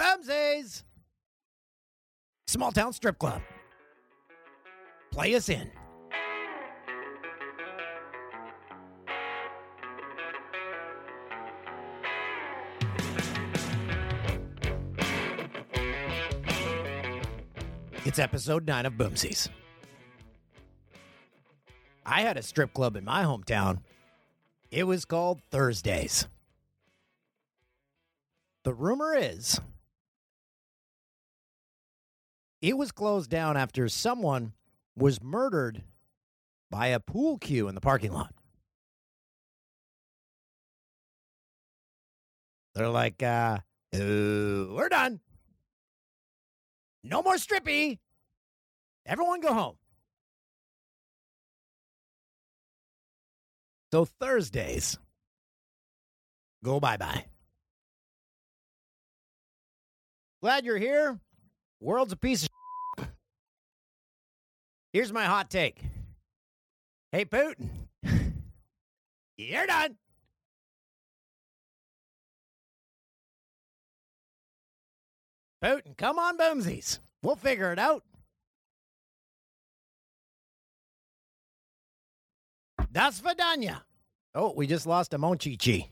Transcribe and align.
Boomsies! 0.00 0.82
Small 2.46 2.72
town 2.72 2.94
strip 2.94 3.18
club. 3.18 3.42
Play 5.10 5.34
us 5.34 5.50
in. 5.50 5.70
It's 18.06 18.18
episode 18.18 18.66
nine 18.66 18.86
of 18.86 18.94
Boomsies. 18.94 19.50
I 22.06 22.22
had 22.22 22.38
a 22.38 22.42
strip 22.42 22.72
club 22.72 22.96
in 22.96 23.04
my 23.04 23.22
hometown. 23.22 23.82
It 24.70 24.84
was 24.84 25.04
called 25.04 25.42
Thursdays. 25.50 26.26
The 28.64 28.72
rumor 28.72 29.14
is 29.14 29.60
it 32.62 32.76
was 32.76 32.92
closed 32.92 33.30
down 33.30 33.56
after 33.56 33.88
someone 33.88 34.52
was 34.96 35.22
murdered 35.22 35.82
by 36.70 36.88
a 36.88 37.00
pool 37.00 37.38
cue 37.38 37.68
in 37.68 37.74
the 37.74 37.80
parking 37.80 38.12
lot. 38.12 38.34
They're 42.74 42.88
like, 42.88 43.22
uh, 43.22 43.58
"Uh, 43.92 43.98
we're 44.70 44.88
done. 44.88 45.20
No 47.02 47.22
more 47.22 47.36
strippy. 47.36 47.98
Everyone 49.06 49.40
go 49.40 49.52
home. 49.52 49.76
So 53.92 54.04
Thursdays 54.04 54.98
go 56.62 56.78
bye 56.78 56.96
bye. 56.96 57.24
Glad 60.42 60.64
you're 60.64 60.78
here. 60.78 61.18
World's 61.80 62.12
a 62.12 62.16
piece 62.16 62.44
of. 62.44 62.49
Here's 64.92 65.12
my 65.12 65.24
hot 65.24 65.50
take. 65.50 65.82
Hey, 67.12 67.24
Putin, 67.24 67.68
you're 69.36 69.66
done. 69.66 69.96
Putin, 75.62 75.96
come 75.96 76.18
on, 76.18 76.38
boomsies. 76.38 76.98
We'll 77.22 77.36
figure 77.36 77.72
it 77.72 77.78
out. 77.78 78.02
Das 82.92 83.20
Vidanya. 83.20 83.82
Oh, 84.34 84.52
we 84.56 84.66
just 84.66 84.86
lost 84.86 85.14
a 85.14 85.18
Monchichi. 85.18 85.88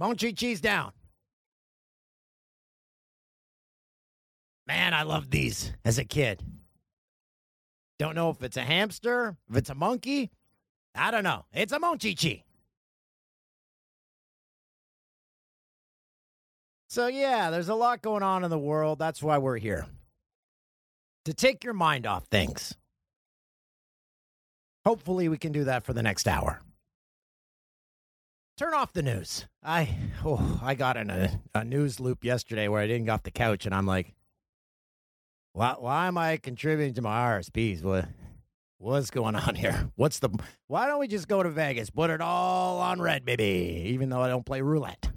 Monchichi's 0.00 0.60
down. 0.60 0.92
Man, 4.66 4.94
I 4.94 5.02
loved 5.02 5.30
these 5.30 5.72
as 5.84 5.98
a 5.98 6.04
kid. 6.04 6.42
Don't 7.98 8.14
know 8.14 8.30
if 8.30 8.42
it's 8.42 8.56
a 8.56 8.62
hamster, 8.62 9.36
if 9.48 9.56
it's 9.56 9.70
a 9.70 9.74
monkey. 9.74 10.30
I 10.94 11.10
don't 11.10 11.24
know. 11.24 11.44
It's 11.52 11.72
a 11.72 11.78
monchichi. 11.78 12.42
So, 16.88 17.08
yeah, 17.08 17.50
there's 17.50 17.68
a 17.68 17.74
lot 17.74 18.02
going 18.02 18.22
on 18.22 18.44
in 18.44 18.50
the 18.50 18.58
world. 18.58 18.98
That's 18.98 19.22
why 19.22 19.38
we're 19.38 19.58
here. 19.58 19.86
To 21.24 21.34
take 21.34 21.64
your 21.64 21.74
mind 21.74 22.06
off 22.06 22.26
things. 22.26 22.76
Hopefully, 24.84 25.28
we 25.28 25.38
can 25.38 25.50
do 25.50 25.64
that 25.64 25.84
for 25.84 25.92
the 25.92 26.02
next 26.02 26.28
hour. 26.28 26.60
Turn 28.56 28.74
off 28.74 28.92
the 28.92 29.02
news. 29.02 29.46
I 29.64 29.88
oh, 30.24 30.60
I 30.62 30.74
got 30.74 30.96
in 30.96 31.10
a, 31.10 31.40
a 31.54 31.64
news 31.64 31.98
loop 31.98 32.22
yesterday 32.22 32.68
where 32.68 32.80
I 32.80 32.86
didn't 32.86 33.06
get 33.06 33.12
off 33.12 33.22
the 33.24 33.32
couch 33.32 33.66
and 33.66 33.74
I'm 33.74 33.86
like, 33.86 34.14
why, 35.54 35.76
why 35.78 36.06
am 36.08 36.18
I 36.18 36.36
contributing 36.36 36.94
to 36.94 37.02
my 37.02 37.16
RSPs? 37.16 37.82
What, 37.82 38.06
what's 38.78 39.10
going 39.10 39.36
on 39.36 39.54
here? 39.54 39.88
What's 39.94 40.18
the? 40.18 40.28
Why 40.66 40.88
don't 40.88 40.98
we 40.98 41.06
just 41.06 41.28
go 41.28 41.42
to 41.42 41.48
Vegas, 41.48 41.90
put 41.90 42.10
it 42.10 42.20
all 42.20 42.80
on 42.80 43.00
red, 43.00 43.24
baby? 43.24 43.84
Even 43.86 44.08
though 44.08 44.20
I 44.20 44.28
don't 44.28 44.44
play 44.44 44.60
roulette. 44.60 45.10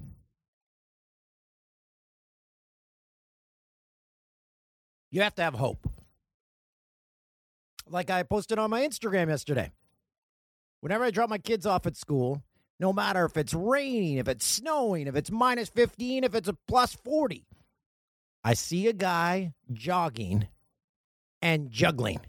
You 5.09 5.21
have 5.23 5.33
to 5.35 5.41
have 5.41 5.55
hope. 5.55 5.89
Like 7.89 8.11
I 8.11 8.21
posted 8.21 8.59
on 8.59 8.69
my 8.69 8.87
Instagram 8.87 9.29
yesterday. 9.29 9.71
Whenever 10.81 11.03
I 11.03 11.09
drop 11.09 11.31
my 11.31 11.39
kids 11.39 11.65
off 11.65 11.87
at 11.87 11.97
school, 11.97 12.43
no 12.79 12.93
matter 12.93 13.25
if 13.25 13.37
it's 13.37 13.55
raining, 13.55 14.17
if 14.17 14.27
it's 14.27 14.45
snowing, 14.45 15.07
if 15.07 15.15
it's 15.15 15.31
minus 15.31 15.69
15, 15.69 16.23
if 16.23 16.35
it's 16.35 16.47
a 16.47 16.57
plus 16.67 16.93
40, 16.93 17.46
I 18.47 18.53
see 18.53 18.87
a 18.87 18.93
guy 18.93 19.51
jogging 19.73 20.47
and 21.41 21.69
juggling. 21.69 22.21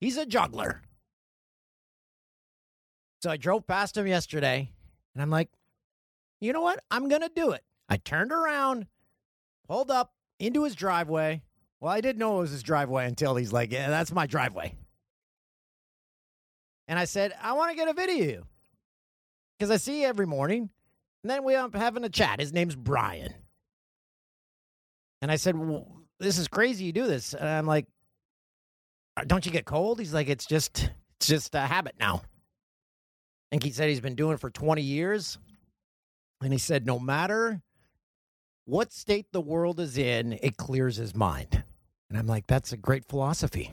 He's 0.00 0.16
a 0.16 0.24
juggler. 0.24 0.80
So 3.20 3.28
I 3.28 3.36
drove 3.36 3.66
past 3.66 3.98
him 3.98 4.06
yesterday 4.06 4.70
and 5.12 5.20
I'm 5.20 5.28
like, 5.28 5.50
you 6.40 6.54
know 6.54 6.62
what? 6.62 6.82
I'm 6.90 7.10
going 7.10 7.20
to 7.20 7.30
do 7.36 7.50
it. 7.50 7.62
I 7.90 7.98
turned 7.98 8.32
around, 8.32 8.86
pulled 9.68 9.90
up 9.90 10.14
into 10.38 10.64
his 10.64 10.74
driveway. 10.74 11.42
Well, 11.78 11.92
I 11.92 12.00
didn't 12.00 12.20
know 12.20 12.38
it 12.38 12.40
was 12.40 12.52
his 12.52 12.62
driveway 12.62 13.06
until 13.06 13.36
he's 13.36 13.52
like, 13.52 13.70
yeah, 13.70 13.90
that's 13.90 14.10
my 14.12 14.26
driveway. 14.26 14.76
And 16.86 16.98
I 16.98 17.04
said, 17.04 17.34
I 17.42 17.52
want 17.52 17.70
to 17.70 17.76
get 17.76 17.88
a 17.88 17.92
video 17.92 18.46
because 19.58 19.70
I 19.70 19.76
see 19.76 20.00
you 20.00 20.06
every 20.06 20.26
morning. 20.26 20.70
And 21.22 21.30
then 21.30 21.44
we 21.44 21.54
up 21.54 21.74
having 21.74 22.04
a 22.04 22.08
chat. 22.08 22.40
His 22.40 22.54
name's 22.54 22.76
Brian. 22.76 23.34
And 25.20 25.30
I 25.30 25.36
said, 25.36 25.56
well, 25.56 26.02
"This 26.20 26.38
is 26.38 26.48
crazy. 26.48 26.84
You 26.84 26.92
do 26.92 27.06
this." 27.06 27.34
And 27.34 27.48
I'm 27.48 27.66
like, 27.66 27.86
"Uh, 29.16 29.24
"Don't 29.26 29.44
you 29.44 29.52
get 29.52 29.64
cold?" 29.64 29.98
He's 29.98 30.14
like, 30.14 30.28
"It's 30.28 30.46
just, 30.46 30.90
it's 31.16 31.26
just 31.26 31.54
a 31.54 31.60
habit 31.60 31.94
now." 31.98 32.22
And 33.50 33.62
he 33.62 33.70
said 33.70 33.88
he's 33.88 34.00
been 34.00 34.14
doing 34.14 34.34
it 34.34 34.40
for 34.40 34.50
20 34.50 34.82
years. 34.82 35.38
And 36.42 36.52
he 36.52 36.58
said, 36.58 36.86
no 36.86 36.98
matter 36.98 37.62
what 38.64 38.92
state 38.92 39.26
the 39.32 39.40
world 39.40 39.80
is 39.80 39.98
in, 39.98 40.34
it 40.42 40.56
clears 40.56 40.96
his 40.96 41.14
mind. 41.14 41.62
And 42.08 42.18
I'm 42.18 42.26
like, 42.26 42.46
that's 42.46 42.72
a 42.72 42.76
great 42.76 43.04
philosophy. 43.06 43.72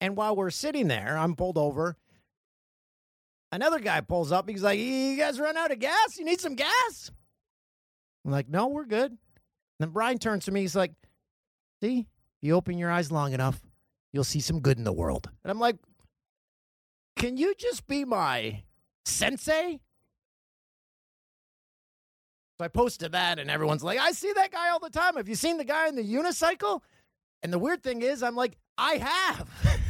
And 0.00 0.16
while 0.16 0.36
we're 0.36 0.50
sitting 0.50 0.88
there, 0.88 1.16
I'm 1.16 1.34
pulled 1.34 1.58
over. 1.58 1.96
Another 3.50 3.80
guy 3.80 4.02
pulls 4.02 4.32
up. 4.32 4.48
He's 4.48 4.62
like, 4.62 4.78
You 4.78 5.16
guys 5.16 5.40
run 5.40 5.56
out 5.56 5.70
of 5.70 5.78
gas? 5.78 6.18
You 6.18 6.24
need 6.24 6.40
some 6.40 6.54
gas? 6.54 7.10
I'm 8.24 8.30
like, 8.30 8.48
No, 8.48 8.66
we're 8.66 8.84
good. 8.84 9.16
Then 9.78 9.90
Brian 9.90 10.18
turns 10.18 10.44
to 10.46 10.52
me. 10.52 10.62
He's 10.62 10.76
like, 10.76 10.92
See, 11.82 12.00
if 12.00 12.06
you 12.40 12.54
open 12.54 12.78
your 12.78 12.90
eyes 12.90 13.12
long 13.12 13.32
enough, 13.32 13.60
you'll 14.12 14.24
see 14.24 14.40
some 14.40 14.60
good 14.60 14.78
in 14.78 14.84
the 14.84 14.92
world. 14.92 15.28
And 15.44 15.50
I'm 15.50 15.58
like, 15.58 15.76
Can 17.16 17.36
you 17.36 17.54
just 17.58 17.86
be 17.86 18.04
my 18.04 18.62
sensei? 19.04 19.80
So 22.58 22.64
I 22.64 22.68
posted 22.68 23.12
that, 23.12 23.38
and 23.38 23.50
everyone's 23.50 23.84
like, 23.84 23.98
I 23.98 24.12
see 24.12 24.32
that 24.34 24.50
guy 24.50 24.70
all 24.70 24.80
the 24.80 24.88
time. 24.88 25.16
Have 25.16 25.28
you 25.28 25.34
seen 25.34 25.58
the 25.58 25.64
guy 25.64 25.88
in 25.88 25.94
the 25.94 26.02
unicycle? 26.02 26.80
And 27.42 27.52
the 27.52 27.58
weird 27.58 27.82
thing 27.82 28.00
is, 28.00 28.22
I'm 28.22 28.34
like, 28.34 28.56
I 28.78 28.94
have. 28.94 29.50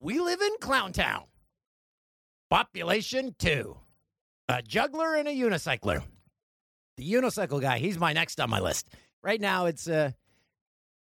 we 0.00 0.18
live 0.18 0.40
in 0.40 0.52
Clown 0.60 0.92
Town. 0.92 1.24
Population 2.48 3.34
two. 3.38 3.76
A 4.52 4.60
juggler 4.60 5.14
and 5.14 5.26
a 5.26 5.32
unicycler. 5.32 6.02
The 6.98 7.10
unicycle 7.10 7.60
guy, 7.60 7.78
he's 7.78 7.98
my 7.98 8.12
next 8.12 8.38
on 8.38 8.50
my 8.50 8.60
list. 8.60 8.86
Right 9.22 9.40
now, 9.40 9.64
it's 9.64 9.88
uh, 9.88 10.12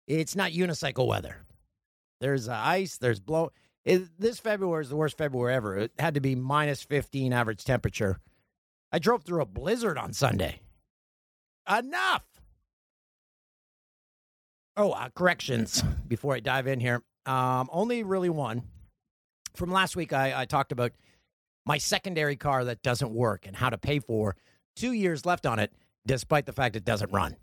It's 0.06 0.36
not 0.36 0.52
unicycle 0.52 1.08
weather. 1.08 1.44
There's 2.20 2.48
uh, 2.48 2.54
ice, 2.54 2.96
there's 2.96 3.18
blow. 3.18 3.50
It, 3.84 4.02
this 4.18 4.38
February 4.38 4.82
is 4.84 4.88
the 4.88 4.96
worst 4.96 5.18
February 5.18 5.52
ever. 5.54 5.76
It 5.76 5.92
had 5.98 6.14
to 6.14 6.20
be 6.20 6.36
minus 6.36 6.82
15 6.82 7.32
average 7.32 7.64
temperature. 7.64 8.18
I 8.92 9.00
drove 9.00 9.24
through 9.24 9.42
a 9.42 9.46
blizzard 9.46 9.98
on 9.98 10.12
Sunday. 10.12 10.60
Enough. 11.68 12.24
Oh, 14.76 14.92
uh, 14.92 15.08
corrections 15.14 15.82
before 16.06 16.34
I 16.34 16.40
dive 16.40 16.66
in 16.66 16.78
here. 16.78 17.02
Um, 17.26 17.68
only 17.72 18.04
really 18.04 18.30
one. 18.30 18.62
From 19.54 19.72
last 19.72 19.96
week, 19.96 20.12
I, 20.12 20.42
I 20.42 20.44
talked 20.44 20.72
about 20.72 20.92
my 21.66 21.78
secondary 21.78 22.36
car 22.36 22.64
that 22.64 22.82
doesn't 22.82 23.12
work 23.12 23.46
and 23.46 23.56
how 23.56 23.70
to 23.70 23.78
pay 23.78 23.98
for 23.98 24.36
two 24.76 24.92
years 24.92 25.24
left 25.24 25.46
on 25.46 25.58
it, 25.58 25.72
despite 26.06 26.46
the 26.46 26.52
fact 26.52 26.76
it 26.76 26.84
doesn't 26.84 27.12
run. 27.12 27.36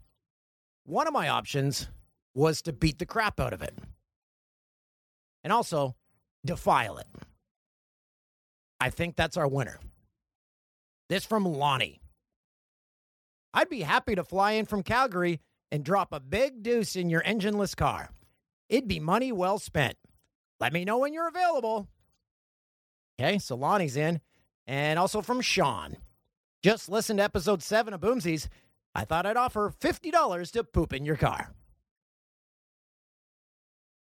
One 0.86 1.08
of 1.08 1.14
my 1.14 1.30
options 1.30 1.88
was 2.34 2.62
to 2.64 2.74
beat 2.74 3.00
the 3.00 3.06
crap 3.06 3.40
out 3.40 3.54
of 3.54 3.62
it 3.62 3.78
and 5.44 5.52
also 5.52 5.96
defile 6.46 6.98
it. 6.98 7.08
I 8.80 8.90
think 8.90 9.16
that's 9.16 9.38
our 9.38 9.48
winner. 9.48 9.80
This 11.10 11.26
from 11.26 11.46
Lonnie. 11.46 12.02
I'd 13.54 13.70
be 13.70 13.82
happy 13.82 14.16
to 14.16 14.24
fly 14.24 14.54
in 14.54 14.66
from 14.66 14.82
Calgary 14.82 15.42
and 15.72 15.84
drop 15.84 16.14
a 16.14 16.20
big 16.20 16.64
deuce 16.64 16.96
in 16.96 17.10
your 17.10 17.22
engineless 17.22 17.76
car. 17.76 18.10
It'd 18.70 18.88
be 18.88 19.00
money 19.00 19.32
well 19.32 19.60
spent. 19.60 19.98
Let 20.60 20.74
me 20.74 20.86
know 20.86 21.00
when 21.00 21.14
you're 21.14 21.28
available. 21.28 21.88
Okay, 23.22 23.38
so 23.38 23.56
Lonnie's 23.56 23.96
in. 23.96 24.20
And 24.66 24.98
also 24.98 25.22
from 25.22 25.42
Sean. 25.42 25.98
Just 26.64 26.90
listen 26.90 27.18
to 27.18 27.24
episode 27.24 27.62
seven 27.62 27.94
of 27.94 28.02
Boomsies. 28.02 28.48
I 28.96 29.06
thought 29.06 29.26
I'd 29.26 29.38
offer 29.38 29.74
$50 29.80 30.52
to 30.52 30.64
poop 30.64 30.94
in 30.94 31.06
your 31.06 31.16
car. 31.16 31.52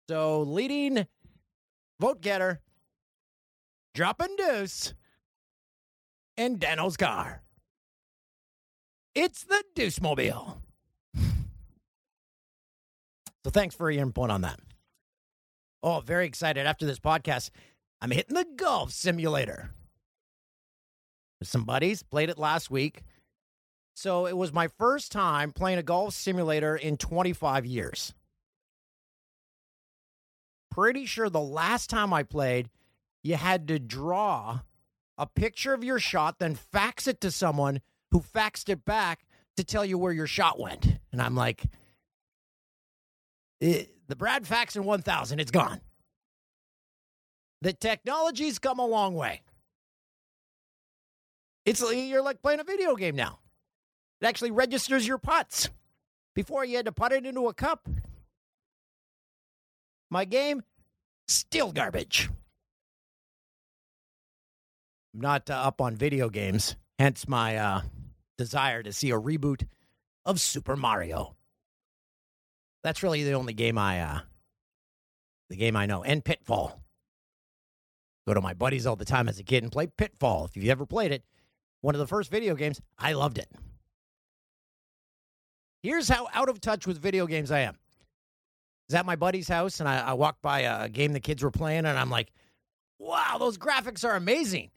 So, 0.09 0.41
leading 0.41 1.07
vote 1.99 2.21
getter, 2.21 2.59
dropping 3.93 4.35
deuce, 4.37 4.93
in 6.35 6.57
Dano's 6.57 6.97
car. 6.97 7.43
It's 9.13 9.43
the 9.43 9.63
Deuce 9.75 10.01
Mobile. 10.01 10.61
So 13.43 13.49
thanks 13.49 13.75
for 13.75 13.89
your 13.89 14.03
input 14.03 14.29
on 14.29 14.41
that. 14.41 14.59
Oh, 15.83 15.99
very 15.99 16.25
excited. 16.25 16.67
After 16.67 16.85
this 16.85 16.99
podcast, 16.99 17.49
I'm 18.01 18.11
hitting 18.11 18.35
the 18.35 18.45
golf 18.55 18.91
simulator. 18.91 19.71
Some 21.43 21.65
buddies, 21.65 22.03
played 22.03 22.29
it 22.29 22.37
last 22.37 22.71
week. 22.71 23.03
So 23.95 24.25
it 24.25 24.35
was 24.35 24.51
my 24.51 24.67
first 24.67 25.11
time 25.11 25.51
playing 25.51 25.77
a 25.77 25.83
golf 25.83 26.13
simulator 26.13 26.75
in 26.75 26.97
25 26.97 27.65
years. 27.65 28.13
Pretty 30.71 31.05
sure 31.05 31.29
the 31.29 31.39
last 31.39 31.89
time 31.89 32.13
I 32.13 32.23
played, 32.23 32.69
you 33.23 33.35
had 33.35 33.67
to 33.67 33.77
draw 33.77 34.61
a 35.17 35.27
picture 35.27 35.73
of 35.73 35.83
your 35.83 35.99
shot, 35.99 36.39
then 36.39 36.55
fax 36.55 37.07
it 37.07 37.21
to 37.21 37.29
someone 37.29 37.81
who 38.11 38.21
faxed 38.21 38.69
it 38.69 38.85
back 38.85 39.25
to 39.57 39.63
tell 39.63 39.85
you 39.85 39.97
where 39.97 40.13
your 40.13 40.27
shot 40.27 40.59
went. 40.59 40.97
And 41.11 41.21
I'm 41.21 41.35
like, 41.35 41.65
eh, 43.61 43.83
the 44.07 44.15
Brad 44.15 44.47
Faxon 44.47 44.83
1000, 44.85 45.39
it's 45.39 45.51
gone. 45.51 45.81
The 47.61 47.73
technology's 47.73 48.59
come 48.59 48.79
a 48.79 48.85
long 48.85 49.13
way. 49.13 49.41
It's 51.65 51.81
you're 51.81 52.23
like 52.23 52.41
playing 52.41 52.59
a 52.59 52.63
video 52.63 52.95
game 52.95 53.15
now. 53.15 53.39
It 54.19 54.25
actually 54.25 54.51
registers 54.51 55.07
your 55.07 55.17
putts. 55.19 55.69
Before 56.33 56.63
you 56.63 56.77
had 56.77 56.85
to 56.85 56.91
put 56.91 57.11
it 57.11 57.25
into 57.25 57.47
a 57.49 57.53
cup. 57.53 57.89
My 60.09 60.25
game, 60.25 60.63
still 61.27 61.71
garbage. 61.71 62.29
I'm 65.13 65.21
not 65.21 65.49
uh, 65.49 65.55
up 65.55 65.81
on 65.81 65.95
video 65.95 66.29
games, 66.29 66.77
hence 66.97 67.27
my 67.27 67.57
uh, 67.57 67.81
desire 68.37 68.81
to 68.81 68.93
see 68.93 69.11
a 69.11 69.19
reboot 69.19 69.67
of 70.25 70.39
Super 70.39 70.77
Mario. 70.77 71.35
That's 72.83 73.03
really 73.03 73.23
the 73.23 73.33
only 73.33 73.53
game 73.53 73.77
I, 73.77 73.99
uh, 73.99 74.19
the 75.49 75.57
game 75.57 75.75
I 75.75 75.85
know, 75.85 76.01
and 76.03 76.23
Pitfall. 76.23 76.80
Go 78.27 78.33
to 78.33 78.41
my 78.41 78.53
buddies 78.53 78.85
all 78.85 78.95
the 78.95 79.05
time 79.05 79.27
as 79.27 79.39
a 79.39 79.43
kid 79.43 79.63
and 79.63 79.71
play 79.71 79.87
Pitfall. 79.87 80.45
If 80.45 80.55
you've 80.55 80.69
ever 80.69 80.85
played 80.85 81.11
it, 81.11 81.23
one 81.81 81.95
of 81.95 81.99
the 81.99 82.07
first 82.07 82.29
video 82.29 82.55
games, 82.55 82.79
I 82.97 83.13
loved 83.13 83.37
it. 83.37 83.49
Here's 85.81 86.07
how 86.07 86.27
out 86.33 86.49
of 86.49 86.61
touch 86.61 86.85
with 86.85 86.99
video 86.99 87.25
games 87.25 87.51
I 87.51 87.59
am. 87.61 87.75
Is 88.87 88.95
at 88.95 89.05
my 89.05 89.15
buddy's 89.15 89.47
house 89.47 89.79
and 89.79 89.89
I, 89.89 89.99
I 89.99 90.13
walked 90.13 90.41
by 90.41 90.59
a 90.61 90.89
game 90.89 91.13
the 91.13 91.19
kids 91.19 91.41
were 91.41 91.51
playing 91.51 91.85
and 91.85 91.97
I'm 91.97 92.11
like, 92.11 92.31
wow, 92.99 93.37
those 93.39 93.57
graphics 93.57 94.05
are 94.05 94.15
amazing. 94.15 94.69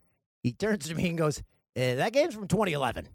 He 0.42 0.52
turns 0.52 0.88
to 0.88 0.94
me 0.94 1.08
and 1.08 1.18
goes, 1.18 1.42
eh, 1.76 1.96
that 1.96 2.12
game's 2.12 2.34
from 2.34 2.48
2011. 2.48 3.08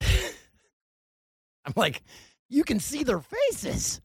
I'm 0.02 1.72
like, 1.76 2.02
you 2.48 2.64
can 2.64 2.80
see 2.80 3.04
their 3.04 3.20
faces. 3.20 4.00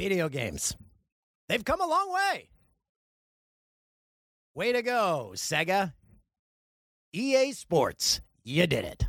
Video 0.00 0.30
games. 0.30 0.74
They've 1.50 1.62
come 1.62 1.82
a 1.82 1.86
long 1.86 2.10
way. 2.10 2.48
Way 4.54 4.72
to 4.72 4.80
go, 4.80 5.32
Sega. 5.34 5.92
EA 7.12 7.52
Sports, 7.52 8.22
you 8.42 8.66
did 8.66 8.86
it. 8.86 9.04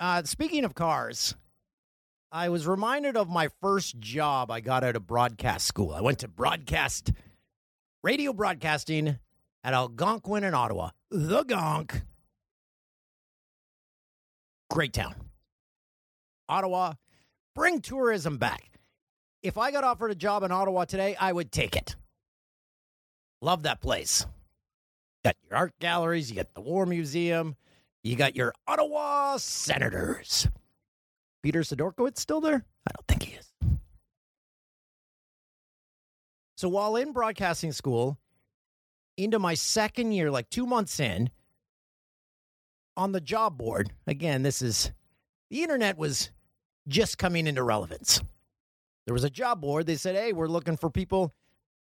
Uh, 0.00 0.22
speaking 0.22 0.64
of 0.64 0.74
cars, 0.74 1.34
I 2.32 2.48
was 2.48 2.66
reminded 2.66 3.14
of 3.14 3.28
my 3.28 3.50
first 3.60 3.98
job 3.98 4.50
I 4.50 4.60
got 4.60 4.82
out 4.82 4.96
of 4.96 5.06
broadcast 5.06 5.66
school. 5.66 5.92
I 5.92 6.00
went 6.00 6.20
to 6.20 6.28
broadcast, 6.28 7.12
radio 8.02 8.32
broadcasting 8.32 9.18
at 9.62 9.74
Algonquin 9.74 10.44
in 10.44 10.54
Ottawa. 10.54 10.92
The 11.10 11.44
Gonk. 11.44 12.04
Great 14.70 14.94
town. 14.94 15.14
Ottawa, 16.48 16.94
bring 17.54 17.80
tourism 17.80 18.38
back. 18.38 18.70
If 19.42 19.58
I 19.58 19.70
got 19.70 19.84
offered 19.84 20.10
a 20.10 20.14
job 20.14 20.42
in 20.42 20.52
Ottawa 20.52 20.84
today, 20.84 21.16
I 21.18 21.32
would 21.32 21.52
take 21.52 21.76
it. 21.76 21.96
Love 23.42 23.64
that 23.64 23.80
place. 23.80 24.26
Got 25.24 25.36
your 25.48 25.58
art 25.58 25.72
galleries, 25.80 26.30
you 26.30 26.36
got 26.36 26.52
the 26.54 26.60
War 26.60 26.86
Museum, 26.86 27.56
you 28.02 28.16
got 28.16 28.36
your 28.36 28.52
Ottawa 28.66 29.36
Senators. 29.36 30.48
Peter 31.42 31.60
Sidorkiewicz 31.60 32.18
still 32.18 32.40
there? 32.40 32.64
I 32.86 32.90
don't 32.94 33.06
think 33.06 33.22
he 33.22 33.34
is. 33.34 33.52
So 36.56 36.68
while 36.68 36.96
in 36.96 37.12
broadcasting 37.12 37.72
school, 37.72 38.18
into 39.16 39.38
my 39.38 39.54
second 39.54 40.12
year, 40.12 40.30
like 40.30 40.48
two 40.50 40.66
months 40.66 40.98
in, 41.00 41.30
on 42.96 43.12
the 43.12 43.20
job 43.20 43.58
board, 43.58 43.92
again, 44.06 44.42
this 44.42 44.62
is 44.62 44.90
the 45.50 45.62
internet 45.62 45.98
was 45.98 46.30
just 46.88 47.18
coming 47.18 47.46
into 47.46 47.62
relevance. 47.62 48.20
There 49.06 49.14
was 49.14 49.24
a 49.24 49.30
job 49.30 49.60
board. 49.60 49.86
They 49.86 49.96
said, 49.96 50.16
hey, 50.16 50.32
we're 50.32 50.48
looking 50.48 50.76
for 50.76 50.90
people 50.90 51.34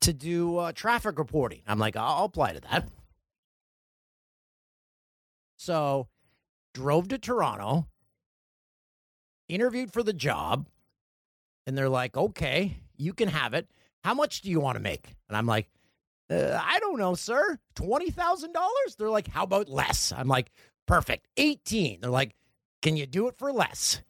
to 0.01 0.13
do 0.13 0.57
uh, 0.57 0.71
traffic 0.71 1.17
reporting. 1.19 1.61
I'm 1.67 1.79
like, 1.79 1.95
I'll 1.95 2.25
apply 2.25 2.53
to 2.53 2.61
that. 2.61 2.87
So, 5.57 6.07
drove 6.73 7.07
to 7.09 7.19
Toronto, 7.19 7.87
interviewed 9.47 9.93
for 9.93 10.01
the 10.01 10.13
job, 10.13 10.65
and 11.67 11.77
they're 11.77 11.89
like, 11.89 12.17
okay, 12.17 12.77
you 12.97 13.13
can 13.13 13.27
have 13.27 13.53
it. 13.53 13.67
How 14.03 14.15
much 14.15 14.41
do 14.41 14.49
you 14.49 14.59
want 14.59 14.77
to 14.77 14.81
make? 14.81 15.13
And 15.29 15.37
I'm 15.37 15.45
like, 15.45 15.69
uh, 16.31 16.59
I 16.59 16.79
don't 16.79 16.97
know, 16.97 17.13
sir. 17.13 17.59
$20,000? 17.75 18.47
They're 18.97 19.09
like, 19.09 19.27
how 19.27 19.43
about 19.43 19.69
less? 19.69 20.11
I'm 20.15 20.27
like, 20.27 20.51
perfect. 20.87 21.27
18. 21.37 22.01
They're 22.01 22.09
like, 22.09 22.35
can 22.81 22.97
you 22.97 23.05
do 23.05 23.27
it 23.27 23.37
for 23.37 23.51
less? 23.51 24.01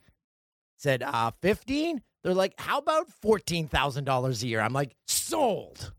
Said, 0.82 1.04
uh, 1.04 1.30
15? 1.44 2.02
They're 2.24 2.34
like, 2.34 2.56
how 2.58 2.80
about 2.80 3.08
$14,000 3.24 4.44
a 4.44 4.48
year? 4.48 4.60
I'm 4.60 4.74
like, 4.74 4.96
sold. 5.08 5.94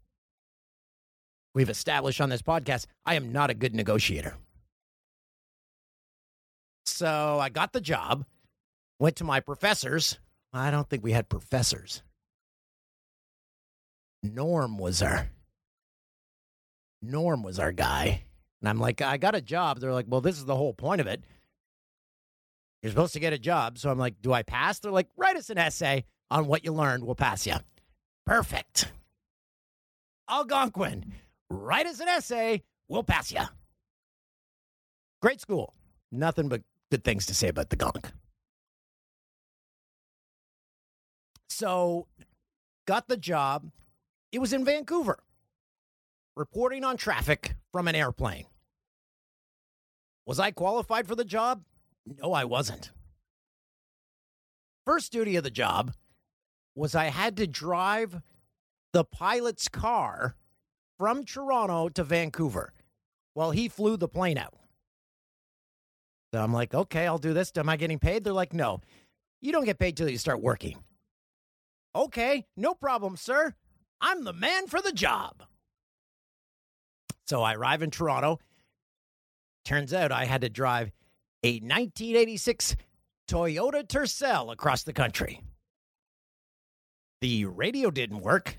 We've 1.54 1.70
established 1.70 2.20
on 2.20 2.30
this 2.30 2.42
podcast, 2.42 2.86
I 3.06 3.14
am 3.14 3.30
not 3.30 3.48
a 3.48 3.54
good 3.54 3.76
negotiator. 3.76 4.34
So 6.84 7.38
I 7.40 7.48
got 7.48 7.72
the 7.72 7.80
job, 7.80 8.24
went 8.98 9.14
to 9.16 9.24
my 9.24 9.38
professors. 9.38 10.18
I 10.52 10.72
don't 10.72 10.88
think 10.88 11.04
we 11.04 11.12
had 11.12 11.28
professors. 11.28 12.02
Norm 14.24 14.78
was 14.78 15.00
our 15.00 15.28
Norm 17.00 17.44
was 17.44 17.60
our 17.60 17.72
guy. 17.72 18.24
And 18.60 18.68
I'm 18.68 18.80
like, 18.80 19.00
I 19.00 19.16
got 19.16 19.36
a 19.36 19.40
job. 19.40 19.78
They're 19.78 19.92
like, 19.92 20.06
well, 20.08 20.20
this 20.20 20.38
is 20.38 20.44
the 20.44 20.56
whole 20.56 20.72
point 20.72 21.00
of 21.00 21.06
it. 21.06 21.22
You're 22.82 22.90
supposed 22.90 23.12
to 23.12 23.20
get 23.20 23.32
a 23.32 23.38
job. 23.38 23.78
So 23.78 23.90
I'm 23.90 23.98
like, 23.98 24.20
do 24.20 24.32
I 24.32 24.42
pass? 24.42 24.80
They're 24.80 24.90
like, 24.90 25.08
write 25.16 25.36
us 25.36 25.50
an 25.50 25.58
essay 25.58 26.04
on 26.30 26.46
what 26.46 26.64
you 26.64 26.72
learned. 26.72 27.04
We'll 27.04 27.14
pass 27.14 27.46
you. 27.46 27.54
Perfect. 28.26 28.90
Algonquin, 30.28 31.12
write 31.50 31.86
us 31.86 32.00
an 32.00 32.08
essay. 32.08 32.62
We'll 32.88 33.02
pass 33.04 33.32
you. 33.32 33.42
Great 35.20 35.40
school. 35.40 35.74
Nothing 36.10 36.48
but 36.48 36.62
good 36.90 37.04
things 37.04 37.26
to 37.26 37.34
say 37.34 37.48
about 37.48 37.70
the 37.70 37.76
gunk. 37.76 38.10
So, 41.48 42.06
got 42.86 43.08
the 43.08 43.16
job. 43.16 43.70
It 44.32 44.40
was 44.40 44.52
in 44.52 44.64
Vancouver, 44.64 45.18
reporting 46.34 46.82
on 46.82 46.96
traffic 46.96 47.54
from 47.70 47.86
an 47.88 47.94
airplane. 47.94 48.46
Was 50.26 50.40
I 50.40 50.50
qualified 50.50 51.06
for 51.06 51.14
the 51.14 51.24
job? 51.24 51.62
No, 52.06 52.32
I 52.32 52.44
wasn't. 52.44 52.90
First 54.84 55.12
duty 55.12 55.36
of 55.36 55.44
the 55.44 55.50
job 55.50 55.92
was 56.74 56.94
I 56.94 57.04
had 57.04 57.36
to 57.36 57.46
drive 57.46 58.20
the 58.92 59.04
pilot's 59.04 59.68
car 59.68 60.36
from 60.98 61.24
Toronto 61.24 61.88
to 61.90 62.04
Vancouver 62.04 62.72
while 63.34 63.50
he 63.50 63.68
flew 63.68 63.96
the 63.96 64.08
plane 64.08 64.38
out. 64.38 64.54
So 66.32 66.40
I'm 66.42 66.52
like, 66.52 66.74
okay, 66.74 67.06
I'll 67.06 67.18
do 67.18 67.34
this. 67.34 67.52
Am 67.56 67.68
I 67.68 67.76
getting 67.76 67.98
paid? 67.98 68.24
They're 68.24 68.32
like, 68.32 68.52
no, 68.52 68.80
you 69.40 69.52
don't 69.52 69.64
get 69.64 69.78
paid 69.78 69.96
till 69.96 70.08
you 70.08 70.18
start 70.18 70.40
working. 70.40 70.78
Okay, 71.94 72.46
no 72.56 72.74
problem, 72.74 73.16
sir. 73.16 73.54
I'm 74.00 74.24
the 74.24 74.32
man 74.32 74.66
for 74.66 74.80
the 74.80 74.92
job. 74.92 75.42
So 77.26 77.42
I 77.42 77.54
arrive 77.54 77.82
in 77.82 77.90
Toronto. 77.90 78.38
Turns 79.64 79.92
out 79.94 80.10
I 80.10 80.24
had 80.24 80.40
to 80.40 80.48
drive 80.48 80.90
a 81.42 81.54
1986 81.54 82.76
Toyota 83.28 83.86
Tercel 83.86 84.52
across 84.52 84.82
the 84.82 84.92
country. 84.92 85.42
The 87.20 87.46
radio 87.46 87.90
didn't 87.90 88.20
work. 88.20 88.58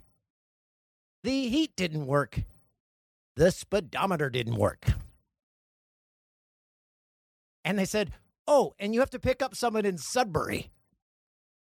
The 1.23 1.49
heat 1.49 1.75
didn't 1.75 2.05
work. 2.05 2.41
The 3.35 3.51
speedometer 3.51 4.29
didn't 4.29 4.55
work. 4.55 4.85
And 7.65 7.79
they 7.79 7.85
said, 7.85 8.11
Oh, 8.45 8.73
and 8.77 8.93
you 8.93 8.99
have 8.99 9.09
to 9.11 9.19
pick 9.19 9.41
up 9.41 9.55
someone 9.55 9.85
in 9.85 9.97
Sudbury. 9.97 10.71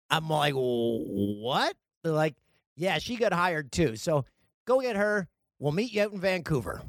I'm 0.10 0.30
like, 0.30 0.54
What? 0.56 1.76
They're 2.04 2.14
like, 2.14 2.36
Yeah, 2.76 3.00
she 3.00 3.18
got 3.18 3.34
hired 3.34 3.72
too. 3.72 3.96
So 3.98 4.26
go 4.66 4.82
get 4.82 4.96
her. 4.96 5.28
We'll 5.60 5.74
meet 5.74 5.92
you 5.92 6.04
out 6.04 6.14
in 6.14 6.22
Vancouver. 6.22 6.82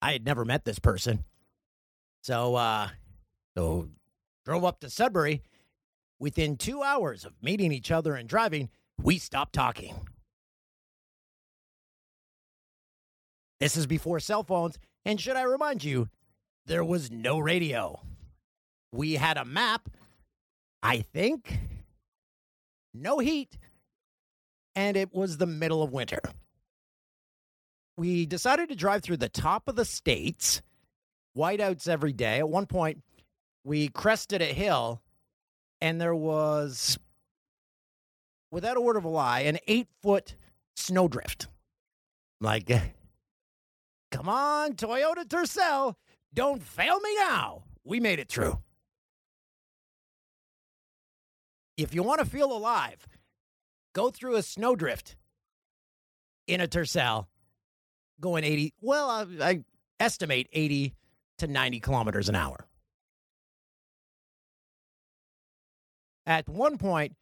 I 0.00 0.12
had 0.12 0.24
never 0.24 0.44
met 0.44 0.64
this 0.64 0.78
person. 0.78 1.24
So, 2.22 2.56
uh, 2.56 2.88
so 3.56 3.88
drove 4.44 4.64
up 4.64 4.80
to 4.80 4.90
Sudbury. 4.90 5.42
Within 6.20 6.56
two 6.56 6.82
hours 6.82 7.24
of 7.24 7.32
meeting 7.42 7.70
each 7.70 7.90
other 7.90 8.14
and 8.14 8.28
driving, 8.28 8.70
we 9.00 9.18
stopped 9.18 9.52
talking. 9.52 9.94
This 13.60 13.76
is 13.76 13.86
before 13.86 14.20
cell 14.20 14.42
phones, 14.42 14.78
and 15.04 15.20
should 15.20 15.36
I 15.36 15.42
remind 15.42 15.82
you, 15.84 16.08
there 16.66 16.84
was 16.84 17.10
no 17.10 17.38
radio. 17.38 18.00
We 18.92 19.14
had 19.14 19.36
a 19.36 19.44
map, 19.44 19.88
I 20.82 21.00
think, 21.00 21.58
no 22.94 23.18
heat, 23.18 23.58
and 24.76 24.96
it 24.96 25.12
was 25.12 25.36
the 25.36 25.46
middle 25.46 25.82
of 25.82 25.92
winter. 25.92 26.20
We 27.96 28.26
decided 28.26 28.68
to 28.68 28.76
drive 28.76 29.02
through 29.02 29.16
the 29.16 29.28
top 29.28 29.66
of 29.66 29.76
the 29.76 29.84
states, 29.84 30.62
whiteouts 31.38 31.88
every 31.88 32.12
day. 32.12 32.38
At 32.38 32.48
one 32.48 32.66
point, 32.66 33.02
we 33.64 33.88
crested 33.88 34.42
a 34.42 34.46
hill, 34.46 35.00
and 35.80 36.00
there 36.00 36.14
was, 36.14 36.98
without 38.50 38.76
a 38.76 38.80
word 38.80 38.96
of 38.96 39.04
a 39.04 39.08
lie, 39.08 39.40
an 39.40 39.58
eight 39.68 39.88
foot 40.02 40.34
snowdrift. 40.76 41.46
Like, 42.40 42.70
Come 44.10 44.28
on, 44.28 44.72
Toyota 44.72 45.24
Tercel. 45.26 45.94
Don't 46.32 46.62
fail 46.62 46.98
me 47.00 47.14
now. 47.16 47.64
We 47.84 48.00
made 48.00 48.18
it 48.18 48.28
through. 48.28 48.58
If 51.76 51.94
you 51.94 52.02
want 52.02 52.20
to 52.20 52.26
feel 52.26 52.52
alive, 52.52 53.06
go 53.94 54.10
through 54.10 54.36
a 54.36 54.42
snowdrift 54.42 55.16
in 56.46 56.60
a 56.60 56.66
Tercel 56.66 57.26
going 58.20 58.44
80, 58.44 58.74
well, 58.80 59.10
I, 59.10 59.26
I 59.40 59.64
estimate 60.00 60.48
80 60.52 60.94
to 61.38 61.46
90 61.46 61.80
kilometers 61.80 62.28
an 62.28 62.34
hour. 62.34 62.66
At 66.26 66.48
one 66.48 66.76
point, 66.76 67.14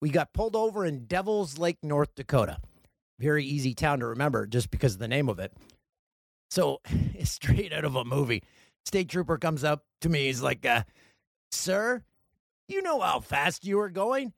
we 0.00 0.10
got 0.10 0.32
pulled 0.34 0.54
over 0.54 0.84
in 0.84 1.06
Devil's 1.06 1.58
Lake, 1.58 1.78
North 1.82 2.14
Dakota. 2.14 2.58
Very 3.18 3.44
easy 3.44 3.74
town 3.74 4.00
to 4.00 4.06
remember 4.06 4.46
just 4.46 4.70
because 4.70 4.94
of 4.94 4.98
the 4.98 5.08
name 5.08 5.28
of 5.28 5.38
it. 5.38 5.52
So 6.50 6.80
straight 7.24 7.72
out 7.72 7.84
of 7.84 7.96
a 7.96 8.04
movie. 8.04 8.42
State 8.84 9.08
trooper 9.08 9.38
comes 9.38 9.64
up 9.64 9.84
to 10.02 10.08
me. 10.08 10.26
He's 10.26 10.42
like, 10.42 10.66
uh, 10.66 10.82
Sir, 11.50 12.02
you 12.68 12.82
know 12.82 13.00
how 13.00 13.20
fast 13.20 13.64
you 13.64 13.76
were 13.78 13.88
going? 13.88 14.32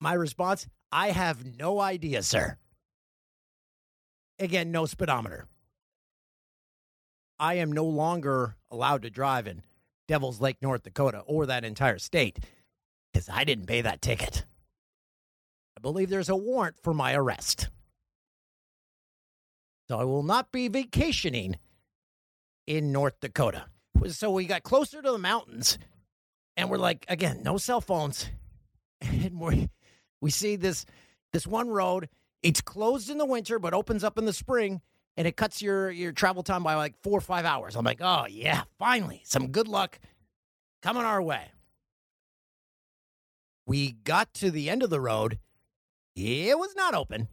My 0.00 0.12
response, 0.12 0.66
I 0.92 1.10
have 1.10 1.58
no 1.58 1.80
idea, 1.80 2.22
sir. 2.22 2.56
Again, 4.38 4.70
no 4.70 4.86
speedometer. 4.86 5.46
I 7.38 7.54
am 7.54 7.72
no 7.72 7.84
longer 7.84 8.56
allowed 8.70 9.02
to 9.02 9.10
drive 9.10 9.46
in 9.46 9.62
Devil's 10.06 10.40
Lake, 10.40 10.56
North 10.60 10.82
Dakota, 10.82 11.22
or 11.26 11.46
that 11.46 11.64
entire 11.64 11.98
state 11.98 12.38
because 13.12 13.28
I 13.28 13.44
didn't 13.44 13.66
pay 13.66 13.82
that 13.82 14.02
ticket. 14.02 14.44
I 15.76 15.80
believe 15.80 16.10
there's 16.10 16.28
a 16.28 16.36
warrant 16.36 16.76
for 16.82 16.92
my 16.92 17.14
arrest. 17.14 17.68
So 19.88 19.98
I 19.98 20.04
will 20.04 20.22
not 20.22 20.52
be 20.52 20.68
vacationing 20.68 21.56
in 22.66 22.92
North 22.92 23.20
Dakota. 23.20 23.66
So 24.08 24.30
we 24.30 24.44
got 24.44 24.62
closer 24.62 25.00
to 25.00 25.12
the 25.12 25.18
mountains 25.18 25.78
and 26.56 26.68
we're 26.68 26.78
like, 26.78 27.06
again, 27.08 27.42
no 27.42 27.56
cell 27.56 27.80
phones. 27.80 28.28
And 29.00 29.40
we 29.40 29.70
we 30.20 30.30
see 30.32 30.56
this 30.56 30.84
this 31.32 31.46
one 31.46 31.68
road. 31.68 32.08
It's 32.42 32.60
closed 32.60 33.10
in 33.10 33.18
the 33.18 33.24
winter, 33.24 33.60
but 33.60 33.72
opens 33.72 34.02
up 34.02 34.18
in 34.18 34.24
the 34.24 34.32
spring, 34.32 34.80
and 35.18 35.26
it 35.26 35.36
cuts 35.36 35.60
your 35.60 35.90
your 35.90 36.12
travel 36.12 36.44
time 36.44 36.62
by 36.62 36.76
like 36.76 36.94
four 37.02 37.18
or 37.18 37.20
five 37.20 37.44
hours. 37.44 37.74
I'm 37.74 37.84
like, 37.84 38.00
oh 38.00 38.26
yeah, 38.30 38.62
finally, 38.78 39.20
some 39.24 39.48
good 39.48 39.66
luck 39.66 39.98
coming 40.80 41.02
our 41.02 41.20
way. 41.20 41.50
We 43.66 43.92
got 43.92 44.32
to 44.34 44.50
the 44.52 44.70
end 44.70 44.84
of 44.84 44.90
the 44.90 45.00
road. 45.00 45.40
It 46.14 46.56
was 46.56 46.74
not 46.76 46.94
open. 46.94 47.26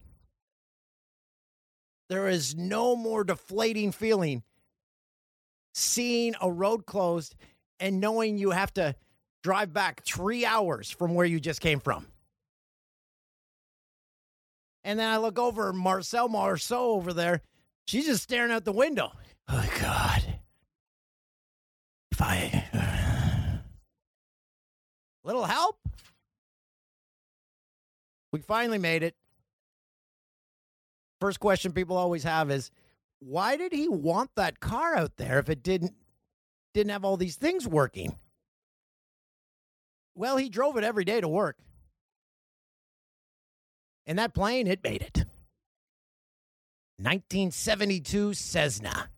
There 2.08 2.28
is 2.28 2.56
no 2.56 2.96
more 2.96 3.22
deflating 3.22 3.92
feeling 3.92 4.42
seeing 5.72 6.34
a 6.40 6.50
road 6.50 6.86
closed 6.86 7.36
and 7.78 8.00
knowing 8.00 8.36
you 8.36 8.50
have 8.50 8.74
to 8.74 8.96
drive 9.44 9.72
back 9.72 10.02
three 10.02 10.44
hours 10.44 10.90
from 10.90 11.14
where 11.14 11.26
you 11.26 11.38
just 11.38 11.60
came 11.60 11.78
from. 11.78 12.06
And 14.82 14.98
then 14.98 15.08
I 15.08 15.18
look 15.18 15.38
over 15.38 15.72
Marcel 15.72 16.28
Marceau 16.28 16.92
over 16.92 17.12
there. 17.12 17.42
She's 17.86 18.06
just 18.06 18.22
staring 18.22 18.50
out 18.50 18.64
the 18.64 18.72
window. 18.72 19.12
Oh, 19.48 19.68
God. 19.80 20.22
If 22.10 22.20
I. 22.20 22.64
Uh, 22.72 23.58
little 25.22 25.44
help? 25.44 25.78
We 28.32 28.40
finally 28.40 28.78
made 28.78 29.02
it. 29.02 29.14
First 31.20 31.40
question 31.40 31.72
people 31.72 31.96
always 31.96 32.24
have 32.24 32.50
is 32.50 32.70
why 33.20 33.56
did 33.56 33.72
he 33.72 33.88
want 33.88 34.30
that 34.36 34.60
car 34.60 34.94
out 34.96 35.16
there 35.16 35.38
if 35.38 35.48
it 35.48 35.62
didn't 35.62 35.94
didn't 36.74 36.90
have 36.90 37.04
all 37.04 37.16
these 37.16 37.36
things 37.36 37.66
working? 37.66 38.16
Well, 40.14 40.36
he 40.36 40.48
drove 40.48 40.76
it 40.76 40.84
every 40.84 41.04
day 41.04 41.20
to 41.20 41.28
work. 41.28 41.56
And 44.06 44.18
that 44.18 44.34
plane, 44.34 44.66
it 44.66 44.84
made 44.84 45.02
it. 45.02 45.24
1972 46.98 48.32
Cessna. 48.34 49.10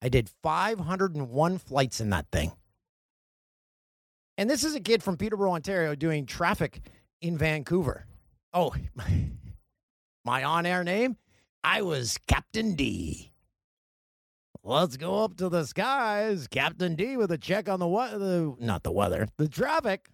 I 0.00 0.08
did 0.08 0.30
501 0.42 1.58
flights 1.58 2.00
in 2.00 2.10
that 2.10 2.26
thing. 2.32 2.52
And 4.38 4.48
this 4.48 4.64
is 4.64 4.74
a 4.74 4.80
kid 4.80 5.02
from 5.02 5.16
Peterborough, 5.16 5.52
Ontario, 5.52 5.94
doing 5.94 6.26
traffic 6.26 6.80
in 7.20 7.36
Vancouver. 7.36 8.06
Oh, 8.52 8.74
my 10.24 10.44
on 10.44 10.64
air 10.66 10.84
name? 10.84 11.16
I 11.64 11.82
was 11.82 12.18
Captain 12.26 12.74
D. 12.74 13.32
Let's 14.62 14.96
go 14.96 15.22
up 15.22 15.36
to 15.36 15.48
the 15.48 15.64
skies, 15.64 16.48
Captain 16.48 16.96
D, 16.96 17.16
with 17.16 17.30
a 17.30 17.38
check 17.38 17.68
on 17.68 17.78
the 17.78 17.86
weather. 17.86 18.52
Not 18.58 18.82
the 18.82 18.90
weather, 18.92 19.28
the 19.36 19.48
traffic. 19.48 20.08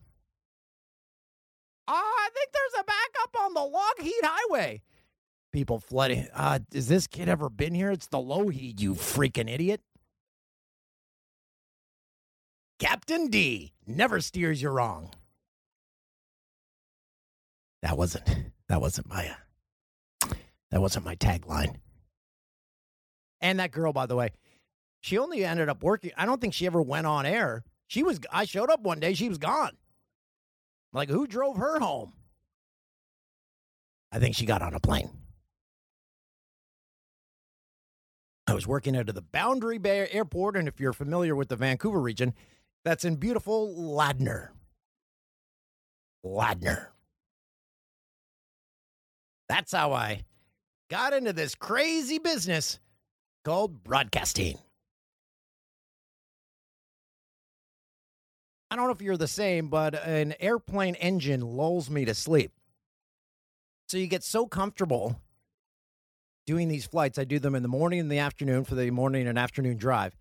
Oh, 1.89 1.93
I 1.95 2.29
think 2.35 2.51
there's 2.53 2.81
a 2.81 2.85
backup 2.85 3.45
on 3.45 3.55
the 3.55 3.61
Lougheed 3.61 4.23
Highway. 4.23 4.83
People 5.53 5.81
flooding. 5.81 6.29
Uh, 6.35 6.61
has 6.73 6.89
this 6.89 7.07
kid 7.07 7.29
ever 7.29 7.51
been 7.51 7.75
here? 7.75 7.91
It's 7.91 8.07
the 8.09 8.19
Lougheed, 8.19 8.81
you 8.81 8.95
freaking 8.95 9.53
idiot. 9.53 9.83
Captain 12.79 13.29
D 13.29 13.73
never 13.87 14.21
steers 14.21 14.63
you 14.63 14.71
wrong. 14.71 15.11
That 17.83 17.99
wasn't 17.99 18.29
that 18.69 18.81
wasn't 18.81 19.09
my 19.09 19.29
uh, 19.29 20.35
that 20.71 20.81
wasn't 20.81 21.05
my 21.05 21.17
tagline. 21.17 21.77
And 23.41 23.59
that 23.61 23.73
girl, 23.73 23.93
by 23.93 24.07
the 24.07 24.17
way, 24.17 24.31
She 25.01 25.19
only 25.19 25.45
ended 25.45 25.69
up 25.69 25.83
working. 25.83 26.13
I 26.17 26.27
don't 26.27 26.41
think 26.41 26.55
she 26.55 26.67
ever 26.67 26.81
went 26.81 27.07
on 27.07 27.27
air. 27.27 27.65
She 27.89 28.03
was. 28.03 28.21
I 28.33 28.45
showed 28.47 28.71
up 28.71 28.83
one 28.83 29.01
day. 29.01 29.15
She 29.15 29.29
was 29.29 29.39
gone. 29.39 29.77
Like 30.93 31.11
who 31.11 31.27
drove 31.27 31.57
her 31.57 31.79
home? 31.81 32.15
I 34.13 34.19
think 34.21 34.37
she 34.37 34.47
got 34.47 34.63
on 34.63 34.75
a 34.75 34.81
plane. 34.81 35.11
I 38.53 38.55
was 38.55 38.67
working 38.67 38.95
out 38.95 39.09
of 39.09 39.15
the 39.15 39.23
Boundary 39.23 39.79
Bay 39.79 40.07
Airport, 40.13 40.59
and 40.59 40.69
if 40.69 40.79
you're 40.79 40.93
familiar 40.93 41.35
with 41.35 41.49
the 41.49 41.57
Vancouver 41.57 41.99
region, 41.99 42.35
that's 42.85 43.03
in 43.03 43.17
beautiful 43.17 43.75
Ladner. 43.75 44.49
Ladner. 46.23 46.89
That's 49.49 49.73
how 49.73 49.95
I 49.95 50.27
got 50.91 51.15
into 51.15 51.33
this 51.33 51.55
crazy 51.55 52.19
business 52.19 52.79
called 53.43 53.83
broadcasting. 53.83 54.59
I 58.71 58.77
don't 58.77 58.85
know 58.85 58.93
if 58.93 59.01
you're 59.01 59.17
the 59.17 59.27
same, 59.27 59.69
but 59.69 59.95
an 60.07 60.35
airplane 60.41 60.97
engine 60.97 61.41
lulls 61.41 61.89
me 61.89 62.05
to 62.05 62.15
sleep. 62.15 62.53
So 63.89 63.97
you 63.97 64.09
get 64.09 64.23
so 64.23 64.47
comfortable 64.47 65.19
doing 66.47 66.69
these 66.69 66.87
flights. 66.87 67.19
I 67.19 67.25
do 67.25 67.39
them 67.39 67.55
in 67.55 67.63
the 67.63 67.69
morning 67.69 68.01
and 68.01 68.11
the 68.11 68.19
afternoon 68.19 68.65
for 68.65 68.75
the 68.75 68.91
morning 68.91 69.27
and 69.27 69.39
afternoon 69.39 69.77
drive. 69.77 70.17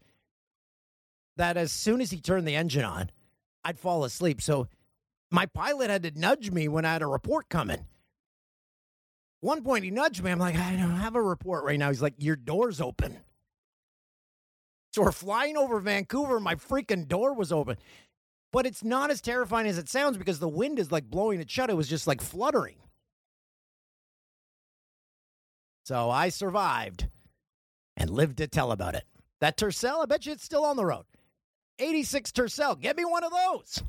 That 1.38 1.58
as 1.58 1.72
soon 1.72 2.02
as 2.02 2.12
he 2.12 2.20
turned 2.20 2.48
the 2.48 2.56
engine 2.56 2.84
on, 2.84 3.10
I'd 3.64 3.80
fall 3.80 4.04
asleep. 4.04 4.42
So 4.42 4.68
my 5.30 5.46
pilot 5.46 5.90
had 5.90 6.04
to 6.04 6.12
nudge 6.20 6.52
me 6.52 6.68
when 6.68 6.86
I 6.86 6.94
had 6.94 7.02
a 7.02 7.08
report 7.08 7.50
coming. 7.50 7.86
One 9.40 9.64
point 9.64 9.84
he 9.84 9.92
nudged 9.92 10.24
me. 10.24 10.32
I'm 10.32 10.40
like, 10.40 10.56
I 10.56 10.76
don't 10.76 10.98
have 10.98 11.16
a 11.16 11.22
report 11.22 11.64
right 11.64 11.80
now. 11.80 11.90
He's 11.90 12.02
like, 12.02 12.16
Your 12.18 12.36
door's 12.36 12.80
open. 12.80 13.18
So 14.94 15.04
we're 15.04 15.12
flying 15.12 15.58
over 15.58 15.80
Vancouver. 15.80 16.40
My 16.40 16.56
freaking 16.56 17.08
door 17.08 17.34
was 17.34 17.52
open. 17.52 17.78
But 18.52 18.66
it's 18.66 18.84
not 18.84 19.10
as 19.10 19.22
terrifying 19.22 19.68
as 19.68 19.78
it 19.78 19.88
sounds 19.88 20.18
because 20.18 20.40
the 20.40 20.50
wind 20.50 20.78
is 20.78 20.92
like 20.92 21.10
blowing 21.10 21.40
it 21.40 21.50
shut. 21.50 21.70
It 21.70 21.78
was 21.78 21.88
just 21.88 22.08
like 22.08 22.22
fluttering. 22.22 22.76
So 25.92 26.10
I 26.10 26.30
survived 26.30 27.10
and 27.98 28.10
lived 28.10 28.38
to 28.38 28.48
tell 28.48 28.72
about 28.72 28.96
it. 28.96 29.04
That 29.42 29.58
Tercel, 29.58 30.02
I 30.02 30.06
bet 30.06 30.26
you 30.26 30.32
it's 30.32 30.42
still 30.42 30.64
on 30.64 30.78
the 30.78 30.86
road. 30.86 31.04
86 31.80 32.32
Tercel, 32.32 32.80
get 32.80 32.96
me 32.96 33.04
one 33.04 33.26
of 33.26 33.32
those. 33.34 33.84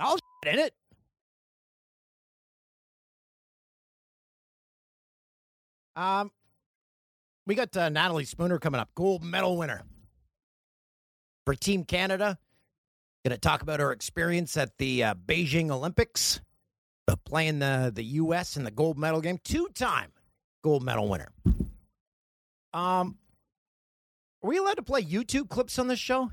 I'll 0.00 0.18
in 0.46 0.58
it. 0.58 0.74
Um, 5.94 6.32
we 7.46 7.54
got 7.54 7.76
uh, 7.76 7.88
Natalie 7.88 8.24
Spooner 8.24 8.58
coming 8.58 8.80
up, 8.80 8.92
gold 8.96 9.22
medal 9.22 9.56
winner 9.56 9.84
for 11.44 11.54
Team 11.54 11.84
Canada. 11.84 12.36
Going 13.24 13.32
to 13.32 13.38
talk 13.38 13.62
about 13.62 13.78
her 13.78 13.92
experience 13.92 14.56
at 14.56 14.76
the 14.78 15.04
uh, 15.04 15.14
Beijing 15.14 15.70
Olympics, 15.70 16.40
playing 17.24 17.58
the 17.58 17.90
the 17.94 18.04
U.S. 18.04 18.56
in 18.56 18.64
the 18.64 18.70
gold 18.70 18.98
medal 18.98 19.20
game, 19.20 19.38
two 19.44 19.68
time 19.74 20.12
gold 20.62 20.82
medal 20.82 21.08
winner. 21.08 21.32
Um, 22.74 23.18
are 24.42 24.48
we 24.48 24.58
allowed 24.58 24.76
to 24.76 24.82
play 24.82 25.02
YouTube 25.02 25.48
clips 25.48 25.78
on 25.78 25.88
this 25.88 25.98
show? 25.98 26.30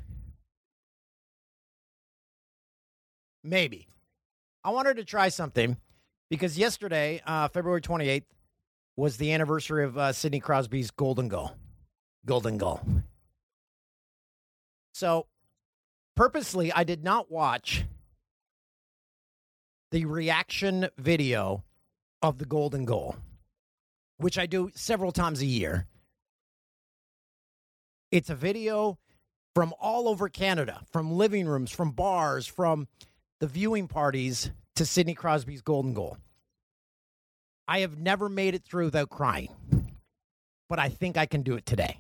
Maybe. 3.43 3.87
I 4.63 4.71
wanted 4.71 4.97
to 4.97 5.05
try 5.05 5.29
something 5.29 5.77
because 6.29 6.57
yesterday, 6.57 7.21
uh, 7.25 7.47
February 7.47 7.81
28th, 7.81 8.25
was 8.95 9.17
the 9.17 9.31
anniversary 9.31 9.85
of 9.85 9.97
uh, 9.97 10.11
Sidney 10.11 10.39
Crosby's 10.39 10.91
golden 10.91 11.29
goal. 11.29 11.51
Golden 12.25 12.57
goal. 12.57 12.81
So, 14.93 15.27
purposely, 16.15 16.71
I 16.73 16.83
did 16.83 17.03
not 17.03 17.31
watch 17.31 17.85
the 19.91 20.05
reaction 20.05 20.87
video 20.97 21.63
of 22.21 22.37
the 22.37 22.45
golden 22.45 22.85
goal, 22.85 23.15
which 24.17 24.37
I 24.37 24.45
do 24.45 24.69
several 24.75 25.11
times 25.11 25.41
a 25.41 25.45
year. 25.45 25.87
It's 28.11 28.29
a 28.29 28.35
video 28.35 28.97
from 29.55 29.73
all 29.79 30.07
over 30.07 30.29
Canada, 30.29 30.81
from 30.91 31.11
living 31.11 31.47
rooms, 31.47 31.71
from 31.71 31.91
bars, 31.91 32.45
from 32.45 32.87
the 33.39 33.47
viewing 33.47 33.87
parties 33.87 34.51
to 34.75 34.85
Sidney 34.85 35.13
Crosby's 35.13 35.61
golden 35.61 35.93
goal. 35.93 36.17
I 37.67 37.79
have 37.79 37.97
never 37.97 38.29
made 38.29 38.55
it 38.55 38.63
through 38.63 38.85
without 38.85 39.09
crying, 39.09 39.49
but 40.67 40.79
I 40.79 40.89
think 40.89 41.17
I 41.17 41.25
can 41.25 41.41
do 41.41 41.55
it 41.55 41.65
today. 41.65 41.99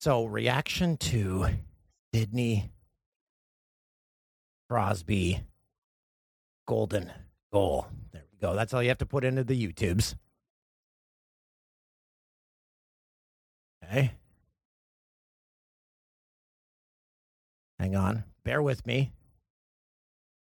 So, 0.00 0.24
reaction 0.24 0.96
to 0.96 1.46
Sidney 2.14 2.70
Crosby 4.70 5.42
golden 6.68 7.10
goal. 7.52 7.88
There 8.12 8.22
we 8.30 8.38
go. 8.38 8.54
That's 8.54 8.72
all 8.72 8.80
you 8.80 8.90
have 8.90 8.98
to 8.98 9.06
put 9.06 9.24
into 9.24 9.42
the 9.42 9.66
YouTubes. 9.66 10.14
Okay. 13.82 14.12
Hang 17.80 17.96
on. 17.96 18.22
Bear 18.44 18.62
with 18.62 18.86
me. 18.86 19.10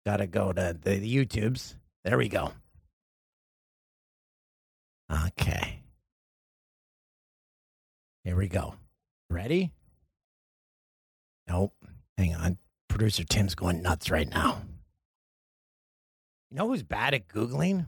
Got 0.07 0.17
to 0.17 0.25
go 0.25 0.51
to 0.51 0.75
the, 0.81 0.99
YouTubes. 0.99 1.75
There 2.03 2.17
we 2.17 2.27
go. 2.27 2.51
Okay. 5.27 5.83
Here 8.23 8.35
we 8.35 8.47
go. 8.47 8.73
Ready? 9.29 9.71
Nope. 11.47 11.75
Hang 12.17 12.33
on. 12.33 12.57
Producer 12.95 13.25
Tim's 13.25 13.55
going 13.55 13.81
nuts 13.81 14.09
right 14.09 14.29
now. 14.29 14.61
You 16.49 16.55
know 16.55 16.69
who's 16.69 16.81
bad 16.81 17.13
at 17.13 17.27
Googling? 17.27 17.87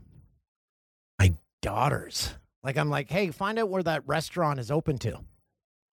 My 1.18 1.34
daughters. 1.62 2.34
Like, 2.62 2.78
I'm 2.78 2.90
like, 2.90 3.10
hey, 3.10 3.32
find 3.32 3.58
out 3.58 3.70
where 3.70 3.84
that 3.84 4.06
restaurant 4.06 4.60
is 4.60 4.70
open 4.70 4.98
to. 4.98 5.18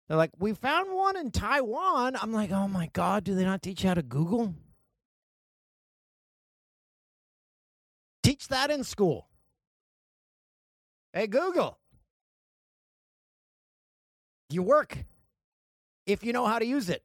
They're 0.07 0.15
like, 0.15 0.31
we 0.39 0.53
found 0.53 0.95
one 0.95 1.17
in 1.17 1.29
Taiwan. 1.29 2.15
I'm 2.21 2.31
like, 2.31 2.51
oh 2.51 2.69
my 2.69 2.89
God, 2.93 3.25
do 3.25 3.35
they 3.35 3.43
not 3.43 3.61
teach 3.61 3.83
you 3.83 3.89
how 3.89 3.95
to 3.95 4.01
Google? 4.01 4.55
Teach 8.23 8.47
that 8.47 8.71
in 8.71 8.85
school. 8.85 9.27
Hey, 11.11 11.27
Google. 11.27 11.77
You 14.49 14.63
work 14.63 14.99
if 16.05 16.23
you 16.23 16.31
know 16.31 16.45
how 16.45 16.59
to 16.59 16.65
use 16.65 16.89
it. 16.89 17.03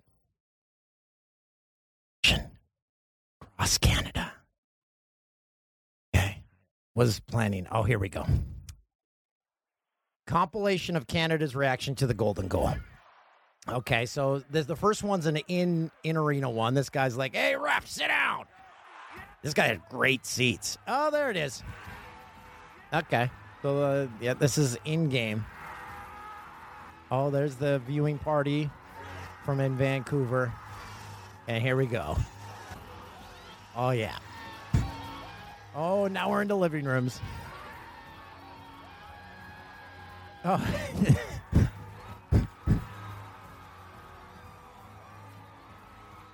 Across 3.56 3.78
Canada. 3.78 4.32
Okay. 6.14 6.42
Was 6.94 7.20
planning. 7.20 7.66
Oh, 7.72 7.82
here 7.82 7.98
we 7.98 8.10
go. 8.10 8.26
Compilation 10.26 10.94
of 10.94 11.06
Canada's 11.06 11.56
reaction 11.56 11.94
to 11.94 12.06
the 12.06 12.12
golden 12.12 12.48
goal. 12.48 12.74
Okay, 13.68 14.04
so 14.04 14.42
there's 14.50 14.66
the 14.66 14.76
first 14.76 15.02
one's 15.02 15.24
an 15.26 15.38
in 15.48 15.90
in 16.04 16.16
arena 16.16 16.50
one. 16.50 16.74
This 16.74 16.90
guy's 16.90 17.16
like, 17.16 17.34
"Hey, 17.34 17.56
ref, 17.56 17.86
sit 17.86 18.08
down." 18.08 18.44
This 19.42 19.54
guy 19.54 19.66
had 19.68 19.80
great 19.88 20.26
seats. 20.26 20.76
Oh, 20.86 21.10
there 21.10 21.30
it 21.30 21.36
is. 21.36 21.62
Okay, 22.92 23.30
so 23.62 23.82
uh, 23.82 24.06
yeah, 24.20 24.34
this 24.34 24.58
is 24.58 24.76
in 24.84 25.08
game. 25.08 25.44
Oh, 27.10 27.30
there's 27.30 27.56
the 27.56 27.80
viewing 27.86 28.18
party 28.18 28.70
from 29.44 29.60
in 29.60 29.76
Vancouver, 29.76 30.52
and 31.48 31.62
here 31.62 31.76
we 31.76 31.86
go. 31.86 32.16
Oh 33.76 33.90
yeah. 33.90 34.16
Oh, 35.74 36.06
now 36.06 36.30
we're 36.30 36.40
in 36.40 36.48
the 36.48 36.56
living 36.56 36.86
rooms. 36.86 37.20
Oh. 40.46 40.66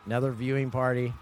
Another 0.07 0.31
viewing 0.31 0.71
party. 0.71 1.13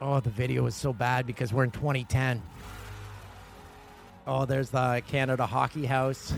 Oh, 0.00 0.18
the 0.18 0.30
video 0.30 0.66
is 0.66 0.74
so 0.74 0.92
bad 0.92 1.26
because 1.26 1.52
we're 1.52 1.64
in 1.64 1.70
2010. 1.70 2.42
Oh, 4.26 4.44
there's 4.44 4.70
the 4.70 5.02
Canada 5.06 5.46
Hockey 5.46 5.86
House. 5.86 6.32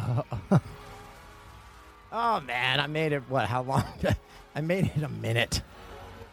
oh 2.12 2.40
man, 2.40 2.80
I 2.80 2.86
made 2.86 3.12
it. 3.12 3.22
What? 3.28 3.46
How 3.46 3.62
long? 3.62 3.84
I 4.54 4.60
made 4.60 4.90
it 4.96 5.02
a 5.02 5.08
minute. 5.08 5.62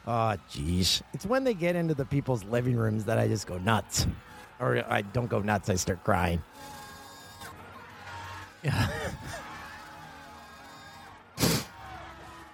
Oh, 0.08 0.36
jeez. 0.52 1.02
It's 1.14 1.26
when 1.26 1.44
they 1.44 1.54
get 1.54 1.76
into 1.76 1.94
the 1.94 2.06
people's 2.06 2.44
living 2.46 2.76
rooms 2.76 3.06
that 3.06 3.18
I 3.18 3.28
just 3.28 3.48
go 3.48 3.58
nuts. 3.58 4.08
Or 4.60 4.84
I 4.90 5.02
don't 5.02 5.28
go 5.28 5.40
nuts, 5.40 5.70
I 5.70 5.76
start 5.76 6.04
crying. 6.04 6.42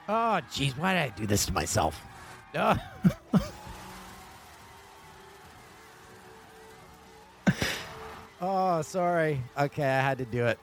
Oh, 0.08 0.40
jeez, 0.52 0.78
why 0.78 0.94
did 0.94 1.00
I 1.02 1.10
do 1.10 1.26
this 1.26 1.48
to 1.48 1.52
myself? 1.52 2.00
Uh. 2.54 2.78
oh, 8.40 8.84
sorry. 8.84 9.42
Okay, 9.58 9.84
I 9.84 10.02
had 10.02 10.20
to 10.20 10.26
do 10.26 10.46
it. 10.46 10.60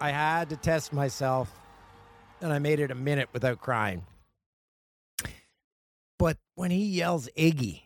I 0.00 0.10
had 0.10 0.48
to 0.50 0.56
test 0.56 0.92
myself, 0.92 1.52
and 2.40 2.52
I 2.52 2.58
made 2.58 2.80
it 2.80 2.90
a 2.90 2.94
minute 2.94 3.28
without 3.32 3.60
crying. 3.60 4.04
But 6.18 6.38
when 6.54 6.70
he 6.70 6.84
yells 6.84 7.28
Iggy, 7.36 7.82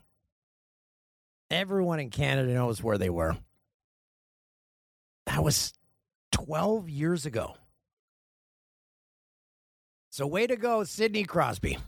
everyone 1.51 1.99
in 1.99 2.11
Canada 2.11 2.53
knows 2.55 2.83
where 2.83 2.99
they 2.99 3.11
were. 3.11 3.37
That 5.27 5.43
was 5.43 5.73
12 6.33 6.89
years 6.89 7.27
ago. 7.27 7.57
So, 10.11 10.27
way 10.29 10.47
to 10.47 10.57
go, 10.57 10.85
Sidney 10.85 11.25
Crosby. 11.25 11.79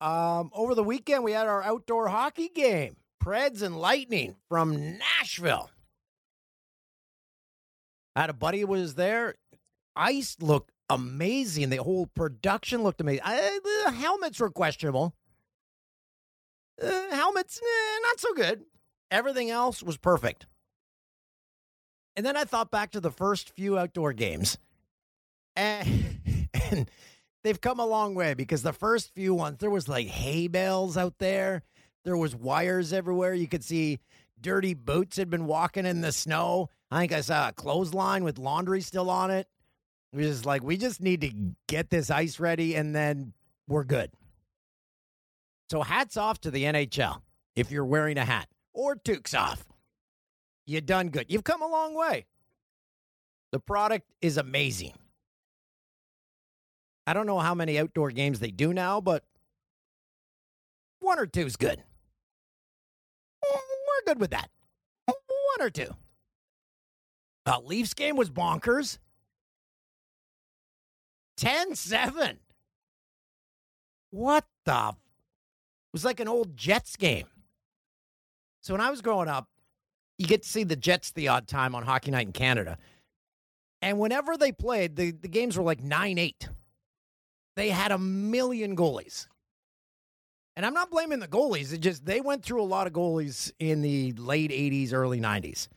Um, 0.00 0.50
over 0.54 0.76
the 0.76 0.84
weekend, 0.84 1.24
we 1.24 1.32
had 1.32 1.48
our 1.48 1.62
outdoor 1.62 2.08
hockey 2.08 2.48
game, 2.48 2.94
Preds 3.22 3.62
and 3.62 3.76
Lightning 3.76 4.36
from 4.48 4.98
Nashville. 4.98 5.68
Had 8.20 8.28
a 8.28 8.34
buddy 8.34 8.60
who 8.60 8.66
was 8.66 8.96
there. 8.96 9.36
Ice 9.96 10.36
looked 10.42 10.72
amazing. 10.90 11.70
The 11.70 11.78
whole 11.78 12.04
production 12.04 12.82
looked 12.82 13.00
amazing. 13.00 13.22
I, 13.24 13.58
the 13.86 13.92
helmets 13.92 14.38
were 14.38 14.50
questionable. 14.50 15.14
Uh, 16.82 17.10
helmets, 17.12 17.58
eh, 17.62 17.98
not 18.02 18.20
so 18.20 18.34
good. 18.34 18.64
Everything 19.10 19.48
else 19.48 19.82
was 19.82 19.96
perfect. 19.96 20.44
And 22.14 22.26
then 22.26 22.36
I 22.36 22.44
thought 22.44 22.70
back 22.70 22.90
to 22.90 23.00
the 23.00 23.10
first 23.10 23.48
few 23.56 23.78
outdoor 23.78 24.12
games, 24.12 24.58
and, 25.56 26.20
and 26.70 26.90
they've 27.42 27.58
come 27.58 27.80
a 27.80 27.86
long 27.86 28.14
way 28.14 28.34
because 28.34 28.62
the 28.62 28.74
first 28.74 29.14
few 29.14 29.32
ones 29.32 29.60
there 29.60 29.70
was 29.70 29.88
like 29.88 30.08
hay 30.08 30.46
bales 30.46 30.98
out 30.98 31.14
there, 31.20 31.62
there 32.04 32.18
was 32.18 32.36
wires 32.36 32.92
everywhere. 32.92 33.32
You 33.32 33.48
could 33.48 33.64
see 33.64 33.98
dirty 34.38 34.74
boots 34.74 35.16
had 35.16 35.30
been 35.30 35.46
walking 35.46 35.86
in 35.86 36.02
the 36.02 36.12
snow. 36.12 36.68
I 36.90 37.00
think 37.00 37.12
I 37.12 37.20
saw 37.20 37.48
a 37.48 37.52
clothesline 37.52 38.24
with 38.24 38.38
laundry 38.38 38.80
still 38.80 39.10
on 39.10 39.30
it. 39.30 39.46
Was 40.12 40.26
just 40.26 40.46
like 40.46 40.64
we 40.64 40.76
just 40.76 41.00
need 41.00 41.20
to 41.20 41.30
get 41.68 41.88
this 41.88 42.10
ice 42.10 42.40
ready, 42.40 42.74
and 42.74 42.94
then 42.94 43.32
we're 43.68 43.84
good. 43.84 44.10
So 45.70 45.82
hats 45.82 46.16
off 46.16 46.40
to 46.40 46.50
the 46.50 46.64
NHL 46.64 47.22
if 47.54 47.70
you're 47.70 47.84
wearing 47.84 48.18
a 48.18 48.24
hat, 48.24 48.48
or 48.72 48.96
toques 48.96 49.34
off. 49.34 49.64
You've 50.66 50.86
done 50.86 51.10
good. 51.10 51.26
You've 51.28 51.44
come 51.44 51.62
a 51.62 51.68
long 51.68 51.94
way. 51.94 52.26
The 53.52 53.60
product 53.60 54.08
is 54.20 54.36
amazing. 54.36 54.94
I 57.06 57.12
don't 57.12 57.26
know 57.26 57.38
how 57.38 57.54
many 57.54 57.78
outdoor 57.78 58.10
games 58.10 58.40
they 58.40 58.50
do 58.50 58.72
now, 58.72 59.00
but 59.00 59.24
one 61.00 61.18
or 61.18 61.26
two 61.26 61.46
is 61.46 61.56
good. 61.56 61.82
We're 63.42 64.12
good 64.12 64.20
with 64.20 64.30
that. 64.30 64.50
One 65.06 65.66
or 65.66 65.70
two. 65.70 65.94
Uh, 67.46 67.60
Leafs 67.64 67.94
game 67.94 68.16
was 68.16 68.30
bonkers. 68.30 68.98
10 71.36 71.74
7. 71.74 72.38
What 74.10 74.44
the? 74.64 74.88
It 74.90 75.92
was 75.92 76.04
like 76.04 76.20
an 76.20 76.28
old 76.28 76.56
Jets 76.56 76.96
game. 76.96 77.26
So 78.60 78.74
when 78.74 78.80
I 78.80 78.90
was 78.90 79.00
growing 79.00 79.28
up, 79.28 79.48
you 80.18 80.26
get 80.26 80.42
to 80.42 80.48
see 80.48 80.64
the 80.64 80.76
Jets 80.76 81.12
the 81.12 81.28
odd 81.28 81.48
time 81.48 81.74
on 81.74 81.82
Hockey 81.82 82.10
Night 82.10 82.26
in 82.26 82.32
Canada. 82.32 82.76
And 83.80 83.98
whenever 83.98 84.36
they 84.36 84.52
played, 84.52 84.96
the, 84.96 85.12
the 85.12 85.28
games 85.28 85.56
were 85.56 85.64
like 85.64 85.82
9 85.82 86.18
8. 86.18 86.48
They 87.56 87.70
had 87.70 87.90
a 87.90 87.98
million 87.98 88.76
goalies. 88.76 89.26
And 90.56 90.66
I'm 90.66 90.74
not 90.74 90.90
blaming 90.90 91.20
the 91.20 91.28
goalies. 91.28 91.72
It 91.72 91.78
just 91.78 92.04
they 92.04 92.20
went 92.20 92.44
through 92.44 92.60
a 92.60 92.64
lot 92.64 92.86
of 92.86 92.92
goalies 92.92 93.50
in 93.58 93.80
the 93.80 94.12
late 94.12 94.50
80s, 94.50 94.92
early 94.92 95.20
90s. 95.20 95.68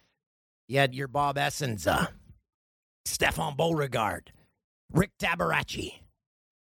You 0.68 0.80
had 0.80 0.96
your 0.96 1.08
Bob 1.08 1.38
Essensa, 1.38 1.88
uh, 1.88 2.08
Stéphane 3.06 3.58
Beauregard, 3.58 4.32
Rick 4.92 5.12
Tabaracci, 5.20 6.00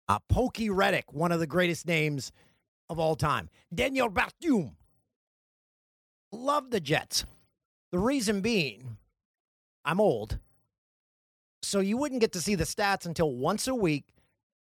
uh, 0.09 0.19
Pokey 0.29 0.69
Reddick, 0.69 1.13
one 1.13 1.31
of 1.31 1.39
the 1.39 1.47
greatest 1.47 1.87
names 1.87 2.31
of 2.89 2.99
all 2.99 3.15
time, 3.15 3.49
Daniel 3.73 4.09
Berthiaume. 4.09 4.73
Love 6.31 6.71
the 6.71 6.79
Jets. 6.79 7.25
The 7.91 7.99
reason 7.99 8.41
being, 8.41 8.97
I'm 9.85 10.01
old. 10.01 10.39
So 11.61 11.79
you 11.79 11.97
wouldn't 11.97 12.21
get 12.21 12.33
to 12.33 12.41
see 12.41 12.55
the 12.55 12.65
stats 12.65 13.05
until 13.05 13.33
once 13.33 13.67
a 13.67 13.75
week 13.75 14.05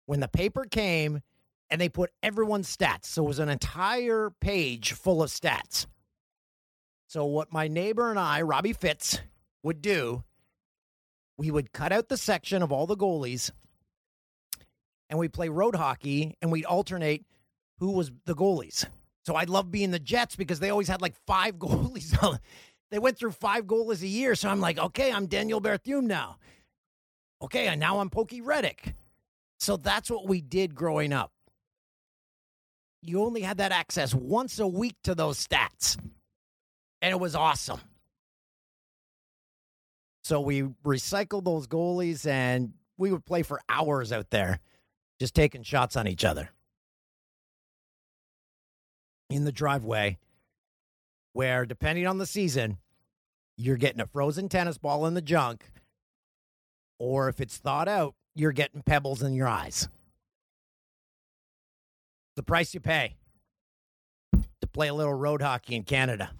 when 0.06 0.20
the 0.20 0.28
paper 0.28 0.64
came 0.64 1.20
and 1.68 1.80
they 1.80 1.88
put 1.88 2.10
everyone's 2.22 2.74
stats. 2.74 3.06
So 3.06 3.24
it 3.24 3.28
was 3.28 3.38
an 3.38 3.48
entire 3.48 4.30
page 4.40 4.92
full 4.92 5.22
of 5.22 5.30
stats. 5.30 5.86
So 7.10 7.24
what 7.24 7.52
my 7.52 7.66
neighbor 7.66 8.08
and 8.08 8.20
I, 8.20 8.42
Robbie 8.42 8.72
Fitz, 8.72 9.18
would 9.64 9.82
do, 9.82 10.22
we 11.36 11.50
would 11.50 11.72
cut 11.72 11.90
out 11.90 12.08
the 12.08 12.16
section 12.16 12.62
of 12.62 12.70
all 12.70 12.86
the 12.86 12.96
goalies 12.96 13.50
and 15.08 15.18
we'd 15.18 15.32
play 15.32 15.48
road 15.48 15.74
hockey 15.74 16.36
and 16.40 16.52
we'd 16.52 16.66
alternate 16.66 17.24
who 17.78 17.90
was 17.90 18.12
the 18.26 18.36
goalies. 18.36 18.86
So 19.26 19.34
I 19.34 19.42
love 19.42 19.72
being 19.72 19.90
the 19.90 19.98
Jets 19.98 20.36
because 20.36 20.60
they 20.60 20.70
always 20.70 20.86
had 20.86 21.02
like 21.02 21.16
five 21.26 21.54
goalies. 21.58 22.16
they 22.92 23.00
went 23.00 23.18
through 23.18 23.32
five 23.32 23.64
goalies 23.64 24.02
a 24.02 24.06
year. 24.06 24.36
So 24.36 24.48
I'm 24.48 24.60
like, 24.60 24.78
okay, 24.78 25.12
I'm 25.12 25.26
Daniel 25.26 25.60
Berthiaume 25.60 26.04
now. 26.04 26.36
Okay, 27.42 27.66
and 27.66 27.80
now 27.80 27.98
I'm 27.98 28.08
Pokey 28.08 28.40
Reddick. 28.40 28.94
So 29.58 29.76
that's 29.76 30.12
what 30.12 30.28
we 30.28 30.40
did 30.40 30.76
growing 30.76 31.12
up. 31.12 31.32
You 33.02 33.24
only 33.24 33.40
had 33.40 33.56
that 33.56 33.72
access 33.72 34.14
once 34.14 34.60
a 34.60 34.66
week 34.68 34.94
to 35.02 35.16
those 35.16 35.44
stats. 35.44 35.98
And 37.02 37.12
it 37.12 37.20
was 37.20 37.34
awesome. 37.34 37.80
So 40.22 40.40
we 40.40 40.62
recycled 40.84 41.44
those 41.44 41.66
goalies 41.66 42.26
and 42.26 42.74
we 42.98 43.10
would 43.10 43.24
play 43.24 43.42
for 43.42 43.60
hours 43.68 44.12
out 44.12 44.30
there 44.30 44.60
just 45.18 45.34
taking 45.34 45.62
shots 45.62 45.96
on 45.96 46.06
each 46.06 46.24
other. 46.24 46.50
In 49.28 49.44
the 49.44 49.52
driveway 49.52 50.18
where 51.32 51.64
depending 51.64 52.06
on 52.06 52.18
the 52.18 52.26
season 52.26 52.78
you're 53.56 53.76
getting 53.76 54.00
a 54.00 54.06
frozen 54.06 54.48
tennis 54.48 54.78
ball 54.78 55.06
in 55.06 55.14
the 55.14 55.22
junk 55.22 55.70
or 56.98 57.28
if 57.28 57.40
it's 57.40 57.56
thawed 57.56 57.88
out 57.88 58.14
you're 58.34 58.52
getting 58.52 58.82
pebbles 58.82 59.22
in 59.22 59.34
your 59.34 59.48
eyes. 59.48 59.88
The 62.36 62.42
price 62.42 62.74
you 62.74 62.80
pay 62.80 63.16
to 64.32 64.66
play 64.66 64.88
a 64.88 64.94
little 64.94 65.14
road 65.14 65.42
hockey 65.42 65.76
in 65.76 65.84
canada 65.84 66.30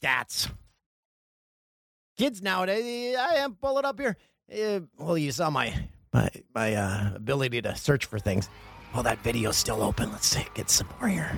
stats 0.00 0.50
kids 2.16 2.42
nowadays 2.42 3.16
i 3.16 3.34
am 3.34 3.54
pull 3.54 3.78
it 3.78 3.84
up 3.84 3.98
here 3.98 4.16
uh, 4.52 4.80
well 4.98 5.18
you 5.18 5.32
saw 5.32 5.50
my 5.50 5.74
my 6.12 6.28
my 6.54 6.74
uh, 6.74 7.14
ability 7.14 7.60
to 7.62 7.74
search 7.76 8.06
for 8.06 8.18
things 8.18 8.48
Oh, 8.96 9.02
that 9.02 9.18
video's 9.24 9.56
still 9.56 9.82
open. 9.82 10.12
Let's 10.12 10.28
see, 10.28 10.46
get 10.54 10.70
some 10.70 10.86
more 11.00 11.08
here. 11.08 11.32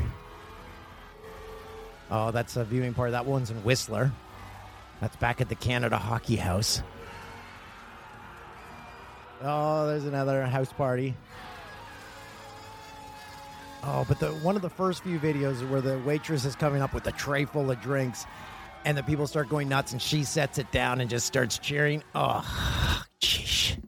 Oh, 2.11 2.31
that's 2.31 2.57
a 2.57 2.65
viewing 2.65 2.93
party. 2.93 3.13
That 3.13 3.25
one's 3.25 3.51
in 3.51 3.57
Whistler. 3.65 4.13
That's 5.01 5.17
back 5.17 5.41
at 5.41 5.49
the 5.49 5.55
Canada 5.55 5.97
Hockey 5.97 6.37
House. 6.37 6.83
Oh, 9.43 9.87
there's 9.87 10.05
another 10.05 10.45
house 10.45 10.73
party. 10.73 11.15
Oh, 13.89 14.05
but 14.09 14.19
the 14.19 14.31
one 14.43 14.57
of 14.57 14.63
the 14.63 14.71
first 14.71 15.05
few 15.05 15.21
videos 15.21 15.67
where 15.71 15.81
the 15.81 15.99
waitress 16.01 16.45
is 16.45 16.57
coming 16.57 16.83
up 16.83 16.93
with 16.93 17.07
a 17.07 17.13
tray 17.13 17.45
full 17.45 17.71
of 17.71 17.81
drinks 17.81 18.27
and 18.85 18.99
the 18.99 19.03
people 19.03 19.29
start 19.29 19.49
going 19.49 19.69
nuts 19.69 19.93
and 19.93 20.03
she 20.03 20.25
sets 20.25 20.59
it 20.59 20.71
down 20.73 21.01
and 21.01 21.09
just 21.09 21.25
starts 21.25 21.57
cheering. 21.59 22.03
Oh, 22.13 22.45
jeez. 23.23 23.81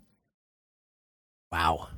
Wow. 1.51 1.89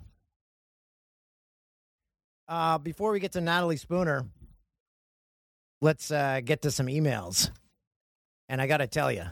Uh, 2.49 2.79
before 2.79 3.13
we 3.13 3.21
get 3.21 3.33
to 3.33 3.41
Natalie 3.43 3.77
Spooner, 3.77 4.25
let's 5.83 6.11
uh, 6.11 6.41
get 6.43 6.63
to 6.63 6.71
some 6.71 6.87
emails. 6.87 7.51
And 8.49 8.63
I 8.63 8.67
got 8.67 8.79
to 8.79 8.87
tell 8.87 9.13
you, 9.13 9.25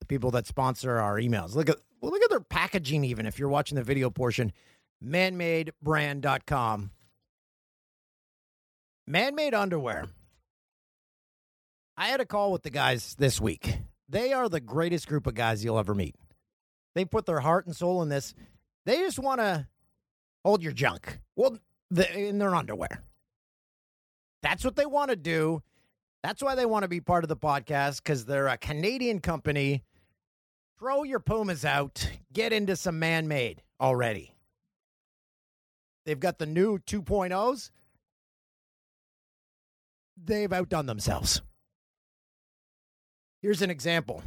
the 0.00 0.06
people 0.06 0.30
that 0.32 0.46
sponsor 0.46 0.98
our 0.98 1.20
emails, 1.20 1.54
look 1.54 1.68
at 1.68 1.76
well, 2.00 2.12
look 2.12 2.22
at 2.22 2.30
their 2.30 2.40
packaging. 2.40 3.04
Even 3.04 3.26
if 3.26 3.38
you're 3.38 3.48
watching 3.50 3.76
the 3.76 3.84
video 3.84 4.08
portion, 4.08 4.52
manmadebrand.com. 5.04 6.90
Manmade 9.08 9.54
underwear. 9.54 10.06
I 11.96 12.08
had 12.08 12.20
a 12.20 12.26
call 12.26 12.52
with 12.52 12.62
the 12.62 12.70
guys 12.70 13.14
this 13.18 13.40
week. 13.40 13.78
They 14.08 14.32
are 14.32 14.48
the 14.48 14.60
greatest 14.60 15.08
group 15.08 15.26
of 15.26 15.34
guys 15.34 15.64
you'll 15.64 15.78
ever 15.78 15.94
meet. 15.94 16.16
They 16.94 17.04
put 17.04 17.26
their 17.26 17.40
heart 17.40 17.66
and 17.66 17.74
soul 17.74 18.02
in 18.02 18.08
this. 18.08 18.34
They 18.86 18.98
just 18.98 19.18
want 19.18 19.40
to 19.40 19.66
hold 20.44 20.62
your 20.62 20.72
junk. 20.72 21.18
Well, 21.36 21.58
the, 21.90 22.12
in 22.18 22.38
their 22.38 22.54
underwear. 22.54 23.02
That's 24.42 24.64
what 24.64 24.76
they 24.76 24.86
want 24.86 25.10
to 25.10 25.16
do. 25.16 25.62
That's 26.22 26.42
why 26.42 26.54
they 26.54 26.66
want 26.66 26.82
to 26.82 26.88
be 26.88 27.00
part 27.00 27.24
of 27.24 27.28
the 27.28 27.36
podcast 27.36 28.02
because 28.02 28.24
they're 28.24 28.48
a 28.48 28.58
Canadian 28.58 29.20
company 29.20 29.84
throw 30.78 31.02
your 31.02 31.20
Pumas 31.20 31.64
out, 31.64 32.10
get 32.32 32.52
into 32.52 32.76
some 32.76 32.98
man 32.98 33.26
made 33.28 33.62
already. 33.80 34.34
They've 36.04 36.20
got 36.20 36.38
the 36.38 36.46
new 36.46 36.78
2.0s. 36.78 37.70
They've 40.16 40.52
outdone 40.52 40.86
themselves. 40.86 41.42
Here's 43.42 43.62
an 43.62 43.70
example. 43.70 44.22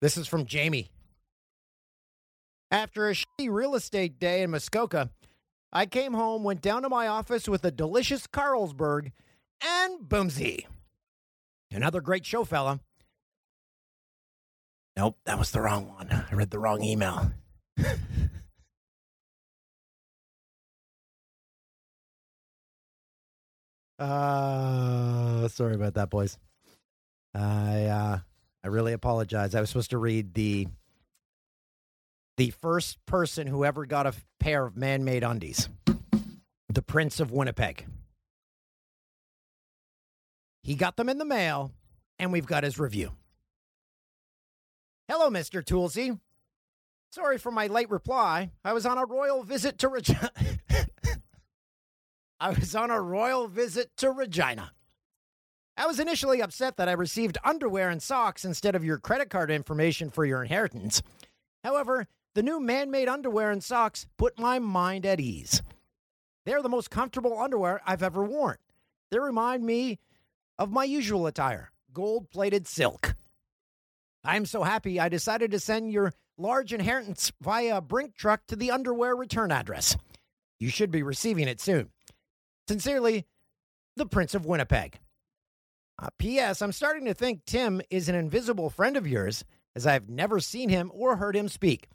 This 0.00 0.16
is 0.16 0.26
from 0.26 0.44
Jamie. 0.44 0.90
After 2.70 3.08
a 3.08 3.14
shitty 3.14 3.48
real 3.48 3.74
estate 3.74 4.18
day 4.18 4.42
in 4.42 4.50
Muskoka, 4.50 5.10
I 5.72 5.86
came 5.86 6.12
home, 6.12 6.44
went 6.44 6.60
down 6.60 6.82
to 6.82 6.88
my 6.88 7.06
office 7.06 7.48
with 7.48 7.64
a 7.64 7.70
delicious 7.70 8.26
Carlsberg, 8.26 9.12
and 9.62 10.00
boomsy. 10.00 10.66
Another 11.70 12.00
great 12.00 12.26
show, 12.26 12.44
fella. 12.44 12.80
Nope, 14.96 15.18
that 15.24 15.38
was 15.38 15.50
the 15.50 15.60
wrong 15.60 15.88
one. 15.88 16.08
I 16.30 16.34
read 16.34 16.50
the 16.50 16.58
wrong 16.58 16.82
email. 16.82 17.32
uh 24.04 25.48
sorry 25.48 25.74
about 25.74 25.94
that, 25.94 26.10
boys. 26.10 26.38
I 27.34 27.84
uh 27.84 28.18
I 28.62 28.68
really 28.68 28.92
apologize. 28.92 29.54
I 29.54 29.60
was 29.60 29.70
supposed 29.70 29.90
to 29.90 29.98
read 29.98 30.34
the 30.34 30.68
the 32.36 32.50
first 32.50 33.04
person 33.06 33.46
who 33.46 33.64
ever 33.64 33.86
got 33.86 34.06
a 34.06 34.14
pair 34.40 34.64
of 34.66 34.76
man-made 34.76 35.22
undies. 35.22 35.68
The 36.68 36.82
Prince 36.82 37.20
of 37.20 37.30
Winnipeg. 37.30 37.86
He 40.62 40.74
got 40.74 40.96
them 40.96 41.08
in 41.08 41.18
the 41.18 41.24
mail, 41.24 41.72
and 42.18 42.32
we've 42.32 42.46
got 42.46 42.64
his 42.64 42.78
review. 42.78 43.12
Hello, 45.08 45.30
Mr. 45.30 45.62
Toolsy. 45.62 46.18
Sorry 47.12 47.38
for 47.38 47.52
my 47.52 47.68
late 47.68 47.90
reply. 47.90 48.50
I 48.64 48.72
was 48.72 48.86
on 48.86 48.98
a 48.98 49.04
royal 49.04 49.44
visit 49.44 49.78
to 49.78 49.88
Regina. 49.88 50.30
I 52.44 52.50
was 52.50 52.76
on 52.76 52.90
a 52.90 53.00
royal 53.00 53.48
visit 53.48 53.96
to 53.96 54.10
Regina. 54.10 54.72
I 55.78 55.86
was 55.86 55.98
initially 55.98 56.42
upset 56.42 56.76
that 56.76 56.90
I 56.90 56.92
received 56.92 57.38
underwear 57.42 57.88
and 57.88 58.02
socks 58.02 58.44
instead 58.44 58.74
of 58.74 58.84
your 58.84 58.98
credit 58.98 59.30
card 59.30 59.50
information 59.50 60.10
for 60.10 60.26
your 60.26 60.42
inheritance. 60.42 61.00
However, 61.62 62.06
the 62.34 62.42
new 62.42 62.60
man 62.60 62.90
made 62.90 63.08
underwear 63.08 63.50
and 63.50 63.64
socks 63.64 64.06
put 64.18 64.38
my 64.38 64.58
mind 64.58 65.06
at 65.06 65.20
ease. 65.20 65.62
They're 66.44 66.60
the 66.60 66.68
most 66.68 66.90
comfortable 66.90 67.38
underwear 67.38 67.80
I've 67.86 68.02
ever 68.02 68.22
worn. 68.22 68.58
They 69.10 69.20
remind 69.20 69.64
me 69.64 69.98
of 70.58 70.70
my 70.70 70.84
usual 70.84 71.26
attire 71.26 71.70
gold 71.94 72.28
plated 72.28 72.66
silk. 72.66 73.16
I'm 74.22 74.44
so 74.44 74.64
happy 74.64 75.00
I 75.00 75.08
decided 75.08 75.50
to 75.52 75.58
send 75.58 75.92
your 75.92 76.12
large 76.36 76.74
inheritance 76.74 77.32
via 77.40 77.78
a 77.78 77.80
Brink 77.80 78.14
truck 78.14 78.46
to 78.48 78.56
the 78.56 78.70
underwear 78.70 79.16
return 79.16 79.50
address. 79.50 79.96
You 80.60 80.68
should 80.68 80.90
be 80.90 81.02
receiving 81.02 81.48
it 81.48 81.58
soon. 81.58 81.88
Sincerely, 82.68 83.26
the 83.96 84.06
Prince 84.06 84.34
of 84.34 84.46
Winnipeg. 84.46 84.98
Uh, 86.00 86.08
P.S. 86.18 86.60
I'm 86.60 86.72
starting 86.72 87.04
to 87.04 87.14
think 87.14 87.44
Tim 87.44 87.80
is 87.90 88.08
an 88.08 88.14
invisible 88.14 88.70
friend 88.70 88.96
of 88.96 89.06
yours, 89.06 89.44
as 89.76 89.86
I've 89.86 90.08
never 90.08 90.40
seen 90.40 90.68
him 90.68 90.90
or 90.94 91.16
heard 91.16 91.36
him 91.36 91.48
speak. 91.48 91.88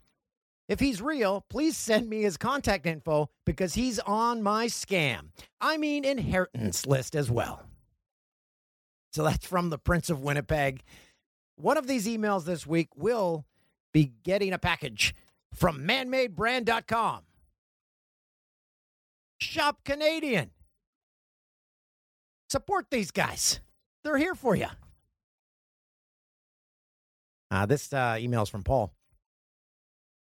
If 0.68 0.80
he's 0.80 1.02
real, 1.02 1.44
please 1.50 1.76
send 1.76 2.08
me 2.08 2.22
his 2.22 2.36
contact 2.36 2.86
info 2.86 3.28
because 3.44 3.74
he's 3.74 3.98
on 3.98 4.42
my 4.42 4.66
scam. 4.66 5.30
I 5.60 5.76
mean, 5.76 6.04
inheritance 6.04 6.86
list 6.86 7.16
as 7.16 7.30
well. 7.30 7.64
So 9.12 9.24
that's 9.24 9.44
from 9.44 9.70
the 9.70 9.78
Prince 9.78 10.08
of 10.08 10.22
Winnipeg. 10.22 10.82
One 11.56 11.76
of 11.76 11.88
these 11.88 12.06
emails 12.06 12.44
this 12.44 12.66
week 12.66 12.88
will 12.96 13.44
be 13.92 14.12
getting 14.22 14.52
a 14.52 14.58
package 14.58 15.14
from 15.52 15.80
manmadebrand.com. 15.80 17.22
Shop 19.40 19.80
Canadian. 19.84 20.52
Support 22.50 22.86
these 22.90 23.12
guys. 23.12 23.60
They're 24.02 24.18
here 24.18 24.34
for 24.34 24.56
you. 24.56 24.66
Uh, 27.50 27.66
this 27.66 27.92
uh, 27.92 28.16
email 28.18 28.42
is 28.42 28.48
from 28.48 28.64
Paul. 28.64 28.92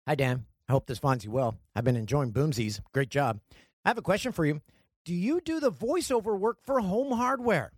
Hi, 0.08 0.14
Dan. 0.14 0.46
I 0.68 0.72
hope 0.72 0.86
this 0.86 0.98
finds 0.98 1.24
you 1.24 1.30
well. 1.30 1.58
I've 1.74 1.84
been 1.84 1.96
enjoying 1.96 2.32
Boomsies. 2.32 2.80
Great 2.94 3.10
job. 3.10 3.40
I 3.84 3.90
have 3.90 3.98
a 3.98 4.02
question 4.02 4.32
for 4.32 4.46
you. 4.46 4.62
Do 5.04 5.14
you 5.14 5.40
do 5.40 5.60
the 5.60 5.70
voiceover 5.70 6.38
work 6.38 6.58
for 6.62 6.80
home 6.80 7.12
hardware? 7.12 7.72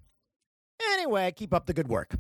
Anyway, 0.93 1.33
keep 1.33 1.53
up 1.53 1.67
the 1.67 1.75
good 1.75 1.89
work. 1.89 2.15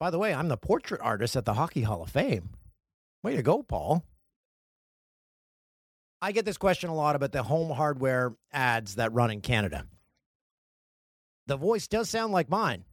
By 0.00 0.10
the 0.10 0.18
way, 0.18 0.32
I'm 0.32 0.48
the 0.48 0.56
portrait 0.56 1.00
artist 1.02 1.36
at 1.36 1.44
the 1.44 1.54
Hockey 1.54 1.82
Hall 1.82 2.02
of 2.02 2.10
Fame. 2.10 2.50
Way 3.22 3.36
to 3.36 3.42
go, 3.42 3.62
Paul. 3.62 4.04
I 6.20 6.32
get 6.32 6.44
this 6.44 6.58
question 6.58 6.90
a 6.90 6.94
lot 6.94 7.16
about 7.16 7.32
the 7.32 7.42
home 7.42 7.70
hardware 7.70 8.34
ads 8.52 8.96
that 8.96 9.12
run 9.12 9.30
in 9.30 9.40
Canada. 9.40 9.86
The 11.46 11.56
voice 11.56 11.86
does 11.86 12.10
sound 12.10 12.32
like 12.32 12.50
mine. 12.50 12.84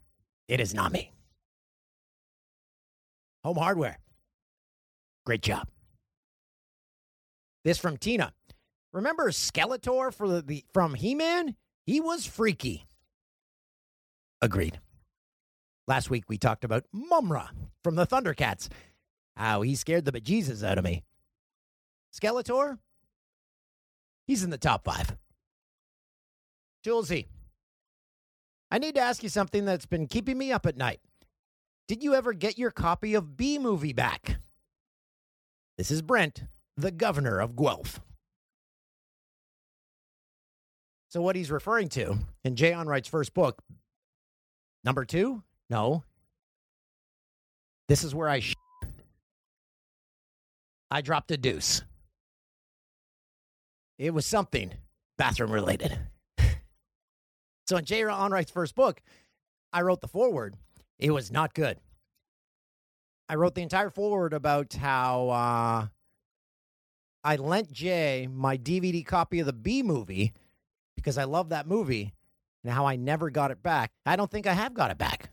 It 0.47 0.59
is 0.59 0.73
not 0.73 0.91
me. 0.91 1.11
Home 3.43 3.57
hardware. 3.57 3.99
Great 5.25 5.41
job. 5.41 5.67
This 7.63 7.79
from 7.79 7.97
Tina. 7.97 8.31
Remember 8.93 9.31
Skeletor 9.31 10.13
for 10.13 10.27
the, 10.27 10.41
the 10.41 10.65
from 10.71 10.93
He-Man? 10.93 11.55
He 11.85 11.99
was 11.99 12.25
freaky. 12.25 12.87
Agreed. 14.41 14.79
Last 15.87 16.09
week 16.09 16.25
we 16.27 16.37
talked 16.37 16.63
about 16.63 16.85
Mumm-Ra 16.93 17.49
from 17.83 17.95
the 17.95 18.05
Thundercats. 18.05 18.69
How 19.35 19.63
he 19.63 19.75
scared 19.75 20.05
the 20.05 20.11
bejesus 20.11 20.63
out 20.63 20.77
of 20.77 20.83
me. 20.83 21.03
Skeletor? 22.13 22.77
He's 24.27 24.43
in 24.43 24.49
the 24.49 24.57
top 24.57 24.83
five. 24.83 25.15
Toolsy, 26.85 27.27
I 28.71 28.77
need 28.77 28.95
to 28.95 29.01
ask 29.01 29.23
you 29.23 29.29
something 29.29 29.65
that's 29.65 29.85
been 29.85 30.07
keeping 30.07 30.37
me 30.37 30.51
up 30.51 30.65
at 30.65 30.77
night. 30.77 30.99
Did 31.87 32.03
you 32.03 32.15
ever 32.15 32.33
get 32.33 32.57
your 32.57 32.71
copy 32.71 33.13
of 33.13 33.37
Bee 33.37 33.59
Movie 33.59 33.93
back? 33.93 34.37
This 35.77 35.91
is 35.91 36.01
Brent, 36.01 36.43
the 36.77 36.91
governor 36.91 37.39
of 37.39 37.55
Guelph. 37.55 38.01
So, 41.09 41.21
what 41.21 41.35
he's 41.35 41.51
referring 41.51 41.89
to 41.89 42.17
in 42.43 42.55
Jay 42.55 42.73
Onrait's 42.73 43.07
first 43.07 43.33
book, 43.33 43.61
number 44.83 45.05
two, 45.05 45.43
no. 45.69 46.03
This 47.87 48.03
is 48.03 48.15
where 48.15 48.27
I 48.27 48.39
sh- 48.39 48.55
I 50.91 51.01
dropped 51.01 51.31
a 51.31 51.37
deuce. 51.37 51.83
It 53.97 54.13
was 54.13 54.25
something 54.25 54.73
bathroom 55.17 55.51
related. 55.51 55.97
so 57.67 57.77
in 57.77 57.85
Jay 57.85 58.01
Onrait's 58.01 58.51
first 58.51 58.75
book, 58.75 59.01
I 59.71 59.81
wrote 59.81 60.01
the 60.01 60.07
foreword. 60.07 60.55
It 60.99 61.11
was 61.11 61.31
not 61.31 61.53
good. 61.53 61.77
I 63.27 63.35
wrote 63.35 63.55
the 63.55 63.61
entire 63.61 63.89
foreword 63.89 64.33
about 64.33 64.73
how 64.73 65.29
uh, 65.29 65.87
I 67.23 67.35
lent 67.37 67.71
Jay 67.71 68.27
my 68.31 68.57
DVD 68.57 69.05
copy 69.05 69.39
of 69.39 69.47
the 69.47 69.53
Bee 69.53 69.81
Movie 69.81 70.33
because 70.95 71.17
I 71.17 71.23
love 71.23 71.49
that 71.49 71.67
movie 71.67 72.13
and 72.63 72.73
how 72.73 72.85
I 72.85 72.95
never 72.95 73.29
got 73.29 73.51
it 73.51 73.63
back. 73.63 73.91
I 74.05 74.15
don't 74.15 74.29
think 74.29 74.47
I 74.47 74.53
have 74.53 74.73
got 74.73 74.91
it 74.91 74.97
back. 74.97 75.29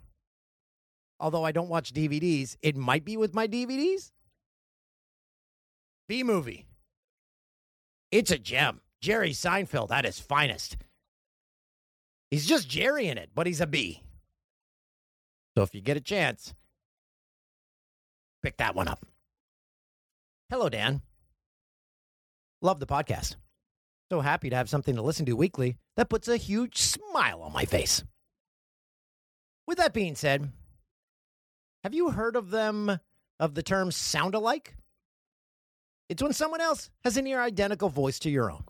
Although 1.20 1.44
I 1.44 1.52
don't 1.52 1.68
watch 1.68 1.92
DVDs, 1.92 2.56
it 2.62 2.76
might 2.76 3.04
be 3.04 3.16
with 3.16 3.34
my 3.34 3.46
DVDs. 3.46 4.10
Bee 6.08 6.24
Movie. 6.24 6.66
It's 8.12 8.30
a 8.30 8.38
gem. 8.38 8.82
Jerry 9.00 9.30
Seinfeld 9.30 9.90
at 9.90 10.04
his 10.04 10.20
finest. 10.20 10.76
He's 12.30 12.46
just 12.46 12.68
Jerry 12.68 13.08
in 13.08 13.18
it, 13.18 13.30
but 13.34 13.46
he's 13.46 13.60
a 13.60 13.66
bee. 13.66 14.02
So 15.56 15.62
if 15.62 15.74
you 15.74 15.80
get 15.80 15.96
a 15.96 16.00
chance, 16.00 16.54
pick 18.42 18.58
that 18.58 18.74
one 18.74 18.86
up. 18.86 19.04
Hello, 20.50 20.68
Dan. 20.68 21.02
Love 22.60 22.78
the 22.80 22.86
podcast. 22.86 23.36
So 24.10 24.20
happy 24.20 24.50
to 24.50 24.56
have 24.56 24.68
something 24.68 24.94
to 24.96 25.02
listen 25.02 25.26
to 25.26 25.32
weekly 25.32 25.78
that 25.96 26.10
puts 26.10 26.28
a 26.28 26.36
huge 26.36 26.78
smile 26.78 27.40
on 27.42 27.52
my 27.52 27.64
face. 27.64 28.04
With 29.66 29.78
that 29.78 29.94
being 29.94 30.14
said, 30.14 30.52
have 31.82 31.94
you 31.94 32.10
heard 32.10 32.36
of 32.36 32.50
them, 32.50 32.98
of 33.40 33.54
the 33.54 33.62
term 33.62 33.90
sound 33.90 34.34
alike? 34.34 34.74
It's 36.12 36.22
when 36.22 36.34
someone 36.34 36.60
else 36.60 36.90
has 37.04 37.16
a 37.16 37.22
near 37.22 37.40
identical 37.40 37.88
voice 37.88 38.18
to 38.18 38.28
your 38.28 38.50
own. 38.50 38.64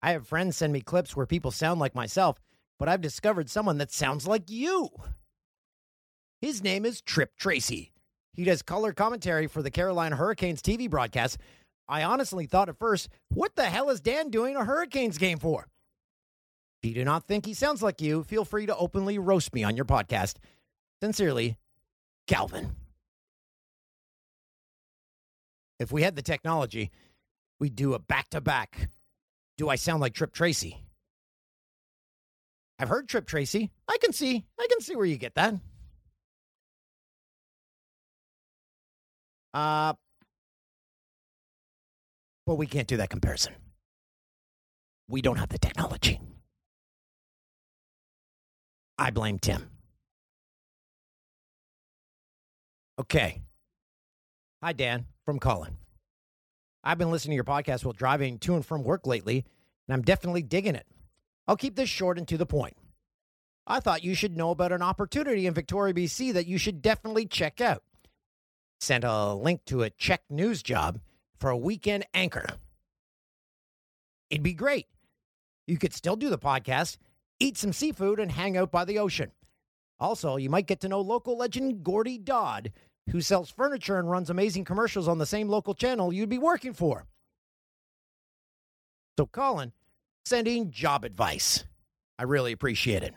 I 0.00 0.12
have 0.12 0.26
friends 0.26 0.56
send 0.56 0.72
me 0.72 0.80
clips 0.80 1.14
where 1.14 1.26
people 1.26 1.50
sound 1.50 1.78
like 1.78 1.94
myself, 1.94 2.40
but 2.78 2.88
I've 2.88 3.02
discovered 3.02 3.50
someone 3.50 3.76
that 3.76 3.92
sounds 3.92 4.26
like 4.26 4.48
you. 4.48 4.88
His 6.40 6.64
name 6.64 6.86
is 6.86 7.02
Tripp 7.02 7.36
Tracy. 7.36 7.92
He 8.32 8.44
does 8.44 8.62
color 8.62 8.94
commentary 8.94 9.46
for 9.46 9.60
the 9.60 9.70
Carolina 9.70 10.16
Hurricanes 10.16 10.62
TV 10.62 10.88
broadcast. 10.88 11.36
I 11.86 12.02
honestly 12.02 12.46
thought 12.46 12.70
at 12.70 12.78
first, 12.78 13.10
what 13.28 13.54
the 13.54 13.66
hell 13.66 13.90
is 13.90 14.00
Dan 14.00 14.30
doing 14.30 14.56
a 14.56 14.64
Hurricanes 14.64 15.18
game 15.18 15.38
for? 15.38 15.66
If 16.82 16.88
you 16.88 16.94
do 16.94 17.04
not 17.04 17.24
think 17.24 17.44
he 17.44 17.52
sounds 17.52 17.82
like 17.82 18.00
you, 18.00 18.24
feel 18.24 18.46
free 18.46 18.64
to 18.64 18.76
openly 18.78 19.18
roast 19.18 19.52
me 19.52 19.64
on 19.64 19.76
your 19.76 19.84
podcast. 19.84 20.36
Sincerely, 21.02 21.58
Calvin. 22.26 22.74
If 25.78 25.92
we 25.92 26.02
had 26.02 26.16
the 26.16 26.22
technology, 26.22 26.90
we'd 27.60 27.76
do 27.76 27.94
a 27.94 27.98
back 27.98 28.30
to 28.30 28.40
back. 28.40 28.90
Do 29.58 29.68
I 29.68 29.76
sound 29.76 30.00
like 30.00 30.14
Tripp 30.14 30.32
Tracy? 30.32 30.78
I've 32.78 32.88
heard 32.88 33.08
Tripp 33.08 33.26
Tracy. 33.26 33.70
I 33.88 33.96
can 33.98 34.12
see. 34.12 34.44
I 34.58 34.66
can 34.70 34.80
see 34.80 34.96
where 34.96 35.06
you 35.06 35.16
get 35.16 35.34
that. 35.34 35.54
Uh, 39.54 39.94
but 42.44 42.56
we 42.56 42.66
can't 42.66 42.86
do 42.86 42.98
that 42.98 43.08
comparison. 43.08 43.54
We 45.08 45.22
don't 45.22 45.38
have 45.38 45.48
the 45.48 45.58
technology. 45.58 46.20
I 48.98 49.10
blame 49.10 49.38
Tim. 49.38 49.70
Okay. 52.98 53.40
Hi, 54.62 54.72
Dan 54.72 55.06
from 55.26 55.40
Colin. 55.40 55.76
I've 56.82 56.98
been 56.98 57.10
listening 57.10 57.32
to 57.32 57.34
your 57.34 57.44
podcast 57.44 57.84
while 57.84 57.92
driving 57.92 58.38
to 58.38 58.54
and 58.54 58.64
from 58.64 58.84
work 58.84 59.06
lately, 59.06 59.44
and 59.86 59.94
I'm 59.94 60.02
definitely 60.02 60.42
digging 60.42 60.76
it. 60.76 60.86
I'll 61.48 61.56
keep 61.56 61.74
this 61.74 61.90
short 61.90 62.16
and 62.16 62.26
to 62.28 62.38
the 62.38 62.46
point. 62.46 62.76
I 63.66 63.80
thought 63.80 64.04
you 64.04 64.14
should 64.14 64.36
know 64.36 64.50
about 64.50 64.70
an 64.70 64.82
opportunity 64.82 65.46
in 65.46 65.52
Victoria, 65.52 65.92
BC 65.92 66.32
that 66.32 66.46
you 66.46 66.56
should 66.56 66.80
definitely 66.80 67.26
check 67.26 67.60
out. 67.60 67.82
Sent 68.78 69.02
a 69.02 69.34
link 69.34 69.64
to 69.66 69.82
a 69.82 69.90
CHEK 69.90 70.20
News 70.30 70.62
job 70.62 71.00
for 71.40 71.50
a 71.50 71.56
weekend 71.56 72.06
anchor. 72.14 72.46
It'd 74.30 74.44
be 74.44 74.54
great. 74.54 74.86
You 75.66 75.76
could 75.76 75.92
still 75.92 76.14
do 76.14 76.30
the 76.30 76.38
podcast, 76.38 76.98
eat 77.40 77.58
some 77.58 77.72
seafood, 77.72 78.20
and 78.20 78.30
hang 78.30 78.56
out 78.56 78.70
by 78.70 78.84
the 78.84 79.00
ocean. 79.00 79.32
Also, 79.98 80.36
you 80.36 80.50
might 80.50 80.68
get 80.68 80.80
to 80.80 80.88
know 80.88 81.00
local 81.00 81.36
legend 81.36 81.82
Gordy 81.82 82.18
Dodd, 82.18 82.70
who 83.10 83.20
sells 83.20 83.50
furniture 83.50 83.98
and 83.98 84.10
runs 84.10 84.30
amazing 84.30 84.64
commercials 84.64 85.08
on 85.08 85.18
the 85.18 85.26
same 85.26 85.48
local 85.48 85.74
channel 85.74 86.12
you'd 86.12 86.28
be 86.28 86.38
working 86.38 86.72
for. 86.72 87.06
So, 89.18 89.26
Colin, 89.26 89.72
sending 90.24 90.70
job 90.70 91.04
advice. 91.04 91.64
I 92.18 92.24
really 92.24 92.52
appreciate 92.52 93.02
it. 93.02 93.14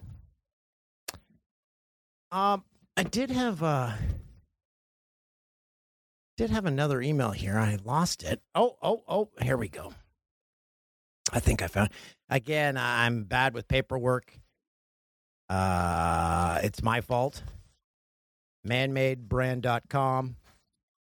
Um, 2.31 2.63
I 2.95 3.03
did 3.03 3.31
have 3.31 3.63
uh 3.63 3.93
did 6.37 6.51
have 6.51 6.65
another 6.65 7.01
email 7.01 7.31
here. 7.31 7.57
I 7.57 7.77
lost 7.83 8.23
it. 8.23 8.41
Oh, 8.53 8.77
oh, 8.81 9.03
oh, 9.07 9.29
here 9.41 9.57
we 9.57 9.67
go. 9.67 9.93
I 11.33 11.39
think 11.39 11.61
I 11.61 11.67
found 11.67 11.89
again, 12.29 12.77
I'm 12.77 13.23
bad 13.23 13.53
with 13.53 13.67
paperwork. 13.67 14.37
Uh 15.49 16.59
it's 16.63 16.83
my 16.83 17.01
fault. 17.01 17.41
Manmadebrand.com. 18.67 20.35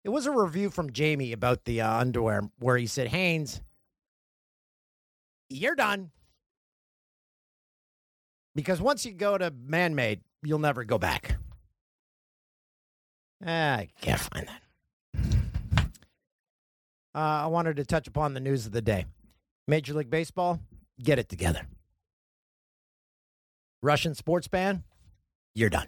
It 0.05 0.11
was 0.11 0.27
a 0.27 0.31
review 0.31 0.71
from 0.71 0.93
Jamie 0.93 1.33
about 1.33 1.65
the 1.65 1.81
uh, 1.81 1.99
underwear 1.99 2.43
where 2.59 2.77
he 2.77 2.87
said, 2.87 3.09
Hanes, 3.09 3.61
you're 5.51 5.75
done. 5.75 6.11
Because 8.55 8.81
once 8.81 9.05
you 9.05 9.13
go 9.13 9.39
to 9.39 9.51
manmade, 9.51 10.21
you'll 10.43 10.59
never 10.59 10.85
go 10.85 10.99
back. 10.99 11.37
Ah, 13.45 13.77
I 13.77 13.89
can't 14.01 14.21
find 14.21 14.49
that. 14.49 14.63
Uh, 17.15 17.19
I 17.19 17.47
wanted 17.47 17.77
to 17.77 17.85
touch 17.85 18.07
upon 18.07 18.35
the 18.35 18.41
news 18.41 18.67
of 18.67 18.73
the 18.73 18.83
day. 18.83 19.07
Major 19.67 19.95
League 19.95 20.11
Baseball, 20.11 20.61
get 21.03 21.19
it 21.19 21.29
together. 21.29 21.67
Russian 23.83 24.15
sports 24.15 24.49
ban, 24.49 24.83
you're 25.55 25.71
done. 25.71 25.87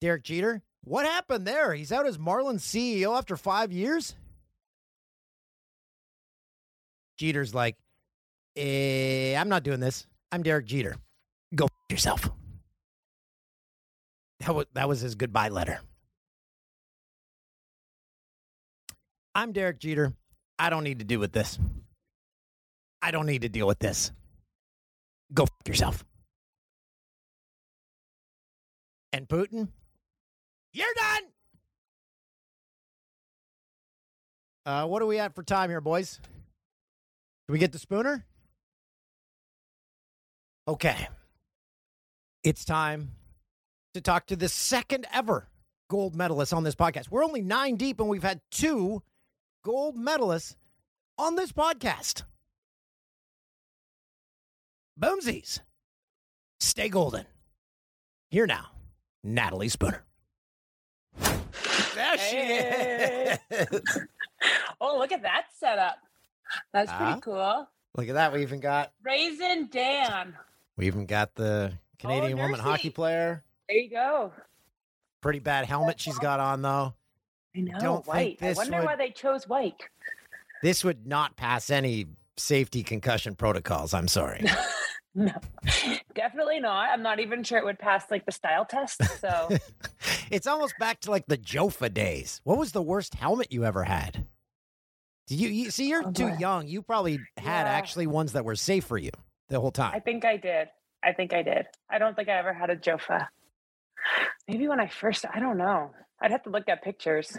Derek 0.00 0.22
Jeter, 0.22 0.62
what 0.84 1.06
happened 1.06 1.46
there? 1.46 1.74
He's 1.74 1.92
out 1.92 2.06
as 2.06 2.18
Marlins 2.18 2.60
CEO 2.60 3.16
after 3.16 3.36
five 3.36 3.72
years? 3.72 4.14
Jeter's 7.18 7.54
like, 7.54 7.76
eh, 8.56 9.34
I'm 9.36 9.48
not 9.48 9.64
doing 9.64 9.80
this. 9.80 10.06
I'm 10.30 10.42
Derek 10.42 10.66
Jeter. 10.66 10.96
Go 11.54 11.64
f- 11.64 11.70
yourself. 11.90 12.30
That 14.40 14.54
was, 14.54 14.66
that 14.74 14.88
was 14.88 15.00
his 15.00 15.16
goodbye 15.16 15.48
letter. 15.48 15.80
I'm 19.34 19.52
Derek 19.52 19.80
Jeter. 19.80 20.12
I 20.58 20.70
don't 20.70 20.84
need 20.84 21.00
to 21.00 21.04
deal 21.04 21.20
with 21.20 21.32
this. 21.32 21.58
I 23.02 23.10
don't 23.10 23.26
need 23.26 23.42
to 23.42 23.48
deal 23.48 23.66
with 23.66 23.78
this. 23.78 24.12
Go 25.34 25.44
f- 25.44 25.50
yourself. 25.66 26.04
And 29.12 29.28
Putin, 29.28 29.68
you're 30.78 30.94
done. 30.94 31.22
Uh, 34.64 34.86
what 34.86 35.02
are 35.02 35.06
we 35.06 35.18
at 35.18 35.34
for 35.34 35.42
time 35.42 35.70
here, 35.70 35.80
boys? 35.80 36.20
Can 37.46 37.52
we 37.52 37.58
get 37.58 37.72
the 37.72 37.78
spooner? 37.78 38.24
Okay. 40.66 41.08
It's 42.44 42.64
time 42.64 43.12
to 43.94 44.00
talk 44.00 44.26
to 44.26 44.36
the 44.36 44.48
second 44.48 45.06
ever 45.12 45.48
gold 45.88 46.14
medalist 46.14 46.52
on 46.52 46.64
this 46.64 46.74
podcast. 46.74 47.10
We're 47.10 47.24
only 47.24 47.40
nine 47.40 47.76
deep, 47.76 47.98
and 47.98 48.08
we've 48.08 48.22
had 48.22 48.40
two 48.50 49.02
gold 49.64 49.96
medalists 49.96 50.54
on 51.16 51.34
this 51.34 51.50
podcast. 51.50 52.22
Boomsies. 55.00 55.60
Stay 56.60 56.88
golden. 56.88 57.24
Here 58.30 58.46
now, 58.46 58.66
Natalie 59.24 59.68
Spooner. 59.68 60.04
There 61.98 62.18
she 62.18 62.36
is. 62.36 63.38
Oh, 64.80 64.96
look 64.98 65.10
at 65.10 65.22
that 65.22 65.46
setup. 65.58 65.96
That's 66.72 66.92
pretty 66.92 67.12
Ah. 67.14 67.20
cool. 67.20 67.68
Look 67.96 68.08
at 68.08 68.14
that. 68.14 68.32
We 68.32 68.42
even 68.42 68.60
got 68.60 68.92
Raisin 69.02 69.68
Dan. 69.70 70.36
we 70.76 70.86
even 70.86 71.06
got 71.06 71.34
the 71.34 71.72
Canadian 71.98 72.38
woman 72.38 72.60
hockey 72.60 72.90
player. 72.90 73.42
There 73.68 73.76
you 73.78 73.90
go. 73.90 74.32
Pretty 75.20 75.40
bad 75.40 75.64
helmet 75.64 76.00
she's 76.00 76.18
got 76.20 76.38
on 76.38 76.62
though. 76.62 76.94
I 77.56 77.60
know. 77.60 77.78
don't 77.80 78.06
white. 78.06 78.38
this 78.38 78.56
I 78.56 78.62
wonder 78.62 78.76
would- 78.78 78.86
why 78.86 78.94
they 78.96 79.10
chose 79.10 79.48
white. 79.48 79.82
This 80.62 80.84
would 80.84 81.06
not 81.06 81.36
pass 81.36 81.68
any 81.70 82.06
safety 82.36 82.84
concussion 82.84 83.34
protocols. 83.34 83.92
I'm 83.92 84.06
sorry. 84.08 84.44
No, 85.20 85.32
definitely 86.14 86.60
not. 86.60 86.90
I'm 86.90 87.02
not 87.02 87.18
even 87.18 87.42
sure 87.42 87.58
it 87.58 87.64
would 87.64 87.78
pass 87.78 88.04
like 88.10 88.24
the 88.24 88.30
style 88.30 88.64
test. 88.64 89.02
So 89.20 89.48
it's 90.30 90.46
almost 90.46 90.74
back 90.78 91.00
to 91.00 91.10
like 91.10 91.26
the 91.26 91.36
Jofa 91.36 91.92
days. 91.92 92.40
What 92.44 92.56
was 92.56 92.70
the 92.70 92.82
worst 92.82 93.14
helmet 93.14 93.50
you 93.52 93.64
ever 93.64 93.82
had? 93.82 94.26
Did 95.26 95.40
you, 95.40 95.48
you 95.48 95.70
see? 95.72 95.88
You're 95.88 96.06
Oh, 96.06 96.12
too 96.12 96.28
boy. 96.28 96.36
young. 96.38 96.68
You 96.68 96.82
probably 96.82 97.18
had 97.36 97.64
Yeah. 97.64 97.72
actually 97.72 98.06
ones 98.06 98.32
that 98.32 98.44
were 98.44 98.54
safe 98.54 98.84
for 98.84 98.96
you 98.96 99.10
the 99.48 99.60
whole 99.60 99.72
time. 99.72 99.92
I 99.94 99.98
think 99.98 100.24
I 100.24 100.36
did. 100.36 100.68
I 101.02 101.12
think 101.12 101.32
I 101.32 101.42
did. 101.42 101.66
I 101.90 101.98
don't 101.98 102.14
think 102.14 102.28
I 102.28 102.38
ever 102.38 102.52
had 102.52 102.70
a 102.70 102.76
Jofa. 102.76 103.26
Maybe 104.46 104.68
when 104.68 104.78
I 104.80 104.86
first, 104.86 105.24
I 105.32 105.40
don't 105.40 105.58
know. 105.58 105.90
I'd 106.20 106.30
have 106.30 106.44
to 106.44 106.50
look 106.50 106.68
at 106.68 106.82
pictures. 106.82 107.36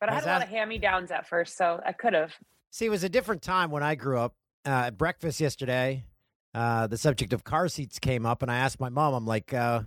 But 0.00 0.10
I 0.10 0.14
had 0.14 0.24
a 0.24 0.26
lot 0.26 0.42
of 0.42 0.48
hand 0.48 0.68
me 0.68 0.78
downs 0.78 1.10
at 1.10 1.26
first, 1.28 1.56
so 1.56 1.80
I 1.84 1.92
could 1.92 2.12
have. 2.12 2.32
See, 2.72 2.84
it 2.86 2.90
was 2.90 3.04
a 3.04 3.08
different 3.08 3.40
time 3.42 3.70
when 3.70 3.82
I 3.82 3.94
grew 3.94 4.18
up. 4.18 4.34
Uh, 4.66 4.86
at 4.86 4.98
breakfast 4.98 5.40
yesterday, 5.40 6.02
uh, 6.56 6.86
the 6.86 6.96
subject 6.96 7.34
of 7.34 7.44
car 7.44 7.68
seats 7.68 7.98
came 7.98 8.24
up, 8.24 8.40
and 8.40 8.50
I 8.50 8.56
asked 8.56 8.80
my 8.80 8.88
mom, 8.88 9.12
I'm 9.12 9.26
like, 9.26 9.52
uh, 9.52 9.82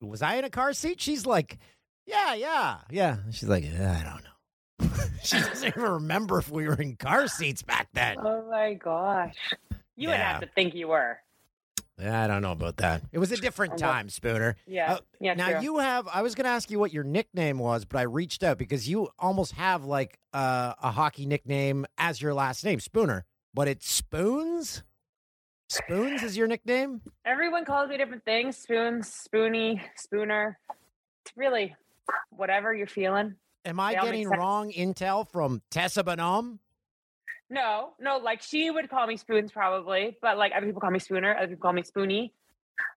was 0.00 0.20
I 0.20 0.34
in 0.34 0.44
a 0.44 0.50
car 0.50 0.72
seat? 0.72 1.00
She's 1.00 1.24
like, 1.24 1.58
yeah, 2.06 2.34
yeah, 2.34 2.78
yeah. 2.90 3.18
She's 3.30 3.48
like, 3.48 3.64
I 3.64 4.02
don't 4.02 4.24
know. 4.24 5.04
she 5.22 5.38
doesn't 5.38 5.68
even 5.68 5.82
remember 5.82 6.38
if 6.38 6.50
we 6.50 6.66
were 6.66 6.74
in 6.74 6.96
car 6.96 7.28
seats 7.28 7.62
back 7.62 7.88
then. 7.92 8.16
Oh 8.18 8.44
my 8.50 8.74
gosh. 8.74 9.36
You 9.94 10.08
would 10.08 10.16
have 10.16 10.40
to 10.40 10.48
think 10.48 10.74
you 10.74 10.88
were. 10.88 11.18
I 12.00 12.26
don't 12.26 12.42
know 12.42 12.52
about 12.52 12.78
that. 12.78 13.02
It 13.12 13.18
was 13.18 13.30
a 13.30 13.36
different 13.36 13.78
time, 13.78 14.08
Spooner. 14.08 14.56
Yeah. 14.66 14.94
Uh, 14.94 14.98
yeah. 15.20 15.34
now 15.34 15.50
true. 15.50 15.62
you 15.62 15.78
have. 15.78 16.08
I 16.08 16.22
was 16.22 16.34
going 16.34 16.44
to 16.44 16.50
ask 16.50 16.70
you 16.70 16.78
what 16.80 16.92
your 16.92 17.04
nickname 17.04 17.58
was, 17.58 17.84
but 17.84 17.98
I 17.98 18.02
reached 18.02 18.42
out 18.42 18.58
because 18.58 18.88
you 18.88 19.08
almost 19.18 19.52
have 19.52 19.84
like 19.84 20.18
uh, 20.32 20.74
a 20.82 20.90
hockey 20.90 21.26
nickname 21.26 21.86
as 21.96 22.20
your 22.20 22.34
last 22.34 22.64
name, 22.64 22.80
Spooner. 22.80 23.24
But 23.54 23.68
it's 23.68 23.90
Spoons. 23.90 24.82
Spoons 25.68 26.22
is 26.22 26.36
your 26.36 26.46
nickname. 26.46 27.02
Everyone 27.26 27.64
calls 27.66 27.90
me 27.90 27.98
different 27.98 28.24
things 28.24 28.56
spoons, 28.56 29.12
spoony, 29.12 29.82
spooner. 29.96 30.58
It's 31.24 31.36
really 31.36 31.76
whatever 32.30 32.74
you're 32.74 32.86
feeling. 32.86 33.34
Am 33.66 33.78
I 33.78 33.92
They 33.92 33.98
all 33.98 34.04
make 34.06 34.12
getting 34.12 34.28
wrong 34.30 34.72
intel 34.72 35.28
from 35.30 35.60
Tessa 35.70 36.02
Bonhomme? 36.02 36.58
No, 37.50 37.90
no, 38.00 38.16
like 38.16 38.42
she 38.42 38.70
would 38.70 38.88
call 38.88 39.06
me 39.06 39.16
spoons 39.18 39.52
probably, 39.52 40.16
but 40.22 40.38
like 40.38 40.52
other 40.56 40.66
people 40.66 40.80
call 40.80 40.90
me 40.90 40.98
spooner, 40.98 41.36
other 41.36 41.48
people 41.48 41.62
call 41.62 41.72
me 41.74 41.82
spoony. 41.82 42.32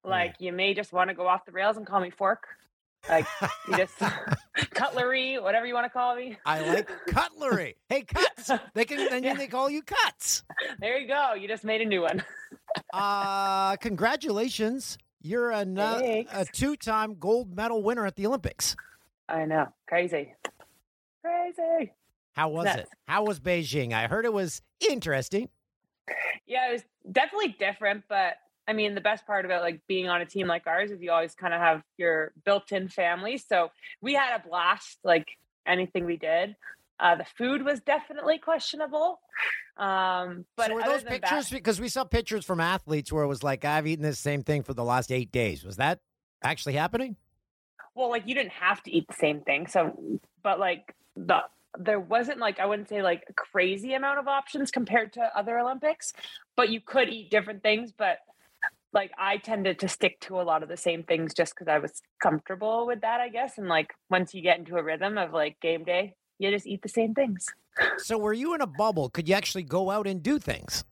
Like 0.06 0.36
you 0.40 0.54
may 0.54 0.74
just 0.74 0.94
want 0.94 1.10
to 1.10 1.14
go 1.14 1.28
off 1.28 1.46
the 1.46 1.52
rails 1.52 1.76
and 1.76 1.86
call 1.86 2.00
me 2.00 2.10
fork. 2.10 2.48
Like 3.10 3.26
you 3.68 3.78
just 3.78 3.94
cutlery, 4.74 5.40
whatever 5.40 5.66
you 5.66 5.74
want 5.74 5.86
to 5.86 5.90
call 5.90 6.16
me. 6.16 6.38
I 6.46 6.62
like 6.62 6.90
cutlery. 7.08 7.76
Hey, 7.90 8.02
cuts. 8.02 8.52
They 8.74 8.86
can 8.86 8.98
then 9.10 9.24
Yeah. 9.24 9.34
they 9.36 9.48
call 9.48 9.70
you 9.70 9.82
cuts. 9.82 10.44
There 10.80 10.98
you 11.00 11.08
go. 11.08 11.34
You 11.34 11.48
just 11.48 11.64
made 11.64 11.82
a 11.82 11.86
new 11.86 12.02
one. 12.02 12.24
Uh, 12.94 13.76
congratulations 13.78 14.98
You're 15.22 15.52
a, 15.52 15.66
no- 15.66 16.24
a 16.32 16.46
two-time 16.46 17.16
gold 17.20 17.54
medal 17.54 17.84
winner 17.84 18.06
at 18.06 18.16
the 18.16 18.26
Olympics. 18.28 18.78
I 19.28 19.44
know. 19.46 19.68
Crazy. 19.88 20.34
Crazy. 21.22 21.92
How 22.34 22.48
was 22.50 22.66
Nuts. 22.66 22.80
it? 22.84 22.88
How 23.10 23.26
was 23.26 23.42
Beijing? 23.42 23.92
I 23.92 24.08
heard 24.08 24.24
it 24.24 24.32
was 24.32 24.62
interesting. 24.90 25.50
Yeah, 26.48 26.70
it 26.70 26.74
was 26.74 26.82
definitely 27.12 27.56
different, 27.60 28.04
but 28.08 28.36
I 28.72 28.74
mean, 28.74 28.96
the 28.96 29.02
best 29.02 29.28
part 29.28 29.44
about 29.44 29.64
like 29.64 29.82
being 29.86 30.08
on 30.08 30.22
a 30.22 30.26
team 30.26 30.48
like 30.48 30.66
ours 30.66 30.92
is 30.92 31.02
you 31.02 31.12
always 31.12 31.36
kind 31.36 31.54
of 31.54 31.60
have 31.60 31.84
your 31.98 32.32
built-in 32.46 32.88
family. 32.88 33.38
So 33.38 33.70
we 34.02 34.14
had 34.14 34.40
a 34.40 34.48
blast, 34.48 34.98
like 35.04 35.28
anything 35.68 36.06
we 36.06 36.16
did. 36.16 36.56
Uh, 36.98 37.16
the 37.16 37.26
food 37.26 37.66
was 37.66 37.82
definitely 37.82 38.38
questionable, 38.38 39.20
um, 39.76 40.46
but 40.56 40.68
so 40.68 40.76
were 40.76 40.84
those 40.84 41.04
than 41.04 41.12
that- 41.12 41.24
pictures? 41.24 41.50
Because 41.50 41.82
we 41.82 41.90
saw 41.90 42.06
pictures 42.06 42.46
from 42.46 42.62
athletes 42.62 43.12
where 43.12 43.24
it 43.24 43.28
was 43.28 43.44
like, 43.44 43.66
I've 43.66 43.88
eaten 43.88 44.04
this 44.04 44.20
same 44.20 44.42
thing 44.42 44.64
for 44.64 44.74
the 44.74 44.86
last 44.86 45.12
eight 45.12 45.34
days. 45.34 45.66
Was 45.66 45.76
that 45.76 46.00
actually 46.42 46.74
happening? 46.74 47.18
well 47.94 48.10
like 48.10 48.26
you 48.26 48.34
didn't 48.34 48.54
have 48.54 48.82
to 48.82 48.90
eat 48.90 49.06
the 49.06 49.14
same 49.14 49.42
thing 49.42 49.68
so 49.68 49.94
but 50.44 50.60
like 50.62 50.96
the 51.18 51.40
there 51.78 52.00
wasn't 52.00 52.40
like 52.40 52.58
i 52.58 52.66
wouldn't 52.66 52.88
say 52.88 53.02
like 53.02 53.26
a 53.28 53.34
crazy 53.34 53.94
amount 53.96 54.18
of 54.18 54.30
options 54.30 54.72
compared 54.72 55.12
to 55.12 55.22
other 55.38 55.60
olympics 55.60 56.14
but 56.56 56.70
you 56.70 56.80
could 56.80 57.10
eat 57.10 57.30
different 57.30 57.62
things 57.62 57.92
but 57.92 58.20
like 58.94 59.12
i 59.18 59.38
tended 59.38 59.80
to 59.80 59.88
stick 59.88 60.20
to 60.20 60.40
a 60.40 60.44
lot 60.44 60.64
of 60.64 60.70
the 60.70 60.78
same 60.78 61.04
things 61.04 61.34
just 61.34 61.54
because 61.54 61.68
i 61.68 61.80
was 61.80 62.02
comfortable 62.22 62.86
with 62.86 63.02
that 63.02 63.22
i 63.22 63.30
guess 63.30 63.58
and 63.58 63.68
like 63.68 63.94
once 64.10 64.34
you 64.34 64.42
get 64.42 64.60
into 64.60 64.76
a 64.78 64.84
rhythm 64.84 65.18
of 65.18 65.32
like 65.32 65.60
game 65.62 65.84
day 65.84 66.14
you 66.40 66.50
just 66.52 66.68
eat 66.68 66.82
the 66.82 66.90
same 66.90 67.14
things 67.14 67.46
So 67.98 68.18
were 68.18 68.34
you 68.34 68.54
in 68.54 68.62
a 68.62 68.68
bubble? 68.68 69.10
Could 69.10 69.30
you 69.30 69.36
actually 69.36 69.64
go 69.64 69.90
out 69.90 70.08
and 70.08 70.22
do 70.22 70.40
things? 70.40 70.84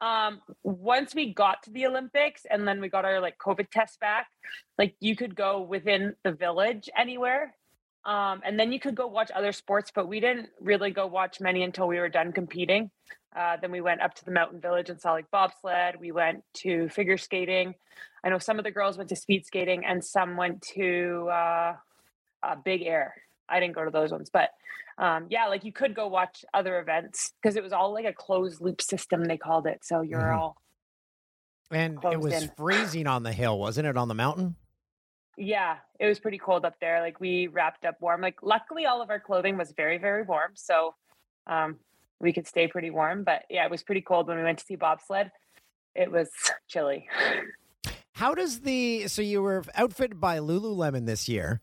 um 0.00 0.40
once 0.62 1.14
we 1.14 1.32
got 1.34 1.62
to 1.62 1.70
the 1.70 1.86
olympics 1.86 2.46
and 2.50 2.66
then 2.66 2.80
we 2.80 2.88
got 2.88 3.04
our 3.04 3.20
like 3.20 3.36
covid 3.38 3.70
test 3.70 4.00
back 4.00 4.26
like 4.78 4.94
you 5.00 5.14
could 5.14 5.36
go 5.36 5.60
within 5.60 6.14
the 6.24 6.32
village 6.32 6.88
anywhere 6.96 7.54
um 8.06 8.40
and 8.46 8.58
then 8.58 8.72
you 8.72 8.80
could 8.80 8.94
go 8.94 9.06
watch 9.06 9.30
other 9.34 9.52
sports 9.52 9.92
but 9.94 10.08
we 10.08 10.20
didn't 10.20 10.48
really 10.60 10.90
go 10.90 11.06
watch 11.06 11.38
many 11.38 11.62
until 11.62 11.86
we 11.86 11.98
were 11.98 12.08
done 12.08 12.32
competing 12.32 12.90
uh, 13.36 13.56
then 13.60 13.70
we 13.72 13.80
went 13.80 14.00
up 14.00 14.14
to 14.14 14.24
the 14.24 14.30
mountain 14.30 14.60
village 14.60 14.90
and 14.90 15.00
saw 15.00 15.12
like 15.12 15.30
bobsled 15.30 15.96
we 16.00 16.12
went 16.12 16.42
to 16.54 16.88
figure 16.88 17.16
skating 17.16 17.74
i 18.24 18.28
know 18.28 18.38
some 18.38 18.58
of 18.58 18.64
the 18.64 18.70
girls 18.70 18.96
went 18.96 19.08
to 19.08 19.16
speed 19.16 19.44
skating 19.46 19.84
and 19.84 20.04
some 20.04 20.36
went 20.36 20.60
to 20.62 21.28
uh, 21.30 21.74
uh 22.42 22.54
big 22.64 22.82
air 22.82 23.14
i 23.48 23.60
didn't 23.60 23.74
go 23.74 23.84
to 23.84 23.90
those 23.90 24.12
ones 24.12 24.30
but 24.32 24.50
um, 24.98 25.26
yeah, 25.30 25.46
like 25.46 25.64
you 25.64 25.72
could 25.72 25.94
go 25.94 26.06
watch 26.06 26.44
other 26.52 26.78
events 26.78 27.32
because 27.40 27.56
it 27.56 27.62
was 27.62 27.72
all 27.72 27.92
like 27.92 28.04
a 28.04 28.12
closed 28.12 28.60
loop 28.60 28.82
system, 28.82 29.24
they 29.24 29.36
called 29.38 29.66
it. 29.66 29.84
So 29.84 30.02
you're 30.02 30.20
Mhm. 30.20 30.38
all, 30.38 30.56
And 31.70 31.98
it 32.04 32.20
was 32.20 32.42
in. 32.42 32.50
freezing 32.50 33.06
on 33.06 33.22
the 33.22 33.32
hill, 33.32 33.58
wasn't 33.58 33.86
it, 33.86 33.96
on 33.96 34.08
the 34.08 34.14
mountain? 34.14 34.56
yeah, 35.38 35.78
it 35.98 36.06
was 36.06 36.20
pretty 36.20 36.36
cold 36.38 36.64
up 36.66 36.78
there. 36.78 37.00
Like 37.00 37.18
we 37.18 37.46
wrapped 37.46 37.86
up 37.86 38.00
warm. 38.00 38.20
Like 38.20 38.42
luckily, 38.42 38.84
all 38.84 39.00
of 39.00 39.08
our 39.08 39.18
clothing 39.18 39.56
was 39.56 39.72
very, 39.72 39.96
very 39.96 40.22
warm. 40.22 40.52
So 40.54 40.94
um, 41.46 41.78
we 42.22 42.32
could 42.32 42.46
stay 42.46 42.68
pretty 42.68 42.90
warm. 42.90 43.24
But 43.24 43.44
yeah, 43.50 43.64
it 43.64 43.70
was 43.70 43.82
pretty 43.82 44.00
cold 44.00 44.28
when 44.28 44.38
we 44.38 44.44
went 44.44 44.58
to 44.60 44.64
see 44.64 44.76
bobsled. 44.76 45.30
It 45.94 46.10
was 46.10 46.30
chilly. 46.68 47.06
How 48.14 48.34
does 48.34 48.60
the 48.60 49.08
so 49.08 49.20
you 49.20 49.42
were 49.42 49.64
outfitted 49.74 50.20
by 50.20 50.38
Lululemon 50.38 51.04
this 51.04 51.28
year? 51.28 51.60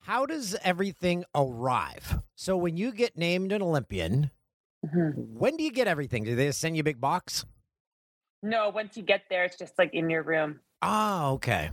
How 0.00 0.26
does 0.26 0.54
everything 0.62 1.24
arrive? 1.34 2.20
So 2.34 2.56
when 2.56 2.76
you 2.76 2.92
get 2.92 3.16
named 3.16 3.52
an 3.52 3.62
Olympian, 3.62 4.30
mm-hmm. 4.84 5.20
when 5.38 5.56
do 5.56 5.64
you 5.64 5.72
get 5.72 5.88
everything? 5.88 6.24
Do 6.24 6.36
they 6.36 6.50
send 6.52 6.76
you 6.76 6.80
a 6.80 6.84
big 6.84 7.00
box? 7.00 7.44
No, 8.42 8.68
once 8.68 8.96
you 8.96 9.02
get 9.02 9.22
there, 9.30 9.44
it's 9.44 9.56
just 9.58 9.78
like 9.78 9.94
in 9.94 10.08
your 10.08 10.22
room. 10.22 10.60
Oh, 10.82 11.32
okay. 11.34 11.70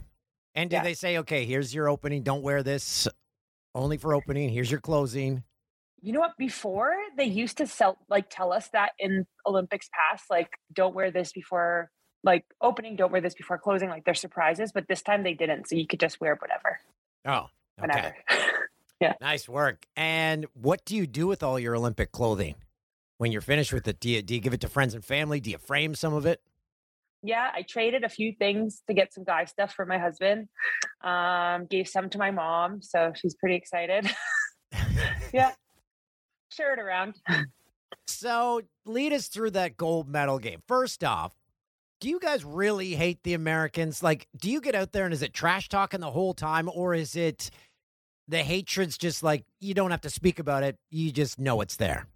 And 0.55 0.69
do 0.69 0.77
Yeah. 0.77 0.83
they 0.83 0.93
say, 0.93 1.17
okay, 1.19 1.45
here's 1.45 1.73
your 1.73 1.89
opening, 1.89 2.23
don't 2.23 2.41
wear 2.41 2.63
this 2.63 3.07
only 3.75 3.97
for 3.97 4.13
opening, 4.13 4.49
here's 4.49 4.71
your 4.71 4.79
closing? 4.79 5.43
You 6.03 6.13
know 6.13 6.19
what? 6.19 6.37
Before 6.37 6.93
they 7.17 7.25
used 7.25 7.57
to 7.57 7.67
sell, 7.67 7.97
like, 8.09 8.29
tell 8.29 8.51
us 8.51 8.67
that 8.69 8.91
in 8.99 9.25
Olympics 9.47 9.89
past, 9.93 10.25
like, 10.29 10.49
don't 10.73 10.93
wear 10.93 11.11
this 11.11 11.31
before, 11.31 11.89
like, 12.23 12.45
opening, 12.61 12.95
don't 12.95 13.11
wear 13.11 13.21
this 13.21 13.33
before 13.33 13.57
closing. 13.57 13.89
Like, 13.89 14.03
they're 14.03 14.13
surprises. 14.13 14.71
But 14.73 14.87
this 14.87 15.01
time 15.01 15.23
they 15.23 15.33
didn't. 15.33 15.69
So 15.69 15.75
you 15.75 15.87
could 15.87 15.99
just 15.99 16.21
wear 16.21 16.35
whatever, 16.35 16.79
Oh, 17.25 17.47
okay. 17.83 18.13
Yeah. 19.01 19.13
Nice 19.19 19.49
work. 19.49 19.85
And 19.97 20.45
what 20.53 20.85
do 20.85 20.95
you 20.95 21.05
do 21.07 21.27
with 21.27 21.43
all 21.43 21.59
your 21.59 21.75
Olympic 21.75 22.13
clothing 22.13 22.55
when 23.17 23.33
you're 23.33 23.41
finished 23.41 23.73
with 23.73 23.85
it? 23.89 23.99
Do 23.99 24.09
you, 24.09 24.21
do 24.21 24.33
you 24.33 24.39
give 24.39 24.53
it 24.53 24.61
to 24.61 24.69
friends 24.69 24.93
and 24.93 25.03
family? 25.03 25.41
Do 25.41 25.51
you 25.51 25.57
frame 25.57 25.93
some 25.93 26.13
of 26.13 26.25
it? 26.25 26.39
yeah, 27.23 27.49
I 27.53 27.61
traded 27.63 28.03
a 28.03 28.09
few 28.09 28.33
things 28.33 28.83
to 28.87 28.93
get 28.93 29.13
some 29.13 29.23
guy 29.23 29.45
stuff 29.45 29.73
for 29.73 29.85
my 29.85 29.97
husband. 29.97 30.49
Um, 31.03 31.65
gave 31.67 31.87
some 31.87 32.09
to 32.09 32.17
my 32.17 32.31
mom. 32.31 32.81
So 32.81 33.13
she's 33.15 33.33
pretty 33.33 33.55
excited. 33.55 34.09
yeah. 35.33 35.53
Share 36.53 36.73
it 36.73 36.79
around. 36.79 37.15
So 38.07 38.61
lead 38.85 39.13
us 39.13 39.27
through 39.27 39.51
that 39.51 39.77
gold 39.77 40.09
medal 40.09 40.39
game. 40.39 40.61
First 40.67 41.03
off, 41.03 41.33
do 42.01 42.09
you 42.09 42.19
guys 42.19 42.43
really 42.43 42.95
hate 42.95 43.19
the 43.23 43.33
Americans? 43.33 44.03
Like, 44.03 44.27
do 44.37 44.49
you 44.49 44.61
get 44.61 44.75
out 44.75 44.91
there 44.91 45.05
and 45.05 45.13
is 45.13 45.21
it 45.21 45.33
trash 45.33 45.69
talking 45.69 46.01
the 46.01 46.11
whole 46.11 46.33
time, 46.33 46.69
or 46.73 46.93
is 46.93 47.15
it 47.15 47.49
the 48.27 48.39
hatred's 48.39 48.97
just 48.97 49.23
like 49.23 49.45
you 49.59 49.73
don't 49.73 49.91
have 49.91 50.01
to 50.01 50.09
speak 50.09 50.39
about 50.39 50.63
it, 50.63 50.75
you 50.89 51.11
just 51.11 51.39
know 51.39 51.61
it's 51.61 51.77
there? 51.77 52.07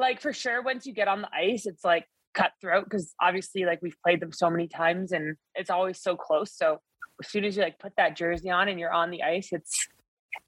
like 0.00 0.20
for 0.20 0.32
sure 0.32 0.62
once 0.62 0.86
you 0.86 0.92
get 0.92 1.06
on 1.06 1.20
the 1.20 1.28
ice 1.32 1.66
it's 1.66 1.84
like 1.84 2.06
cutthroat 2.34 2.84
because 2.84 3.14
obviously 3.20 3.64
like 3.64 3.80
we've 3.82 3.96
played 4.02 4.20
them 4.20 4.32
so 4.32 4.50
many 4.50 4.66
times 4.66 5.12
and 5.12 5.36
it's 5.54 5.70
always 5.70 6.00
so 6.00 6.16
close 6.16 6.52
so 6.56 6.78
as 7.22 7.30
soon 7.30 7.44
as 7.44 7.56
you 7.56 7.62
like 7.62 7.78
put 7.78 7.92
that 7.96 8.16
jersey 8.16 8.50
on 8.50 8.68
and 8.68 8.80
you're 8.80 8.92
on 8.92 9.10
the 9.10 9.22
ice 9.22 9.50
it's 9.52 9.88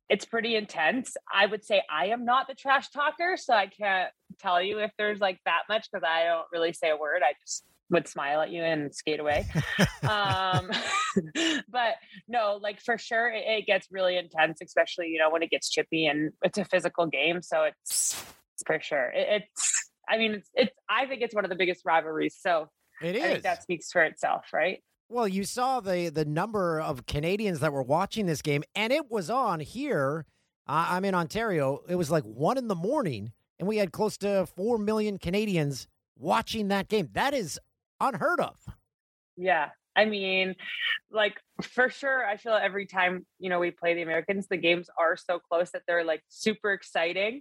it's 0.09 0.25
pretty 0.25 0.57
intense. 0.57 1.17
I 1.33 1.47
would 1.47 1.65
say 1.65 1.83
i 1.91 2.07
am 2.07 2.25
not 2.25 2.49
the 2.49 2.55
trash 2.55 2.91
talker 2.91 3.37
so 3.37 3.55
i 3.55 3.67
can't 3.67 4.11
tell 4.39 4.63
you 4.63 4.79
if 4.79 4.91
there's 4.99 5.21
like 5.21 5.39
that 5.45 5.63
much 5.69 5.89
because 5.91 6.07
i 6.07 6.25
don't 6.25 6.47
really 6.53 6.73
say 6.73 6.91
a 6.91 6.97
word. 6.97 7.23
I 7.25 7.35
just 7.45 7.65
would 7.91 8.09
smile 8.09 8.41
at 8.41 8.51
you 8.51 8.63
and 8.63 8.95
skate 8.95 9.21
away. 9.21 9.47
Um 10.03 10.69
but 11.71 11.95
no 12.27 12.59
like 12.61 12.81
for 12.81 12.99
sure 12.99 13.29
it, 13.29 13.45
it 13.47 13.67
gets 13.67 13.87
really 13.93 14.17
intense 14.17 14.59
especially 14.61 15.09
you 15.09 15.19
know 15.19 15.31
when 15.31 15.43
it 15.43 15.51
gets 15.51 15.71
chippy 15.71 16.07
and 16.07 16.33
it's 16.43 16.59
a 16.59 16.65
physical 16.65 17.07
game 17.07 17.41
so 17.41 17.65
it's 17.65 18.21
for 18.67 18.81
sure. 18.81 19.11
It, 19.15 19.45
it's 19.53 19.91
i 20.09 20.19
mean 20.19 20.33
it's 20.33 20.51
it's 20.55 20.73
i 20.89 21.07
think 21.07 21.23
it's 21.23 21.35
one 21.35 21.45
of 21.45 21.51
the 21.51 21.57
biggest 21.57 21.83
rivalries 21.85 22.37
so 22.41 22.69
It 23.01 23.17
i 23.17 23.29
think 23.29 23.43
that 23.43 23.63
speaks 23.63 23.93
for 23.93 24.03
itself 24.03 24.47
right 24.53 24.83
Well, 25.13 25.29
you 25.29 25.45
saw 25.45 25.81
the 25.81 26.09
the 26.09 26.25
number 26.25 26.81
of 26.81 27.05
Canadians 27.05 27.61
that 27.61 27.71
were 27.71 27.83
watching 27.83 28.25
this 28.25 28.41
game, 28.41 28.65
and 28.75 28.91
it 28.93 29.11
was 29.11 29.29
on 29.29 29.61
here. 29.61 30.25
Uh, 30.67 30.87
I'm 30.89 31.05
in 31.05 31.15
Ontario. 31.15 31.81
It 31.87 31.97
was 31.97 32.11
like 32.11 32.25
one 32.25 32.57
in 32.57 32.67
the 32.69 32.75
morning, 32.75 33.33
and 33.59 33.69
we 33.69 33.77
had 33.77 33.93
close 33.93 34.17
to 34.19 34.47
four 34.47 34.79
million 34.79 35.19
Canadians 35.19 35.87
watching 36.17 36.69
that 36.69 36.89
game. 36.89 37.11
That 37.13 37.35
is 37.35 37.61
unheard 38.01 38.41
of. 38.41 38.57
yeah 39.37 39.69
i 39.95 40.05
mean 40.05 40.55
like 41.11 41.39
for 41.63 41.89
sure 41.89 42.27
i 42.27 42.37
feel 42.37 42.55
every 42.55 42.87
time 42.87 43.25
you 43.39 43.49
know 43.51 43.59
we 43.61 43.71
play 43.71 43.95
the 43.95 44.03
americans 44.03 44.47
the 44.49 44.57
games 44.57 44.89
are 44.99 45.17
so 45.17 45.39
close 45.39 45.71
that 45.71 45.83
they're 45.87 46.05
like 46.05 46.23
super 46.29 46.73
exciting 46.73 47.35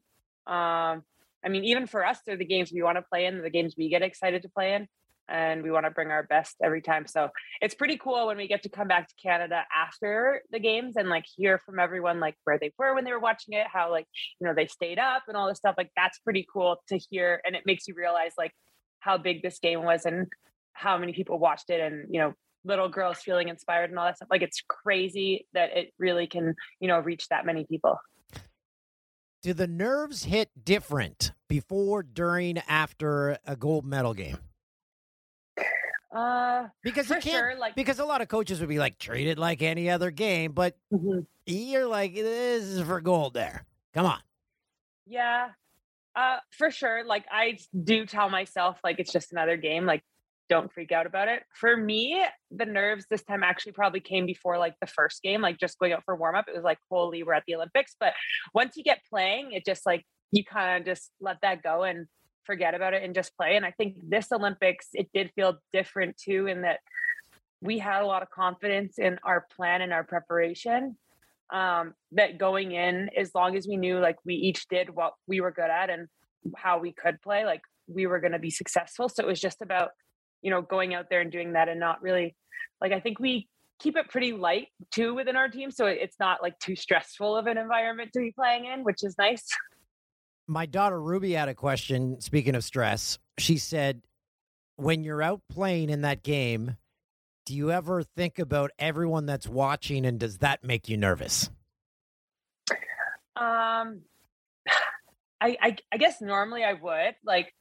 um 0.47 1.03
i 1.43 1.49
mean 1.49 1.63
even 1.65 1.87
for 1.87 2.05
us 2.05 2.19
they're 2.25 2.37
the 2.37 2.45
games 2.45 2.71
we 2.73 2.81
want 2.83 2.97
to 2.97 3.01
play 3.01 3.25
in 3.25 3.41
the 3.41 3.49
games 3.49 3.75
we 3.77 3.89
get 3.89 4.01
excited 4.01 4.41
to 4.41 4.49
play 4.49 4.73
in 4.73 4.87
and 5.29 5.63
we 5.63 5.71
want 5.71 5.85
to 5.85 5.91
bring 5.91 6.09
our 6.09 6.23
best 6.23 6.55
every 6.63 6.81
time 6.81 7.05
so 7.07 7.29
it's 7.61 7.75
pretty 7.75 7.97
cool 7.97 8.27
when 8.27 8.37
we 8.37 8.47
get 8.47 8.63
to 8.63 8.69
come 8.69 8.87
back 8.87 9.07
to 9.07 9.15
canada 9.21 9.63
after 9.73 10.41
the 10.51 10.59
games 10.59 10.95
and 10.97 11.09
like 11.09 11.25
hear 11.35 11.59
from 11.59 11.79
everyone 11.79 12.19
like 12.19 12.35
where 12.43 12.59
they 12.59 12.71
were 12.77 12.93
when 12.93 13.05
they 13.05 13.11
were 13.11 13.19
watching 13.19 13.53
it 13.53 13.67
how 13.71 13.89
like 13.89 14.07
you 14.39 14.47
know 14.47 14.53
they 14.53 14.67
stayed 14.67 14.99
up 14.99 15.23
and 15.27 15.37
all 15.37 15.47
this 15.47 15.57
stuff 15.57 15.75
like 15.77 15.91
that's 15.95 16.19
pretty 16.19 16.45
cool 16.51 16.77
to 16.87 16.97
hear 17.09 17.41
and 17.45 17.55
it 17.55 17.63
makes 17.65 17.87
you 17.87 17.93
realize 17.95 18.33
like 18.37 18.51
how 18.99 19.17
big 19.17 19.41
this 19.41 19.59
game 19.59 19.83
was 19.83 20.05
and 20.05 20.27
how 20.73 20.97
many 20.97 21.13
people 21.13 21.39
watched 21.39 21.69
it 21.69 21.79
and 21.79 22.07
you 22.09 22.19
know 22.19 22.33
little 22.63 22.89
girls 22.89 23.17
feeling 23.19 23.49
inspired 23.49 23.89
and 23.89 23.97
all 23.97 24.05
that 24.05 24.15
stuff 24.15 24.27
like 24.29 24.43
it's 24.43 24.61
crazy 24.67 25.47
that 25.53 25.75
it 25.75 25.91
really 25.97 26.27
can 26.27 26.53
you 26.79 26.87
know 26.87 26.99
reach 26.99 27.27
that 27.29 27.45
many 27.45 27.65
people 27.65 27.97
Do 29.41 29.53
the 29.53 29.65
nerves 29.65 30.25
hit 30.25 30.49
different 30.63 31.31
before, 31.49 32.03
during, 32.03 32.59
after 32.59 33.39
a 33.43 33.55
gold 33.55 33.85
medal 33.85 34.13
game? 34.13 34.37
Uh 36.11 36.67
Because 36.83 37.09
you 37.09 37.15
can't. 37.17 37.25
sure 37.25 37.55
like 37.57 37.75
Because 37.75 37.99
a 37.99 38.05
lot 38.05 38.21
of 38.21 38.27
coaches 38.27 38.59
would 38.59 38.69
be 38.69 38.79
like, 38.79 38.97
treat 38.97 39.27
it 39.27 39.37
like 39.37 39.61
any 39.61 39.89
other 39.89 40.11
game, 40.11 40.51
but 40.53 40.77
Mhm. 40.91 41.25
you're 41.45 41.87
like, 41.87 42.13
this 42.15 42.63
is 42.63 42.81
for 42.81 43.01
gold. 43.01 43.33
There, 43.33 43.65
come 43.93 44.05
on. 44.05 44.19
yeah 45.07 45.49
uh 46.15 46.37
for 46.51 46.69
sure 46.69 47.03
like 47.05 47.25
i 47.31 47.57
do 47.83 48.05
tell 48.05 48.29
myself 48.29 48.77
like 48.83 48.99
it's 48.99 49.11
just 49.13 49.31
another 49.31 49.55
game 49.57 49.85
like 49.85 50.03
don't 50.49 50.71
freak 50.73 50.91
out 50.91 51.05
about 51.07 51.29
it 51.29 51.43
for 51.55 51.75
me 51.77 52.21
the 52.51 52.65
nerves 52.65 53.05
this 53.09 53.23
time 53.23 53.41
actually 53.43 53.71
probably 53.71 54.01
came 54.01 54.25
before 54.25 54.57
like 54.57 54.75
the 54.81 54.87
first 54.87 55.23
game 55.23 55.41
like 55.41 55.57
just 55.57 55.79
going 55.79 55.93
out 55.93 56.03
for 56.03 56.15
warm 56.15 56.35
up 56.35 56.45
it 56.49 56.53
was 56.53 56.63
like 56.65 56.77
holy 56.89 57.23
we're 57.23 57.33
at 57.33 57.43
the 57.47 57.55
olympics 57.55 57.95
but 57.99 58.13
once 58.53 58.75
you 58.75 58.83
get 58.83 58.99
playing 59.09 59.53
it 59.53 59.65
just 59.65 59.85
like 59.85 60.05
you 60.31 60.43
kind 60.43 60.79
of 60.81 60.85
just 60.85 61.11
let 61.21 61.37
that 61.41 61.63
go 61.63 61.83
and 61.83 62.05
forget 62.45 62.73
about 62.73 62.93
it 62.93 63.03
and 63.03 63.13
just 63.13 63.35
play 63.37 63.55
and 63.55 63.65
i 63.65 63.71
think 63.71 63.95
this 64.01 64.31
olympics 64.31 64.87
it 64.93 65.09
did 65.13 65.31
feel 65.35 65.57
different 65.71 66.17
too 66.17 66.47
in 66.47 66.61
that 66.61 66.79
we 67.61 67.77
had 67.77 68.01
a 68.01 68.05
lot 68.05 68.23
of 68.23 68.29
confidence 68.31 68.97
in 68.97 69.19
our 69.23 69.45
plan 69.55 69.81
and 69.81 69.93
our 69.93 70.03
preparation. 70.03 70.97
Um, 71.53 71.93
that 72.13 72.37
going 72.37 72.71
in, 72.71 73.09
as 73.15 73.35
long 73.35 73.55
as 73.55 73.67
we 73.67 73.77
knew 73.77 73.99
like 73.99 74.15
we 74.25 74.35
each 74.35 74.67
did 74.69 74.89
what 74.89 75.13
we 75.27 75.41
were 75.41 75.51
good 75.51 75.69
at 75.69 75.89
and 75.89 76.07
how 76.55 76.79
we 76.79 76.93
could 76.93 77.21
play, 77.21 77.45
like 77.45 77.61
we 77.87 78.07
were 78.07 78.19
going 78.19 78.31
to 78.31 78.39
be 78.39 78.49
successful. 78.49 79.09
So 79.09 79.23
it 79.23 79.27
was 79.27 79.39
just 79.39 79.61
about, 79.61 79.89
you 80.41 80.49
know, 80.49 80.61
going 80.61 80.93
out 80.93 81.07
there 81.09 81.21
and 81.21 81.31
doing 81.31 81.53
that 81.53 81.69
and 81.69 81.79
not 81.79 82.01
really 82.01 82.35
like 82.79 82.93
I 82.93 82.99
think 82.99 83.19
we 83.19 83.47
keep 83.79 83.97
it 83.97 84.09
pretty 84.09 84.31
light 84.31 84.67
too 84.91 85.13
within 85.13 85.35
our 85.35 85.49
team. 85.49 85.71
So 85.71 85.87
it's 85.87 86.15
not 86.19 86.41
like 86.41 86.57
too 86.59 86.75
stressful 86.75 87.35
of 87.35 87.47
an 87.47 87.57
environment 87.57 88.11
to 88.13 88.19
be 88.19 88.31
playing 88.31 88.65
in, 88.65 88.83
which 88.83 89.03
is 89.03 89.15
nice. 89.17 89.45
My 90.51 90.65
daughter 90.65 91.01
Ruby 91.01 91.31
had 91.31 91.47
a 91.47 91.55
question. 91.55 92.19
Speaking 92.19 92.55
of 92.55 92.63
stress, 92.65 93.19
she 93.37 93.57
said, 93.57 94.01
when 94.75 95.01
you're 95.01 95.21
out 95.21 95.39
playing 95.49 95.89
in 95.89 96.01
that 96.01 96.23
game, 96.23 96.75
do 97.45 97.55
you 97.55 97.71
ever 97.71 98.03
think 98.03 98.37
about 98.37 98.71
everyone 98.77 99.25
that's 99.25 99.47
watching 99.47 100.05
and 100.05 100.19
does 100.19 100.39
that 100.39 100.61
make 100.61 100.89
you 100.89 100.97
nervous? 100.97 101.49
Um, 103.37 104.01
I, 105.39 105.55
I, 105.61 105.77
I 105.89 105.97
guess 105.97 106.19
normally 106.19 106.65
I 106.65 106.73
would 106.73 107.15
like, 107.23 107.53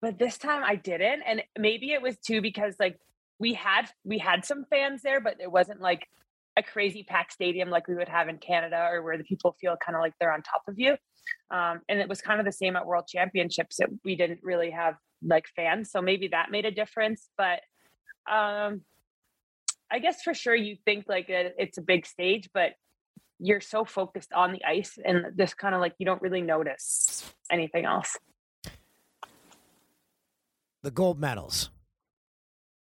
but 0.00 0.16
this 0.16 0.38
time 0.38 0.62
I 0.64 0.76
didn't, 0.76 1.22
and 1.22 1.42
maybe 1.58 1.90
it 1.90 2.02
was 2.02 2.16
too 2.18 2.40
because 2.40 2.76
like 2.78 3.00
we 3.40 3.54
had 3.54 3.90
we 4.04 4.18
had 4.18 4.44
some 4.44 4.64
fans 4.70 5.02
there, 5.02 5.20
but 5.20 5.40
it 5.40 5.50
wasn't 5.50 5.80
like 5.80 6.06
a 6.56 6.62
crazy 6.62 7.02
packed 7.02 7.32
stadium 7.32 7.68
like 7.68 7.88
we 7.88 7.96
would 7.96 8.08
have 8.08 8.28
in 8.28 8.38
Canada 8.38 8.86
or 8.92 9.02
where 9.02 9.18
the 9.18 9.24
people 9.24 9.56
feel 9.60 9.76
kind 9.84 9.96
of 9.96 10.02
like 10.02 10.12
they're 10.20 10.32
on 10.32 10.42
top 10.42 10.62
of 10.68 10.78
you. 10.78 10.96
Um, 11.50 11.80
and 11.88 12.00
it 12.00 12.08
was 12.08 12.20
kind 12.20 12.40
of 12.40 12.46
the 12.46 12.52
same 12.52 12.76
at 12.76 12.86
World 12.86 13.06
Championships. 13.08 13.76
That 13.76 13.88
we 14.04 14.16
didn't 14.16 14.40
really 14.42 14.70
have 14.70 14.94
like 15.22 15.46
fans, 15.54 15.90
so 15.90 16.02
maybe 16.02 16.28
that 16.28 16.50
made 16.50 16.64
a 16.64 16.70
difference. 16.70 17.28
But 17.36 17.60
um, 18.30 18.82
I 19.90 19.98
guess 20.00 20.22
for 20.22 20.34
sure 20.34 20.54
you 20.54 20.76
think 20.84 21.06
like 21.08 21.26
it's 21.28 21.78
a 21.78 21.82
big 21.82 22.06
stage, 22.06 22.50
but 22.52 22.72
you're 23.38 23.60
so 23.60 23.84
focused 23.84 24.32
on 24.32 24.52
the 24.52 24.64
ice 24.64 24.98
and 25.04 25.26
this 25.34 25.54
kind 25.54 25.74
of 25.74 25.80
like 25.80 25.94
you 25.98 26.06
don't 26.06 26.22
really 26.22 26.42
notice 26.42 27.32
anything 27.50 27.84
else. 27.84 28.16
The 30.82 30.90
gold 30.90 31.20
medals. 31.20 31.70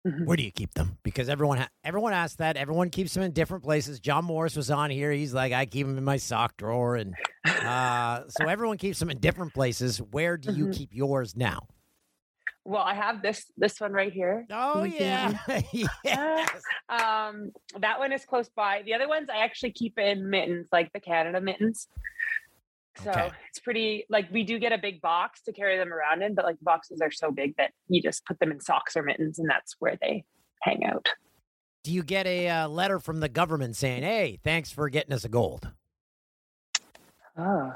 Mm-hmm. 0.06 0.26
Where 0.26 0.38
do 0.38 0.44
you 0.44 0.52
keep 0.52 0.74
them? 0.76 0.98
Because 1.04 1.30
everyone 1.30 1.58
ha- 1.58 1.70
everyone 1.84 2.14
asks 2.14 2.36
that. 2.36 2.58
Everyone 2.58 2.92
keeps 2.92 3.14
them 3.14 3.24
in 3.24 3.32
different 3.32 3.64
places. 3.64 4.00
John 4.00 4.26
Morris 4.26 4.56
was 4.56 4.70
on 4.70 4.92
here. 4.92 5.12
He's 5.12 5.34
like, 5.34 5.52
I 5.52 5.66
keep 5.66 5.88
them 5.88 5.98
in 5.98 6.04
my 6.04 6.18
sock 6.18 6.58
drawer, 6.58 6.96
and 6.96 7.16
uh, 7.46 8.22
so 8.28 8.48
everyone 8.48 8.78
keeps 8.78 9.00
them 9.00 9.10
in 9.10 9.18
different 9.18 9.54
places. 9.54 9.98
Where 9.98 10.38
do 10.38 10.54
you 10.54 10.66
mm-hmm. 10.66 10.74
keep 10.74 10.90
yours 10.94 11.36
now? 11.36 11.68
Well, 12.66 12.82
I 12.82 12.96
have 12.96 13.22
this 13.22 13.46
this 13.58 13.80
one 13.80 13.94
right 13.94 14.12
here. 14.12 14.46
Oh 14.52 14.84
yeah, 14.84 15.38
yes. 16.04 16.50
Um, 16.88 17.52
that 17.80 17.98
one 17.98 18.14
is 18.14 18.26
close 18.26 18.50
by. 18.50 18.84
The 18.86 18.94
other 18.94 19.08
ones 19.08 19.28
I 19.28 19.44
actually 19.44 19.72
keep 19.72 19.98
in 19.98 20.30
mittens, 20.30 20.68
like 20.72 20.94
the 20.94 21.00
Canada 21.00 21.42
mittens. 21.42 21.88
So 23.04 23.12
okay. 23.12 23.30
it's 23.50 23.60
pretty 23.60 24.06
like 24.10 24.32
we 24.32 24.44
do 24.44 24.58
get 24.58 24.72
a 24.72 24.78
big 24.78 25.02
box 25.02 25.42
to 25.44 25.52
carry 25.52 25.78
them 25.78 25.92
around 25.92 26.22
in, 26.22 26.34
but 26.34 26.46
like 26.46 26.58
boxes 26.62 27.02
are 27.02 27.12
so 27.12 27.32
big 27.32 27.56
that 27.58 27.72
you 27.88 28.02
just 28.02 28.26
put 28.26 28.40
them 28.40 28.52
in 28.52 28.60
socks 28.60 28.96
or 28.96 29.04
mittens, 29.04 29.38
and 29.40 29.50
that's 29.50 29.76
where 29.80 29.98
they 30.02 30.24
hang 30.62 30.86
out. 30.86 31.08
Do 31.84 31.92
you 31.92 32.04
get 32.04 32.26
a 32.26 32.48
uh, 32.48 32.68
letter 32.68 33.00
from 33.00 33.20
the 33.20 33.30
government 33.30 33.76
saying, 33.76 34.04
"Hey, 34.04 34.40
thanks 34.44 34.72
for 34.72 34.90
getting 34.90 35.14
us 35.14 35.26
a 35.26 35.30
gold"? 35.30 35.70
Oh, 37.38 37.74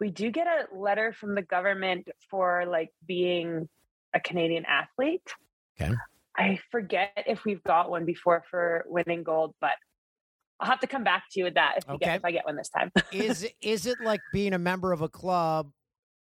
we 0.00 0.10
do 0.10 0.30
get 0.30 0.46
a 0.46 0.74
letter 0.76 1.12
from 1.12 1.34
the 1.34 1.42
government 1.42 2.08
for 2.30 2.64
like 2.66 2.90
being 3.06 3.68
a 4.14 4.20
Canadian 4.20 4.64
athlete. 4.66 5.28
Okay. 5.80 5.92
I 6.36 6.60
forget 6.70 7.10
if 7.26 7.44
we've 7.44 7.62
got 7.64 7.90
one 7.90 8.04
before 8.04 8.44
for 8.50 8.84
winning 8.86 9.24
gold, 9.24 9.54
but 9.60 9.72
I'll 10.60 10.68
have 10.68 10.80
to 10.80 10.86
come 10.86 11.04
back 11.04 11.24
to 11.30 11.38
you 11.38 11.44
with 11.44 11.54
that 11.54 11.74
if, 11.78 11.88
okay. 11.88 12.04
get, 12.04 12.16
if 12.16 12.24
I 12.24 12.32
get 12.32 12.44
one 12.44 12.56
this 12.56 12.68
time. 12.68 12.90
is 13.12 13.46
is 13.60 13.86
it 13.86 13.98
like 14.02 14.20
being 14.32 14.54
a 14.54 14.58
member 14.58 14.92
of 14.92 15.02
a 15.02 15.08
club? 15.08 15.70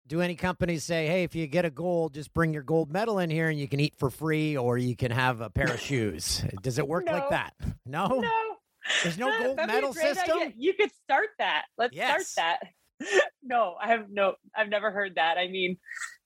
Do 0.06 0.22
any 0.22 0.36
companies 0.36 0.86
say, 0.86 1.08
"Hey, 1.08 1.24
if 1.24 1.36
you 1.36 1.48
get 1.48 1.66
a 1.66 1.70
gold, 1.70 2.14
just 2.14 2.34
bring 2.34 2.54
your 2.54 2.64
gold 2.64 2.92
medal 2.92 3.20
in 3.20 3.30
here, 3.30 3.50
and 3.50 3.60
you 3.60 3.68
can 3.68 3.80
eat 3.80 3.94
for 3.98 4.10
free, 4.10 4.56
or 4.56 4.78
you 4.78 4.96
can 4.96 5.12
have 5.12 5.42
a 5.42 5.50
pair 5.50 5.70
of 5.70 5.80
shoes"? 5.82 6.44
Does 6.62 6.80
it 6.80 6.88
work 6.88 7.06
no. 7.06 7.14
like 7.14 7.30
that? 7.30 7.54
No. 7.86 8.08
No. 8.08 8.58
There's 9.04 9.18
no 9.18 9.38
gold 9.44 9.58
medal 9.58 9.94
system. 9.94 10.38
Idea. 10.40 10.54
You 10.58 10.74
could 10.74 10.92
start 11.04 11.30
that. 11.40 11.66
Let's 11.78 11.96
yes. 11.96 12.28
start 12.28 12.60
that. 12.60 13.22
no, 13.44 13.76
I 13.82 13.88
have 13.88 14.10
no. 14.10 14.36
I've 14.56 14.70
never 14.70 14.92
heard 14.92 15.16
that. 15.16 15.38
I 15.38 15.48
mean, 15.48 15.78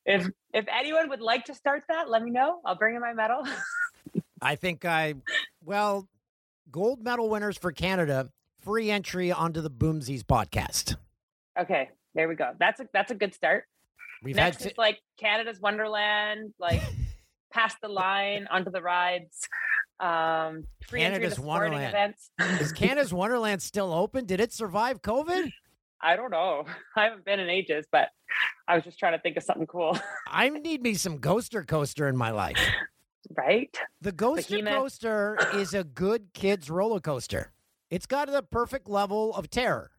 if 0.06 0.28
if 0.54 0.66
anyone 0.68 1.10
would 1.10 1.22
like 1.22 1.46
to 1.46 1.56
start 1.56 1.84
that, 1.90 2.10
let 2.10 2.24
me 2.24 2.32
know. 2.32 2.62
I'll 2.66 2.76
bring 2.76 2.96
in 2.96 3.02
my 3.02 3.14
medal. 3.14 3.44
I 4.42 4.56
think 4.56 4.86
I, 4.86 5.14
well, 5.64 6.08
gold 6.70 7.04
medal 7.04 7.30
winners 7.30 7.58
for 7.58 7.72
Canada, 7.72 8.30
free 8.62 8.92
entry 8.92 9.32
onto 9.32 9.62
the 9.62 9.70
Boomsies 9.72 10.24
podcast. 10.24 10.96
Okay, 11.60 11.90
there 12.16 12.28
we 12.28 12.36
go. 12.36 12.52
That's 12.60 12.80
a 12.80 12.88
that's 12.94 13.12
a 13.12 13.16
good 13.16 13.34
start. 13.34 13.66
We've 14.24 14.36
Next 14.36 14.58
had 14.58 14.64
t- 14.64 14.70
is 14.72 14.78
like 14.78 15.00
Canada's 15.20 15.60
Wonderland, 15.60 16.54
like 16.60 16.82
past 17.52 17.78
the 17.82 17.88
line 17.90 18.48
onto 18.50 18.72
the 18.72 18.82
rides. 18.82 19.48
Um, 20.00 20.66
free 20.88 21.02
Canada's 21.02 21.40
Wonderland 21.40 21.90
events. 21.90 22.32
is 22.60 22.72
Canada's 22.72 23.14
Wonderland 23.14 23.62
still 23.62 23.94
open? 23.94 24.26
Did 24.26 24.40
it 24.40 24.54
survive 24.54 25.02
COVID? 25.02 25.52
I 26.02 26.16
don't 26.16 26.32
know. 26.32 26.66
I 26.96 27.04
haven't 27.04 27.26
been 27.26 27.40
in 27.40 27.50
ages, 27.50 27.86
but 27.92 28.10
I 28.68 28.76
was 28.76 28.84
just 28.84 28.98
trying 28.98 29.14
to 29.14 29.20
think 29.20 29.38
of 29.38 29.44
something 29.44 29.68
cool. 29.68 29.98
I 30.28 30.50
need 30.50 30.82
me 30.82 30.96
some 30.96 31.20
Ghoster 31.20 31.68
Coaster 31.68 32.08
in 32.08 32.18
my 32.18 32.32
life. 32.32 32.58
Right? 33.38 33.76
The 34.02 34.12
Ghoster 34.12 34.50
Behemoth. 34.50 34.74
Coaster 34.74 35.38
is 35.54 35.74
a 35.74 35.84
good 35.84 36.34
kids 36.34 36.70
roller 36.70 37.00
coaster. 37.00 37.52
It's 37.90 38.06
got 38.06 38.30
the 38.30 38.44
perfect 38.44 38.90
level 38.90 39.34
of 39.36 39.50
terror. 39.50 39.92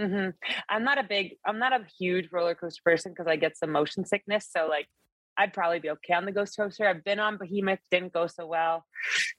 Mm-hmm. 0.00 0.30
I'm 0.68 0.84
not 0.84 0.98
a 0.98 1.02
big, 1.02 1.36
I'm 1.46 1.58
not 1.58 1.72
a 1.72 1.84
huge 1.98 2.28
roller 2.32 2.54
coaster 2.54 2.82
person 2.84 3.12
because 3.12 3.26
I 3.26 3.36
get 3.36 3.56
some 3.56 3.70
motion 3.72 4.04
sickness. 4.04 4.48
So 4.50 4.66
like, 4.68 4.88
I'd 5.36 5.52
probably 5.52 5.78
be 5.78 5.90
okay 5.90 6.12
on 6.14 6.24
the 6.24 6.32
ghost 6.32 6.56
coaster. 6.56 6.86
I've 6.86 7.04
been 7.04 7.18
on 7.18 7.38
Behemoth, 7.38 7.78
didn't 7.90 8.12
go 8.12 8.26
so 8.26 8.46
well. 8.46 8.84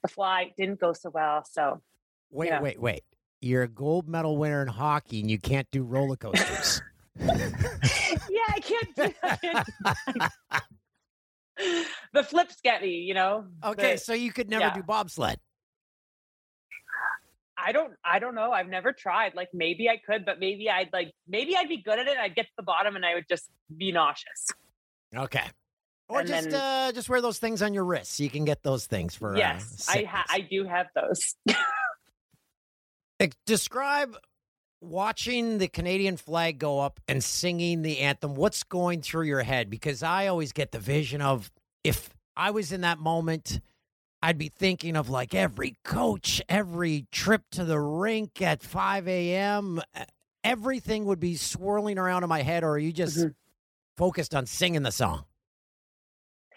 The 0.02 0.08
Fly 0.08 0.52
didn't 0.56 0.80
go 0.80 0.92
so 0.92 1.10
well. 1.10 1.44
So 1.48 1.82
wait, 2.30 2.60
wait, 2.60 2.80
wait 2.80 3.04
you're 3.44 3.62
a 3.62 3.68
gold 3.68 4.08
medal 4.08 4.38
winner 4.38 4.62
in 4.62 4.68
hockey 4.68 5.20
and 5.20 5.30
you 5.30 5.38
can't 5.38 5.70
do 5.70 5.82
roller 5.82 6.16
coasters. 6.16 6.82
yeah, 7.20 7.36
I 8.48 8.60
can't 8.60 8.96
do 8.96 9.14
that. 9.22 10.62
the 12.12 12.22
flips 12.22 12.56
get 12.62 12.82
me, 12.82 12.96
you 13.00 13.14
know. 13.14 13.46
Okay, 13.62 13.92
the, 13.92 13.98
so 13.98 14.12
you 14.12 14.32
could 14.32 14.48
never 14.48 14.64
yeah. 14.66 14.74
do 14.74 14.82
bobsled. 14.82 15.38
I 17.56 17.72
don't 17.72 17.92
I 18.04 18.18
don't 18.18 18.34
know. 18.34 18.52
I've 18.52 18.68
never 18.68 18.92
tried. 18.92 19.34
Like 19.34 19.48
maybe 19.54 19.88
I 19.88 19.96
could, 19.96 20.24
but 20.24 20.40
maybe 20.40 20.68
I'd 20.68 20.90
like 20.92 21.12
maybe 21.28 21.56
I'd 21.56 21.68
be 21.68 21.78
good 21.78 21.98
at 21.98 22.06
it. 22.06 22.18
I'd 22.18 22.34
get 22.34 22.46
to 22.46 22.52
the 22.56 22.62
bottom 22.62 22.96
and 22.96 23.06
I 23.06 23.14
would 23.14 23.26
just 23.28 23.48
be 23.74 23.92
nauseous. 23.92 24.48
Okay. 25.16 25.44
Or 26.08 26.20
and 26.20 26.28
just 26.28 26.50
then, 26.50 26.60
uh 26.60 26.92
just 26.92 27.08
wear 27.08 27.20
those 27.20 27.38
things 27.38 27.62
on 27.62 27.72
your 27.72 27.84
wrists. 27.84 28.20
You 28.20 28.28
can 28.28 28.44
get 28.44 28.62
those 28.62 28.86
things 28.86 29.14
for 29.14 29.34
uh, 29.34 29.38
Yes, 29.38 29.88
uh, 29.88 29.98
I 29.98 30.04
ha- 30.04 30.26
I 30.28 30.40
do 30.40 30.64
have 30.64 30.88
those. 30.94 31.34
Describe 33.46 34.16
watching 34.84 35.58
the 35.58 35.68
Canadian 35.68 36.16
flag 36.16 36.58
go 36.58 36.80
up 36.80 37.00
and 37.08 37.22
singing 37.22 37.82
the 37.82 38.00
anthem. 38.00 38.34
What's 38.34 38.62
going 38.62 39.02
through 39.02 39.26
your 39.26 39.42
head? 39.42 39.70
Because 39.70 40.02
I 40.02 40.26
always 40.26 40.52
get 40.52 40.72
the 40.72 40.78
vision 40.78 41.20
of 41.20 41.50
if 41.82 42.10
I 42.36 42.50
was 42.50 42.72
in 42.72 42.82
that 42.82 42.98
moment, 42.98 43.60
I'd 44.22 44.38
be 44.38 44.48
thinking 44.48 44.96
of 44.96 45.10
like 45.10 45.34
every 45.34 45.76
coach, 45.84 46.40
every 46.48 47.06
trip 47.12 47.42
to 47.52 47.64
the 47.64 47.78
rink 47.78 48.40
at 48.40 48.62
5 48.62 49.06
a.m. 49.06 49.82
Everything 50.42 51.04
would 51.04 51.20
be 51.20 51.36
swirling 51.36 51.98
around 51.98 52.22
in 52.22 52.28
my 52.28 52.42
head, 52.42 52.64
or 52.64 52.70
are 52.70 52.78
you 52.78 52.92
just 52.92 53.18
mm-hmm. 53.18 53.28
focused 53.96 54.34
on 54.34 54.46
singing 54.46 54.82
the 54.82 54.92
song? 54.92 55.24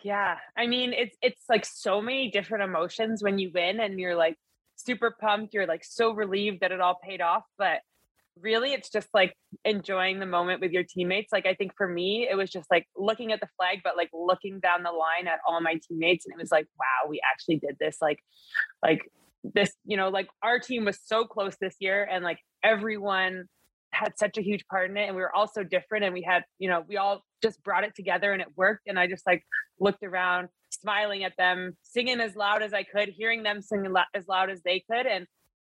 Yeah. 0.03 0.37
I 0.55 0.67
mean, 0.67 0.93
it's 0.93 1.17
it's 1.21 1.43
like 1.49 1.65
so 1.65 2.01
many 2.01 2.31
different 2.31 2.63
emotions 2.63 3.21
when 3.21 3.37
you 3.37 3.51
win 3.53 3.79
and 3.79 3.99
you're 3.99 4.15
like 4.15 4.37
super 4.77 5.15
pumped. 5.19 5.53
You're 5.53 5.67
like 5.67 5.83
so 5.83 6.13
relieved 6.13 6.61
that 6.61 6.71
it 6.71 6.79
all 6.79 6.99
paid 7.03 7.19
off. 7.19 7.43
But 7.57 7.81
really, 8.41 8.73
it's 8.73 8.89
just 8.89 9.07
like 9.13 9.35
enjoying 9.65 10.19
the 10.19 10.25
moment 10.25 10.61
with 10.61 10.71
your 10.71 10.83
teammates. 10.83 11.31
Like, 11.31 11.45
I 11.45 11.53
think 11.53 11.73
for 11.77 11.87
me, 11.87 12.27
it 12.29 12.35
was 12.35 12.49
just 12.49 12.69
like 12.71 12.87
looking 12.95 13.31
at 13.31 13.39
the 13.39 13.47
flag, 13.57 13.79
but 13.83 13.97
like 13.97 14.09
looking 14.13 14.59
down 14.59 14.83
the 14.83 14.91
line 14.91 15.27
at 15.27 15.39
all 15.47 15.59
my 15.61 15.79
teammates. 15.87 16.25
And 16.25 16.33
it 16.33 16.41
was 16.41 16.51
like, 16.51 16.67
wow, 16.79 17.09
we 17.09 17.21
actually 17.29 17.57
did 17.57 17.77
this. 17.79 17.97
Like, 18.01 18.19
like, 18.83 19.11
this, 19.43 19.71
you 19.85 19.97
know, 19.97 20.09
like 20.09 20.27
our 20.43 20.59
team 20.59 20.85
was 20.85 20.99
so 21.05 21.23
close 21.23 21.55
this 21.61 21.75
year 21.79 22.07
and 22.09 22.23
like 22.23 22.39
everyone 22.63 23.45
had 23.91 24.17
such 24.17 24.37
a 24.37 24.41
huge 24.41 24.65
part 24.67 24.89
in 24.89 24.97
it 24.97 25.07
and 25.07 25.15
we 25.15 25.21
were 25.21 25.33
all 25.33 25.47
so 25.47 25.63
different 25.63 26.03
and 26.05 26.13
we 26.13 26.21
had 26.21 26.43
you 26.59 26.69
know 26.69 26.83
we 26.87 26.97
all 26.97 27.23
just 27.41 27.63
brought 27.63 27.83
it 27.83 27.95
together 27.95 28.31
and 28.31 28.41
it 28.41 28.47
worked 28.55 28.83
and 28.87 28.99
i 28.99 29.07
just 29.07 29.25
like 29.25 29.43
looked 29.79 30.03
around 30.03 30.49
smiling 30.69 31.23
at 31.23 31.33
them 31.37 31.75
singing 31.83 32.19
as 32.19 32.35
loud 32.35 32.61
as 32.61 32.73
i 32.73 32.83
could 32.83 33.09
hearing 33.09 33.43
them 33.43 33.61
sing 33.61 33.85
as 34.13 34.27
loud 34.27 34.49
as 34.49 34.61
they 34.63 34.83
could 34.91 35.05
and 35.05 35.25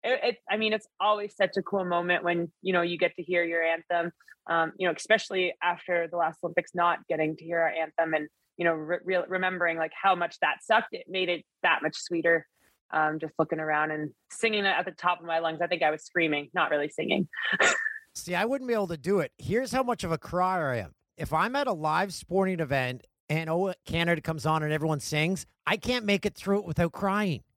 it, 0.07 0.19
it, 0.23 0.37
i 0.49 0.57
mean 0.57 0.73
it's 0.73 0.87
always 0.99 1.35
such 1.35 1.57
a 1.57 1.61
cool 1.61 1.85
moment 1.85 2.23
when 2.23 2.51
you 2.61 2.73
know 2.73 2.81
you 2.81 2.97
get 2.97 3.15
to 3.15 3.23
hear 3.23 3.43
your 3.43 3.63
anthem 3.63 4.11
um, 4.49 4.71
you 4.77 4.87
know 4.87 4.93
especially 4.95 5.53
after 5.61 6.07
the 6.09 6.17
last 6.17 6.39
olympics 6.43 6.71
not 6.73 6.99
getting 7.07 7.35
to 7.35 7.43
hear 7.43 7.59
our 7.59 7.69
anthem 7.69 8.13
and 8.13 8.27
you 8.57 8.65
know, 8.65 8.73
re- 8.73 8.99
re- 9.05 9.23
remembering 9.27 9.77
like 9.77 9.91
how 9.99 10.15
much 10.15 10.37
that 10.41 10.57
sucked, 10.63 10.93
it 10.93 11.05
made 11.07 11.29
it 11.29 11.45
that 11.63 11.79
much 11.81 11.95
sweeter. 11.95 12.45
Um, 12.89 13.19
just 13.19 13.33
looking 13.37 13.59
around 13.59 13.91
and 13.91 14.11
singing 14.31 14.63
it 14.63 14.67
at 14.67 14.85
the 14.85 14.91
top 14.91 15.19
of 15.19 15.25
my 15.25 15.39
lungs. 15.39 15.59
I 15.61 15.67
think 15.67 15.83
I 15.83 15.91
was 15.91 16.05
screaming, 16.05 16.49
not 16.53 16.71
really 16.71 16.87
singing. 16.87 17.27
See, 18.15 18.33
I 18.33 18.45
wouldn't 18.45 18.67
be 18.67 18.73
able 18.73 18.87
to 18.87 18.97
do 18.97 19.19
it. 19.19 19.33
Here's 19.37 19.73
how 19.73 19.83
much 19.83 20.05
of 20.05 20.11
a 20.13 20.17
crier 20.17 20.69
I 20.69 20.77
am. 20.77 20.95
If 21.17 21.33
I'm 21.33 21.57
at 21.57 21.67
a 21.67 21.73
live 21.73 22.13
sporting 22.13 22.61
event 22.61 23.03
and 23.27 23.49
oh 23.49 23.73
Canada 23.85 24.21
comes 24.21 24.45
on 24.45 24.63
and 24.63 24.71
everyone 24.71 25.01
sings, 25.01 25.45
I 25.65 25.75
can't 25.75 26.05
make 26.05 26.25
it 26.25 26.33
through 26.33 26.59
it 26.59 26.65
without 26.65 26.91
crying. 26.91 27.43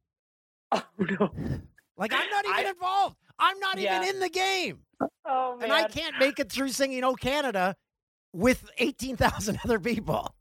Oh 0.72 0.84
no! 0.98 1.30
Like 2.00 2.12
I'm 2.14 2.30
not 2.30 2.44
even 2.46 2.66
I- 2.66 2.70
involved. 2.70 3.16
I'm 3.38 3.58
not 3.60 3.78
Yeah. 3.78 3.96
even 4.02 4.08
in 4.08 4.20
the 4.20 4.28
game. 4.28 4.80
Oh 5.24 5.56
man! 5.56 5.64
And 5.64 5.72
I 5.72 5.86
can't 5.86 6.18
make 6.18 6.38
it 6.40 6.50
through 6.50 6.70
singing 6.70 7.04
Oh 7.04 7.14
Canada 7.14 7.76
with 8.32 8.68
18,000 8.78 9.58
other 9.64 9.78
people. 9.78 10.34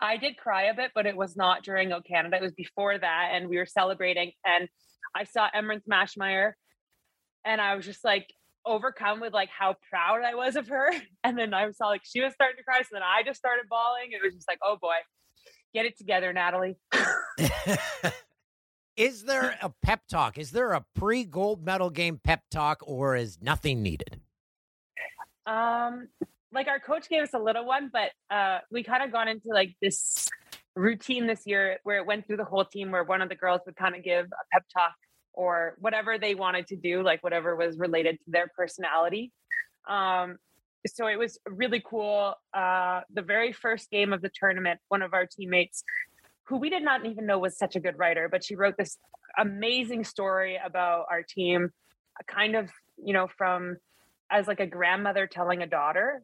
I 0.00 0.16
did 0.16 0.36
cry 0.36 0.64
a 0.64 0.74
bit, 0.74 0.92
but 0.94 1.06
it 1.06 1.16
was 1.16 1.36
not 1.36 1.62
during 1.64 1.92
"Oh 1.92 2.00
Canada. 2.00 2.36
It 2.36 2.42
was 2.42 2.52
before 2.52 2.96
that, 2.98 3.30
and 3.32 3.48
we 3.48 3.56
were 3.58 3.66
celebrating. 3.66 4.32
And 4.44 4.68
I 5.14 5.24
saw 5.24 5.48
Emerance 5.54 5.84
Maschmeyer, 5.90 6.52
and 7.44 7.60
I 7.60 7.74
was 7.76 7.84
just 7.84 8.04
like 8.04 8.26
overcome 8.64 9.20
with 9.20 9.32
like 9.32 9.48
how 9.56 9.76
proud 9.90 10.22
I 10.24 10.34
was 10.34 10.56
of 10.56 10.68
her. 10.68 10.90
And 11.24 11.36
then 11.38 11.52
I 11.54 11.68
saw 11.72 11.86
like 11.88 12.02
she 12.04 12.20
was 12.20 12.32
starting 12.34 12.56
to 12.58 12.64
cry, 12.64 12.80
so 12.82 12.88
then 12.92 13.02
I 13.02 13.22
just 13.24 13.38
started 13.38 13.66
bawling. 13.68 14.12
It 14.12 14.20
was 14.22 14.34
just 14.34 14.48
like, 14.48 14.58
oh 14.64 14.76
boy, 14.80 14.96
get 15.74 15.86
it 15.86 15.96
together, 15.98 16.32
Natalie. 16.32 16.76
is 18.96 19.24
there 19.24 19.56
a 19.62 19.70
pep 19.82 20.06
talk? 20.08 20.38
Is 20.38 20.50
there 20.50 20.72
a 20.72 20.84
pre 20.94 21.24
gold 21.24 21.64
medal 21.64 21.90
game 21.90 22.20
pep 22.22 22.42
talk 22.50 22.80
or 22.82 23.16
is 23.16 23.38
nothing 23.40 23.82
needed? 23.82 24.20
Um, 25.46 26.08
like 26.52 26.68
our 26.68 26.80
coach 26.80 27.08
gave 27.08 27.22
us 27.22 27.34
a 27.34 27.38
little 27.38 27.64
one, 27.64 27.90
but 27.92 28.10
uh, 28.34 28.60
we 28.70 28.82
kind 28.82 29.02
of 29.02 29.12
gone 29.12 29.28
into 29.28 29.48
like 29.48 29.74
this 29.80 30.28
routine 30.74 31.26
this 31.26 31.42
year 31.46 31.78
where 31.84 31.98
it 31.98 32.06
went 32.06 32.26
through 32.26 32.38
the 32.38 32.44
whole 32.44 32.64
team, 32.64 32.90
where 32.90 33.04
one 33.04 33.22
of 33.22 33.28
the 33.28 33.34
girls 33.34 33.60
would 33.66 33.76
kind 33.76 33.94
of 33.94 34.02
give 34.02 34.26
a 34.26 34.44
pep 34.52 34.64
talk 34.72 34.94
or 35.32 35.76
whatever 35.78 36.18
they 36.18 36.34
wanted 36.34 36.66
to 36.68 36.76
do, 36.76 37.02
like 37.02 37.22
whatever 37.22 37.54
was 37.54 37.78
related 37.78 38.18
to 38.24 38.30
their 38.30 38.48
personality. 38.56 39.32
Um, 39.88 40.36
so 40.86 41.06
it 41.06 41.18
was 41.18 41.38
really 41.46 41.82
cool. 41.84 42.34
Uh, 42.54 43.00
the 43.12 43.22
very 43.22 43.52
first 43.52 43.90
game 43.90 44.12
of 44.12 44.22
the 44.22 44.30
tournament, 44.32 44.80
one 44.88 45.02
of 45.02 45.12
our 45.14 45.26
teammates, 45.26 45.84
who 46.46 46.58
we 46.58 46.70
did 46.70 46.82
not 46.82 47.04
even 47.04 47.26
know 47.26 47.38
was 47.38 47.58
such 47.58 47.76
a 47.76 47.80
good 47.80 47.98
writer, 47.98 48.28
but 48.30 48.44
she 48.44 48.54
wrote 48.54 48.76
this 48.78 48.98
amazing 49.38 50.04
story 50.04 50.58
about 50.64 51.06
our 51.10 51.22
team, 51.22 51.70
uh, 52.18 52.32
kind 52.32 52.56
of, 52.56 52.70
you 52.96 53.12
know, 53.12 53.28
from 53.36 53.76
as 54.30 54.46
like 54.46 54.60
a 54.60 54.66
grandmother 54.66 55.26
telling 55.26 55.62
a 55.62 55.66
daughter 55.66 56.22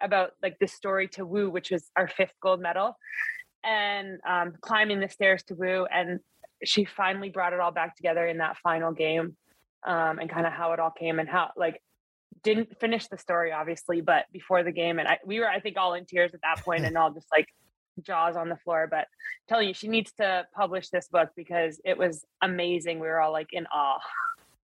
about 0.00 0.30
like 0.42 0.58
this 0.58 0.72
story 0.72 1.08
to 1.08 1.26
Woo, 1.26 1.50
which 1.50 1.70
was 1.70 1.90
our 1.96 2.08
fifth 2.08 2.32
gold 2.40 2.60
medal, 2.60 2.96
and 3.64 4.18
um, 4.28 4.54
climbing 4.60 5.00
the 5.00 5.08
stairs 5.08 5.42
to 5.44 5.54
Woo. 5.54 5.86
And 5.92 6.20
she 6.64 6.84
finally 6.84 7.30
brought 7.30 7.52
it 7.52 7.60
all 7.60 7.72
back 7.72 7.96
together 7.96 8.26
in 8.26 8.38
that 8.38 8.56
final 8.62 8.92
game 8.92 9.36
um, 9.86 10.18
and 10.18 10.30
kind 10.30 10.46
of 10.46 10.52
how 10.52 10.72
it 10.72 10.80
all 10.80 10.90
came 10.90 11.18
and 11.18 11.28
how 11.28 11.50
like 11.56 11.82
didn't 12.42 12.78
finish 12.80 13.06
the 13.08 13.18
story 13.18 13.52
obviously, 13.52 14.00
but 14.00 14.26
before 14.32 14.62
the 14.62 14.72
game 14.72 14.98
and 14.98 15.08
I, 15.08 15.18
we 15.24 15.40
were 15.40 15.48
I 15.48 15.60
think 15.60 15.76
all 15.76 15.94
in 15.94 16.04
tears 16.04 16.32
at 16.34 16.40
that 16.42 16.64
point 16.64 16.84
and 16.86 16.96
all 16.96 17.12
just 17.12 17.26
like 17.32 17.48
jaws 18.00 18.36
on 18.36 18.48
the 18.48 18.56
floor. 18.56 18.86
But 18.90 18.98
I'm 19.00 19.06
telling 19.48 19.68
you, 19.68 19.74
she 19.74 19.88
needs 19.88 20.12
to 20.12 20.46
publish 20.54 20.88
this 20.90 21.08
book 21.08 21.30
because 21.36 21.80
it 21.84 21.96
was 21.98 22.24
amazing. 22.42 23.00
We 23.00 23.06
were 23.08 23.20
all 23.20 23.32
like 23.32 23.52
in 23.52 23.66
awe. 23.66 23.98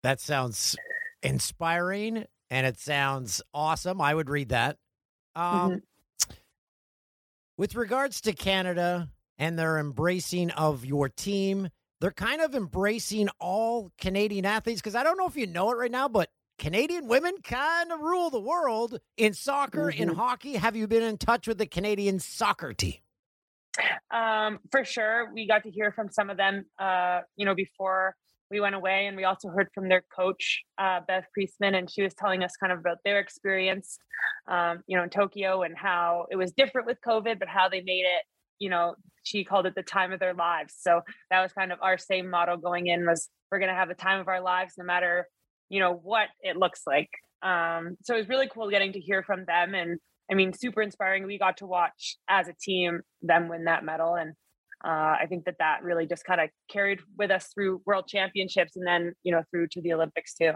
That 0.04 0.20
sounds 0.20 0.76
inspiring 1.24 2.26
and 2.50 2.68
it 2.68 2.80
sounds 2.80 3.42
awesome. 3.54 4.02
I 4.02 4.14
would 4.14 4.30
read 4.30 4.50
that. 4.50 4.78
Um, 5.36 5.82
With 7.58 7.76
regards 7.76 8.22
to 8.22 8.34
Canada 8.34 9.10
and 9.38 9.58
their 9.58 9.78
embracing 9.78 10.52
of 10.52 10.84
your 10.86 11.10
team, 11.10 11.70
they're 12.00 12.12
kind 12.12 12.42
of 12.42 12.56
embracing 12.56 13.30
all 13.40 13.92
Canadian 14.00 14.46
athletes 14.46 14.82
because 14.82 14.96
I 14.96 15.04
don't 15.04 15.18
know 15.18 15.28
if 15.28 15.36
you 15.38 15.46
know 15.48 15.70
it 15.72 15.76
right 15.78 15.92
now, 15.92 16.08
but 16.08 16.30
Canadian 16.58 17.08
women 17.08 17.36
kind 17.44 17.92
of 17.92 18.00
rule 18.02 18.30
the 18.30 18.40
world 18.40 19.00
in 19.18 19.34
soccer, 19.34 19.90
in 19.90 20.10
Mhm. 20.10 20.16
hockey. 20.16 20.54
Have 20.56 20.76
you 20.76 20.88
been 20.88 21.04
in 21.04 21.18
touch 21.18 21.48
with 21.48 21.58
the 21.60 21.68
Canadian 21.68 22.20
soccer 22.20 22.74
team? 22.74 23.00
Um, 24.12 24.60
for 24.72 24.84
sure, 24.84 25.32
we 25.34 25.48
got 25.48 25.64
to 25.64 25.72
hear 25.72 25.92
from 25.92 26.10
some 26.10 26.30
of 26.30 26.38
them, 26.38 26.66
uh, 26.80 27.22
you 27.38 27.46
know, 27.46 27.56
before 27.56 28.16
we 28.50 28.60
went 28.60 28.76
away, 28.76 29.08
and 29.08 29.16
we 29.16 29.24
also 29.24 29.48
heard 29.48 29.70
from 29.74 29.88
their 29.88 30.04
coach, 30.14 30.62
uh, 30.78 31.00
Bev 31.08 31.24
Priestman, 31.34 31.76
and 31.76 31.90
she 31.90 32.04
was 32.04 32.14
telling 32.14 32.44
us 32.44 32.52
kind 32.60 32.74
of 32.74 32.80
about 32.80 32.98
their 33.06 33.20
experience, 33.20 33.98
um, 34.50 34.80
you 34.88 34.98
know, 34.98 35.04
in 35.04 35.10
Tokyo 35.10 35.62
and 35.62 35.76
how 35.78 36.26
it 36.30 36.36
was 36.36 36.52
different 36.52 36.86
with 36.86 36.98
COVID, 37.08 37.40
but 37.40 37.48
how 37.48 37.70
they 37.70 37.82
made 37.82 38.04
it. 38.04 38.24
You 38.60 38.70
know, 38.70 38.96
she 39.24 39.44
called 39.46 39.66
it 39.66 39.74
the 39.76 39.84
time 39.84 40.12
of 40.12 40.20
their 40.20 40.34
lives. 40.34 40.76
So 40.78 41.02
that 41.30 41.42
was 41.42 41.54
kind 41.54 41.72
of 41.72 41.80
our 41.82 41.98
same 41.98 42.30
motto 42.30 42.58
going 42.58 42.88
in 42.88 43.06
was 43.06 43.30
we're 43.52 43.60
going 43.60 43.70
to 43.70 43.76
have 43.76 43.88
the 43.88 43.96
time 43.96 44.20
of 44.20 44.28
our 44.28 44.42
lives, 44.42 44.74
no 44.78 44.84
matter 44.86 45.28
you 45.70 45.80
know 45.80 45.94
what 46.04 46.28
it 46.42 46.58
looks 46.58 46.82
like. 46.86 47.10
Um, 47.42 47.98
so 48.04 48.14
it 48.14 48.18
was 48.18 48.30
really 48.30 48.50
cool 48.54 48.70
getting 48.70 48.94
to 48.94 49.00
hear 49.00 49.24
from 49.24 49.46
them 49.46 49.74
and 49.74 49.98
I 50.32 50.36
mean, 50.36 50.54
super 50.54 50.82
inspiring. 50.82 51.26
We 51.26 51.38
got 51.38 51.58
to 51.58 51.66
watch 51.66 52.18
as 52.30 52.48
a 52.48 52.54
team 52.54 53.02
them 53.22 53.50
win 53.50 53.66
that 53.66 53.84
medal, 53.84 54.16
and 54.16 54.32
uh, 54.84 54.88
I 55.22 55.26
think 55.28 55.46
that 55.46 55.56
that 55.60 55.84
really 55.84 56.08
just 56.08 56.24
kind 56.24 56.40
of 56.40 56.50
carried 56.70 57.00
with 57.18 57.32
us 57.32 57.50
through 57.54 57.82
World 57.86 58.08
Championships, 58.08 58.76
and 58.76 58.88
then 58.88 59.14
you 59.24 59.32
know 59.32 59.44
through 59.52 59.68
to 59.74 59.82
the 59.82 59.94
Olympics 59.94 60.34
too. 60.34 60.54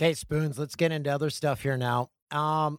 Okay, 0.00 0.14
Spoons, 0.14 0.58
let's 0.58 0.76
get 0.76 0.92
into 0.92 1.10
other 1.10 1.28
stuff 1.28 1.62
here 1.62 1.76
now. 1.76 2.10
Um, 2.30 2.78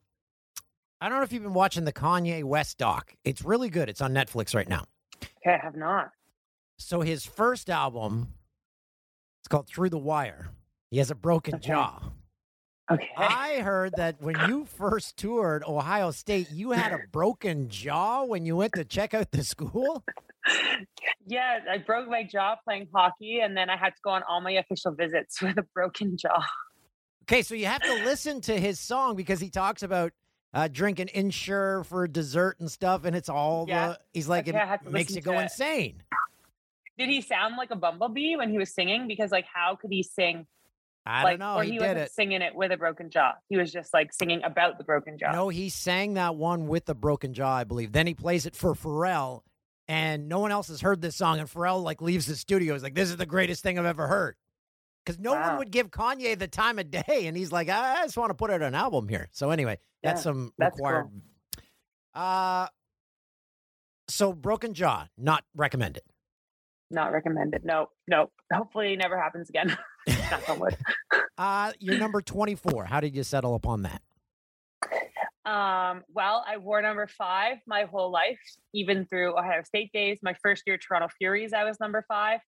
I 1.02 1.08
don't 1.10 1.18
know 1.18 1.24
if 1.24 1.32
you've 1.34 1.44
been 1.44 1.54
watching 1.54 1.86
the 1.86 1.94
Kanye 1.94 2.44
West 2.44 2.78
doc. 2.78 3.14
It's 3.24 3.44
really 3.44 3.70
good. 3.70 3.90
It's 3.90 4.02
on 4.02 4.14
Netflix 4.14 4.56
right 4.56 4.68
now. 4.68 4.86
Okay, 5.22 5.56
I 5.56 5.64
have 5.64 5.76
not. 5.76 6.10
So 6.78 7.02
his 7.02 7.26
first 7.26 7.70
album, 7.70 8.34
it's 9.42 9.48
called 9.50 9.68
Through 9.68 9.90
the 9.90 9.98
Wire. 9.98 10.50
He 10.92 10.98
has 10.98 11.12
a 11.12 11.16
broken 11.16 11.56
Okay. 11.56 11.68
jaw. 11.68 12.00
Okay. 12.92 13.08
I 13.18 13.60
heard 13.62 13.94
that 13.98 14.20
when 14.22 14.36
you 14.48 14.66
first 14.66 15.18
toured 15.18 15.64
Ohio 15.64 16.12
State, 16.12 16.50
you 16.52 16.72
had 16.72 16.92
a 16.92 17.00
broken 17.12 17.70
jaw 17.70 18.24
when 18.24 18.46
you 18.46 18.56
went 18.56 18.74
to 18.74 18.84
check 18.86 19.14
out 19.14 19.32
the 19.32 19.44
school. 19.44 20.04
yeah, 21.28 21.60
I 21.70 21.78
broke 21.78 22.10
my 22.10 22.24
jaw 22.24 22.56
playing 22.64 22.88
hockey, 22.94 23.42
and 23.42 23.56
then 23.56 23.70
I 23.70 23.78
had 23.78 23.90
to 23.90 24.00
go 24.04 24.10
on 24.12 24.24
all 24.28 24.42
my 24.42 24.52
official 24.54 24.94
visits 24.94 25.42
with 25.42 25.58
a 25.58 25.64
broken 25.76 26.18
jaw. 26.18 26.44
Okay, 27.24 27.44
so 27.44 27.54
you 27.54 27.68
have 27.68 27.82
to 27.84 27.94
listen 28.06 28.42
to 28.42 28.60
his 28.60 28.80
song 28.80 29.16
because 29.16 29.40
he 29.40 29.50
talks 29.52 29.84
about 29.84 30.12
uh, 30.54 30.68
drinking 30.68 31.10
Ensure 31.14 31.84
for 31.84 32.08
dessert 32.08 32.60
and 32.60 32.72
stuff, 32.72 33.06
and 33.06 33.16
it's 33.16 33.30
all 33.30 33.66
Yeah. 33.68 33.90
the. 33.90 34.00
He's 34.14 34.28
like, 34.28 34.48
Okay, 34.48 34.58
it 34.84 34.92
makes 34.92 35.14
you 35.16 35.22
go 35.22 35.38
it. 35.38 35.44
insane. 35.44 36.02
Did 36.98 37.10
he 37.10 37.22
sound 37.22 37.56
like 37.56 37.70
a 37.72 37.76
bumblebee 37.76 38.36
when 38.36 38.50
he 38.50 38.58
was 38.58 38.74
singing? 38.74 39.08
Because 39.08 39.32
like, 39.32 39.46
how 39.54 39.76
could 39.76 39.92
he 39.92 40.02
sing? 40.02 40.48
I 41.10 41.24
like, 41.24 41.40
don't 41.40 41.40
know. 41.40 41.56
Or 41.56 41.64
He, 41.64 41.72
he, 41.72 41.80
wasn't 41.80 41.98
it. 42.00 42.12
singing 42.12 42.42
it 42.42 42.54
with 42.56 42.72
a 42.72 42.78
broken 42.78 43.10
jaw. 43.10 43.34
He 43.50 43.58
was 43.58 43.72
just 43.72 43.94
like 43.94 44.14
singing 44.14 44.42
about 44.44 44.78
the 44.78 44.84
broken 44.84 45.18
jaw. 45.18 45.32
No, 45.32 45.50
he 45.50 45.70
sang 45.70 46.14
that 46.14 46.36
one 46.36 46.68
with 46.68 46.86
the 46.86 46.96
broken 46.96 47.34
jaw, 47.34 47.56
I 47.56 47.64
believe. 47.64 47.92
Then 47.92 48.06
he 48.08 48.14
plays 48.14 48.46
it 48.46 48.56
for 48.56 48.74
Pharrell, 48.76 49.42
and 49.88 50.30
no 50.30 50.40
one 50.40 50.52
else 50.52 50.68
has 50.68 50.82
heard 50.82 51.02
this 51.02 51.16
song. 51.16 51.40
And 51.40 51.50
Pharrell 51.50 51.82
like 51.84 52.02
leaves 52.02 52.28
the 52.28 52.36
studio. 52.36 52.74
He's 52.74 52.84
like, 52.84 52.96
"This 52.96 53.10
is 53.10 53.18
the 53.18 53.26
greatest 53.26 53.64
thing 53.64 53.80
I've 53.80 53.86
ever 53.86 54.08
heard," 54.08 54.36
because 55.04 55.20
no 55.20 55.34
one 55.34 55.58
would 55.58 55.72
give 55.72 55.90
Kanye 55.90 56.38
the 56.38 56.48
time 56.48 56.78
of 56.80 56.92
day, 56.92 57.26
and 57.26 57.36
he's 57.36 57.52
like, 57.52 57.70
"I 57.70 58.04
just 58.04 58.18
want 58.18 58.30
to 58.30 58.36
put 58.36 58.52
out 58.52 58.62
an 58.62 58.76
album 58.76 59.08
here." 59.10 59.30
So 59.32 59.50
anyway, 59.50 59.80
that's 60.04 60.20
Yeah, 60.20 60.24
some 60.24 60.54
that's 60.58 60.78
required. 60.78 61.08
Uh 62.14 62.68
so 64.10 64.34
broken 64.34 64.74
jaw, 64.74 65.08
not 65.18 65.44
recommended. 65.56 66.04
Not 66.92 67.12
recommended. 67.12 67.64
No, 67.64 67.90
no. 68.08 68.32
Hopefully, 68.52 68.94
it 68.94 68.98
never 68.98 69.16
happens 69.20 69.50
again. 69.50 69.78
Uh, 71.38 71.72
you're 71.80 71.98
number 71.98 72.22
24. 72.22 72.84
How 72.84 73.00
did 73.00 73.16
you 73.16 73.24
settle 73.24 73.56
upon 73.56 73.84
that? 73.84 74.02
Um, 75.46 76.04
well, 76.14 76.44
I 76.46 76.58
wore 76.58 76.82
number 76.82 77.08
five 77.08 77.60
my 77.66 77.86
whole 77.86 78.12
life, 78.12 78.38
even 78.74 79.06
through 79.06 79.40
Ohio 79.40 79.64
State 79.64 79.94
days. 79.94 80.20
My 80.22 80.36
first 80.44 80.64
year, 80.68 80.78
Toronto 80.78 81.08
Furies, 81.18 81.54
I 81.54 81.64
was 81.64 81.80
number 81.80 82.04
five. 82.10 82.42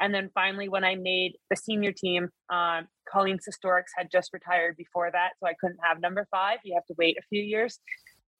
And 0.00 0.12
then 0.12 0.28
finally, 0.34 0.68
when 0.68 0.82
I 0.84 0.96
made 0.96 1.34
the 1.50 1.56
senior 1.56 1.92
team, 1.92 2.30
um, 2.50 2.88
Colleen 3.08 3.38
Sostorics 3.38 3.92
had 3.96 4.08
just 4.10 4.30
retired 4.32 4.76
before 4.76 5.08
that. 5.12 5.30
So 5.38 5.46
I 5.46 5.54
couldn't 5.60 5.78
have 5.82 6.00
number 6.00 6.26
five. 6.30 6.58
You 6.64 6.74
have 6.74 6.86
to 6.86 6.94
wait 6.98 7.16
a 7.18 7.22
few 7.28 7.42
years. 7.42 7.78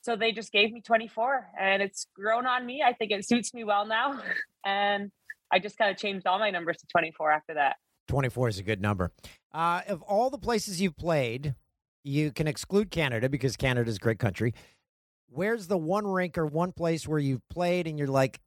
So 0.03 0.17
they 0.17 0.33
just 0.33 0.51
gave 0.51 0.73
me 0.73 0.81
24 0.81 1.47
and 1.61 1.81
it's 1.81 2.07
grown 2.17 2.45
on 2.45 2.67
me. 2.67 2.83
I 2.85 2.93
think 2.93 3.13
it 3.13 3.27
suits 3.27 3.55
me 3.55 3.65
well 3.65 3.87
now. 3.87 4.21
And 4.65 5.11
I 5.53 5.59
just 5.59 5.77
kind 5.77 5.91
of 5.91 5.97
changed 5.97 6.25
all 6.25 6.39
my 6.39 6.51
numbers 6.51 6.77
to 6.79 6.87
24 6.93 7.33
after 7.33 7.55
that. 7.55 7.77
24 8.09 8.49
is 8.49 8.59
a 8.59 8.63
good 8.63 8.81
number. 8.81 9.11
Uh, 9.53 9.83
of 9.89 10.03
all 10.03 10.31
the 10.31 10.39
places 10.39 10.81
you've 10.81 10.97
played, 10.97 11.55
you 12.05 12.33
can 12.33 12.47
exclude 12.47 12.91
Canada 12.91 13.29
because 13.29 13.57
Canada's 13.57 13.97
a 13.97 14.01
great 14.01 14.19
country. 14.19 14.55
Where's 15.29 15.67
the 15.67 15.79
one 15.79 16.07
rink 16.07 16.37
or 16.37 16.47
one 16.47 16.73
place 16.73 17.07
where 17.09 17.19
you've 17.19 17.47
played 17.49 17.87
and 17.87 17.99
you're 17.99 18.09
like, 18.09 18.41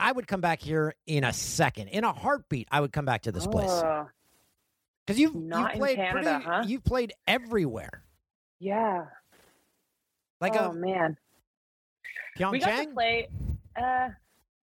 I 0.00 0.12
would 0.12 0.26
come 0.26 0.40
back 0.40 0.60
here 0.60 0.94
in 1.06 1.24
a 1.24 1.32
second, 1.32 1.88
in 1.88 2.04
a 2.04 2.12
heartbeat. 2.12 2.68
I 2.70 2.80
would 2.80 2.92
come 2.92 3.04
back 3.04 3.22
to 3.22 3.32
this 3.32 3.46
place 3.46 3.82
because 5.06 5.18
you've 5.18 5.34
Not 5.34 5.72
you've 5.72 5.78
played 5.80 5.96
Canada, 5.96 6.40
pretty, 6.40 6.44
huh? 6.44 6.64
you've 6.66 6.84
played 6.84 7.12
everywhere. 7.26 8.04
yeah. 8.60 9.06
Like 10.40 10.54
oh, 10.56 10.70
a 10.70 10.74
man. 10.74 11.16
We 12.38 12.60
got 12.60 12.84
to 12.84 12.88
play. 12.94 13.28
Uh, 13.76 14.10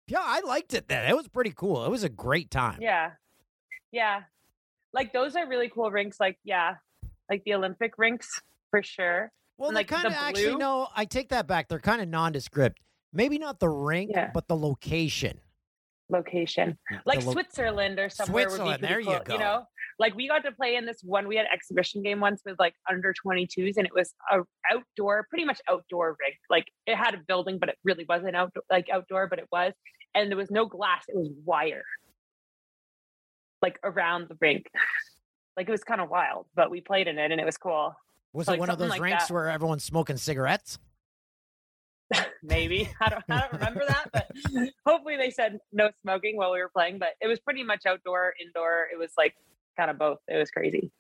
Yeah, 0.07 0.23
I 0.23 0.41
liked 0.41 0.73
it 0.73 0.89
then. 0.89 1.07
It 1.07 1.15
was 1.15 1.29
pretty 1.29 1.53
cool. 1.55 1.85
It 1.85 1.91
was 1.91 2.03
a 2.03 2.09
great 2.09 2.51
time. 2.51 2.79
yeah, 2.81 3.11
yeah. 3.93 4.23
Like 4.93 5.13
those 5.13 5.37
are 5.37 5.47
really 5.49 5.69
cool 5.69 5.91
rinks. 5.91 6.19
Like 6.19 6.39
yeah, 6.45 6.75
like 7.31 7.43
the 7.45 7.55
Olympic 7.55 7.95
rinks 7.99 8.41
for 8.71 8.83
sure. 8.83 9.31
Well, 9.59 9.69
And, 9.69 9.77
they 9.77 9.81
like, 9.81 9.89
kind 9.89 10.07
of 10.07 10.13
actually 10.15 10.47
blue- 10.51 10.59
no. 10.59 10.89
I 10.97 11.05
take 11.05 11.29
that 11.29 11.47
back. 11.47 11.69
They're 11.69 11.79
kind 11.79 12.01
of 12.01 12.09
nondescript. 12.09 12.81
Maybe 13.13 13.39
not 13.39 13.61
the 13.61 13.69
rink, 13.69 14.11
Yeah. 14.15 14.31
but 14.33 14.49
the 14.49 14.57
location. 14.57 15.39
Location 16.09 16.77
like 17.07 17.25
lo- 17.25 17.33
Switzerland 17.33 18.01
or 18.01 18.09
somewhere. 18.11 18.49
Switzerland, 18.49 18.83
there 18.83 18.99
you 18.99 19.21
go. 19.25 19.35
You 19.35 19.39
know, 19.39 19.65
like 20.01 20.17
we 20.17 20.27
got 20.27 20.41
to 20.45 20.51
play 20.51 20.75
in 20.75 20.85
this 20.85 21.03
one. 21.05 21.29
We 21.29 21.37
had 21.37 21.47
exhibition 21.53 22.03
game 22.03 22.19
once 22.19 22.43
with 22.45 22.59
like 22.59 22.75
under 22.91 23.15
22s, 23.25 23.77
and 23.77 23.87
it 23.87 23.95
was 23.95 24.13
a 24.33 24.39
outdoor, 24.73 25.27
pretty 25.31 25.45
much 25.45 25.61
outdoor 25.71 26.17
rink. 26.21 26.35
Like 26.49 26.65
it 26.87 26.97
had 26.97 27.15
a 27.15 27.19
building, 27.29 27.59
but 27.61 27.69
it 27.69 27.77
really 27.85 28.07
wasn't 28.09 28.35
outdoor, 28.35 28.65
like 28.69 28.89
outdoor, 28.93 29.29
but 29.29 29.39
it 29.39 29.47
was. 29.53 29.73
And 30.17 30.29
there 30.31 30.37
was 30.37 30.51
no 30.51 30.67
glass; 30.67 31.05
it 31.07 31.15
was 31.17 31.29
wire, 31.45 31.85
like 33.63 33.79
around 33.85 34.29
the 34.29 34.37
rink. 34.41 34.67
Like 35.57 35.69
it 35.69 35.73
was 35.73 35.85
kind 35.85 36.01
of 36.01 36.09
wild, 36.09 36.47
but 36.55 36.71
we 36.71 36.81
played 36.81 37.07
in 37.09 37.19
it, 37.19 37.31
and 37.33 37.41
it 37.41 37.45
was 37.45 37.59
cool. 37.59 37.95
Was 38.33 38.49
Like 38.49 38.57
it 38.57 38.61
one 38.61 38.71
of 38.71 38.79
those 38.79 38.91
like 38.91 39.01
rinks 39.01 39.27
that. 39.29 39.35
where 39.35 39.49
everyone's 39.49 39.85
smoking 39.85 40.17
cigarettes? 40.17 40.79
Maybe 42.43 42.89
I 43.01 43.09
don't, 43.09 43.25
I 43.29 43.41
don't 43.41 43.53
remember 43.53 43.85
that, 43.87 44.11
but 44.13 44.31
hopefully 44.87 45.17
they 45.17 45.31
said 45.31 45.59
no 45.73 45.91
smoking 46.03 46.37
while 46.37 46.53
we 46.53 46.59
were 46.61 46.69
playing. 46.71 46.99
But 46.99 47.11
it 47.21 47.27
was 47.29 47.39
pretty 47.41 47.63
much 47.63 47.87
outdoor, 47.87 48.35
indoor. 48.45 48.87
It 48.93 48.99
was 48.99 49.13
like 49.17 49.35
kind 49.77 49.91
of 49.91 49.99
both. 49.99 50.19
It 50.29 50.37
was 50.37 50.51
crazy. 50.51 50.91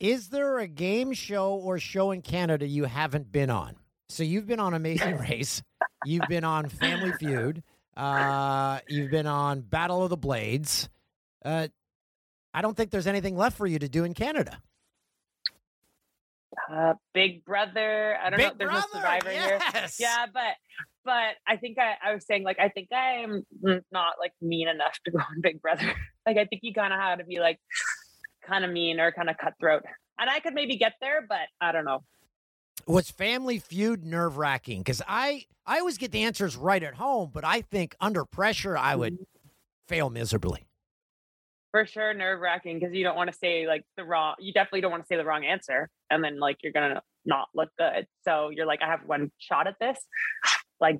Is 0.00 0.28
there 0.28 0.58
a 0.58 0.66
game 0.66 1.12
show 1.12 1.54
or 1.54 1.78
show 1.78 2.10
in 2.12 2.22
Canada 2.22 2.66
you 2.66 2.84
haven't 2.84 3.32
been 3.32 3.50
on? 3.50 3.76
So 4.08 4.22
you've 4.22 4.46
been 4.46 4.60
on 4.60 4.74
Amazing 4.74 5.18
Race, 5.30 5.62
you've 6.04 6.28
been 6.28 6.44
on 6.44 6.68
Family 6.68 7.12
Feud, 7.12 7.62
uh, 7.96 8.78
you've 8.88 9.10
been 9.10 9.26
on 9.26 9.60
Battle 9.60 10.02
of 10.02 10.10
the 10.10 10.16
Blades. 10.16 10.88
Uh, 11.44 11.68
I 12.54 12.62
don't 12.62 12.76
think 12.76 12.90
there's 12.90 13.06
anything 13.06 13.36
left 13.36 13.56
for 13.56 13.66
you 13.66 13.78
to 13.78 13.88
do 13.88 14.04
in 14.04 14.14
Canada. 14.14 14.60
Uh, 16.70 16.94
Big 17.14 17.44
Brother. 17.44 18.16
I 18.22 18.30
don't 18.30 18.38
know. 18.38 18.48
Big 18.50 18.58
There's 18.58 18.70
Brother, 18.70 18.86
no 18.94 19.00
Survivor 19.00 19.30
here. 19.30 19.58
Yeah, 19.98 20.26
but 20.32 20.54
but 21.04 21.34
I 21.46 21.56
think 21.56 21.78
I, 21.78 21.94
I 22.04 22.14
was 22.14 22.26
saying 22.26 22.42
like 22.42 22.58
I 22.58 22.68
think 22.68 22.88
I 22.92 23.22
am 23.22 23.44
not 23.92 24.14
like 24.18 24.32
mean 24.42 24.68
enough 24.68 24.98
to 25.04 25.10
go 25.10 25.18
on 25.18 25.40
Big 25.40 25.60
Brother. 25.62 25.92
like 26.26 26.36
I 26.36 26.44
think 26.46 26.60
you 26.62 26.74
kind 26.74 26.92
of 26.92 27.00
have 27.00 27.18
to 27.18 27.24
be 27.24 27.38
like 27.38 27.58
kind 28.46 28.64
of 28.64 28.70
mean 28.70 28.98
or 29.00 29.12
kind 29.12 29.30
of 29.30 29.36
cutthroat. 29.38 29.82
And 30.18 30.28
I 30.28 30.40
could 30.40 30.54
maybe 30.54 30.76
get 30.76 30.94
there, 31.00 31.24
but 31.28 31.46
I 31.60 31.70
don't 31.72 31.84
know. 31.84 32.02
Was 32.86 33.10
Family 33.10 33.58
Feud 33.58 34.04
nerve 34.04 34.36
wracking? 34.36 34.80
Because 34.80 35.02
I 35.06 35.44
I 35.66 35.78
always 35.78 35.98
get 35.98 36.12
the 36.12 36.22
answers 36.24 36.56
right 36.56 36.82
at 36.82 36.94
home, 36.94 37.30
but 37.32 37.44
I 37.44 37.60
think 37.60 37.94
under 38.00 38.24
pressure 38.24 38.76
I 38.76 38.96
would 38.96 39.14
Mm-hmm. 39.14 39.22
fail 39.86 40.10
miserably. 40.10 40.67
For 41.78 41.86
sure, 41.86 42.12
nerve 42.12 42.40
wracking 42.40 42.80
because 42.80 42.92
you 42.92 43.04
don't 43.04 43.14
want 43.14 43.30
to 43.30 43.38
say 43.38 43.68
like 43.68 43.84
the 43.96 44.02
wrong. 44.02 44.34
You 44.40 44.52
definitely 44.52 44.80
don't 44.80 44.90
want 44.90 45.04
to 45.04 45.06
say 45.06 45.16
the 45.16 45.24
wrong 45.24 45.44
answer, 45.44 45.88
and 46.10 46.24
then 46.24 46.40
like 46.40 46.56
you're 46.64 46.72
gonna 46.72 47.02
not 47.24 47.46
look 47.54 47.68
good. 47.78 48.08
So 48.24 48.48
you're 48.48 48.66
like, 48.66 48.82
I 48.82 48.88
have 48.88 49.02
one 49.06 49.30
shot 49.38 49.68
at 49.68 49.76
this. 49.80 49.96
Like, 50.80 50.98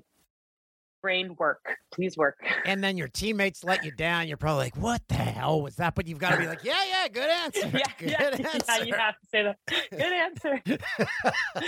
brain 1.01 1.35
work, 1.37 1.59
please 1.93 2.15
work. 2.15 2.37
And 2.65 2.81
then 2.81 2.95
your 2.95 3.09
teammates 3.09 3.65
let 3.65 3.83
you 3.83 3.91
down. 3.91 4.29
You're 4.29 4.37
probably 4.37 4.63
like, 4.65 4.77
"What 4.77 5.01
the 5.09 5.15
hell 5.15 5.61
was 5.61 5.75
that?" 5.75 5.95
But 5.95 6.07
you've 6.07 6.19
got 6.19 6.31
to 6.31 6.37
be 6.37 6.47
like, 6.47 6.63
"Yeah, 6.63 6.81
yeah, 6.87 7.07
good 7.09 7.29
answer, 7.43 7.59
yeah, 7.73 7.83
good 7.97 8.11
yeah, 8.11 8.47
answer." 8.53 8.65
yeah, 8.69 8.83
you 8.85 8.93
have 8.93 9.15
to 9.19 9.27
say 9.29 9.43
that. 9.43 9.57
Good 9.91 10.13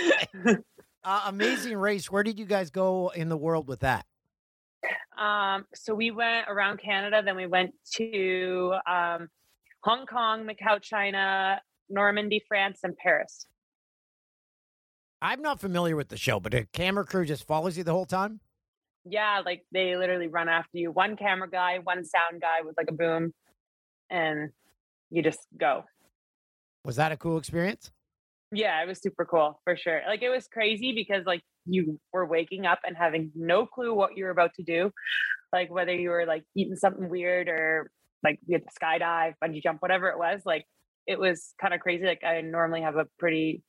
answer. 0.06 0.24
uh, 1.04 1.22
amazing 1.26 1.76
race. 1.76 2.10
Where 2.10 2.22
did 2.22 2.38
you 2.38 2.46
guys 2.46 2.70
go 2.70 3.12
in 3.14 3.28
the 3.28 3.36
world 3.36 3.68
with 3.68 3.80
that? 3.80 4.06
Um, 5.18 5.66
so 5.74 5.94
we 5.94 6.10
went 6.10 6.46
around 6.48 6.80
Canada, 6.80 7.22
then 7.24 7.36
we 7.36 7.46
went 7.46 7.72
to 7.94 8.74
um, 8.86 9.28
Hong 9.82 10.06
Kong, 10.06 10.46
Macau, 10.46 10.80
China, 10.80 11.60
Normandy, 11.88 12.42
France, 12.48 12.80
and 12.82 12.96
Paris. 12.96 13.46
I'm 15.20 15.40
not 15.40 15.60
familiar 15.60 15.94
with 15.94 16.08
the 16.08 16.16
show, 16.16 16.40
but 16.40 16.52
a 16.54 16.66
camera 16.72 17.04
crew 17.04 17.24
just 17.24 17.46
follows 17.46 17.78
you 17.78 17.84
the 17.84 17.92
whole 17.92 18.06
time. 18.06 18.40
Yeah, 19.04 19.42
like 19.44 19.62
they 19.72 19.96
literally 19.96 20.28
run 20.28 20.48
after 20.48 20.78
you. 20.78 20.90
One 20.90 21.16
camera 21.16 21.48
guy, 21.48 21.78
one 21.82 22.04
sound 22.04 22.40
guy 22.40 22.62
with 22.64 22.76
like 22.76 22.88
a 22.88 22.92
boom, 22.92 23.32
and 24.10 24.50
you 25.10 25.22
just 25.22 25.40
go. 25.56 25.84
Was 26.84 26.96
that 26.96 27.12
a 27.12 27.16
cool 27.16 27.38
experience? 27.38 27.92
Yeah, 28.50 28.82
it 28.82 28.88
was 28.88 29.00
super 29.00 29.24
cool 29.24 29.60
for 29.64 29.76
sure. 29.76 30.02
Like 30.06 30.22
it 30.22 30.28
was 30.28 30.48
crazy 30.48 30.92
because 30.92 31.24
like 31.24 31.42
you 31.66 32.00
were 32.12 32.26
waking 32.26 32.66
up 32.66 32.80
and 32.84 32.96
having 32.96 33.30
no 33.34 33.66
clue 33.66 33.94
what 33.94 34.16
you 34.16 34.24
were 34.24 34.30
about 34.30 34.54
to 34.54 34.62
do. 34.62 34.90
Like 35.52 35.70
whether 35.70 35.94
you 35.94 36.10
were 36.10 36.26
like 36.26 36.44
eating 36.56 36.76
something 36.76 37.08
weird 37.08 37.48
or 37.48 37.90
like 38.24 38.38
we 38.46 38.54
had 38.54 38.62
to 38.62 38.70
skydive, 38.80 39.34
bungee 39.42 39.62
jump, 39.62 39.82
whatever 39.82 40.08
it 40.08 40.18
was, 40.18 40.42
like 40.44 40.64
it 41.06 41.18
was 41.18 41.54
kind 41.60 41.74
of 41.74 41.80
crazy. 41.80 42.04
Like 42.04 42.24
I 42.24 42.40
normally 42.40 42.82
have 42.82 42.96
a 42.96 43.06
pretty, 43.18 43.62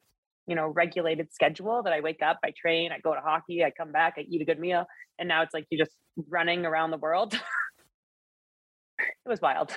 you 0.48 0.56
know, 0.56 0.68
regulated 0.68 1.34
schedule 1.34 1.84
that 1.84 1.94
I 1.94 2.02
wake 2.02 2.22
up, 2.22 2.40
I 2.44 2.54
train, 2.60 2.92
I 2.92 3.00
go 3.00 3.14
to 3.14 3.22
hockey, 3.22 3.64
I 3.64 3.72
come 3.72 3.92
back, 3.92 4.16
I 4.18 4.22
eat 4.22 4.42
a 4.42 4.46
good 4.46 4.60
meal. 4.60 4.86
And 5.20 5.28
now 5.28 5.42
it's 5.42 5.54
like 5.54 5.66
you're 5.70 5.84
just 5.84 5.96
running 6.30 6.66
around 6.66 6.92
the 6.92 6.98
world. 6.98 7.34
it 9.00 9.30
was 9.30 9.42
wild. 9.42 9.76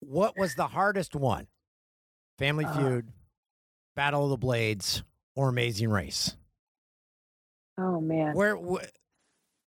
What 0.00 0.38
was 0.38 0.54
the 0.54 0.68
hardest 0.68 1.14
one? 1.14 1.46
Family 2.38 2.64
Uh. 2.64 2.72
Feud, 2.74 3.08
Battle 3.96 4.24
of 4.24 4.30
the 4.30 4.36
Blades, 4.36 5.02
or 5.34 5.48
Amazing 5.48 5.90
Race? 5.90 6.36
Oh 7.80 8.00
man. 8.00 8.34
Where? 8.34 8.56
Wh- 8.56 8.84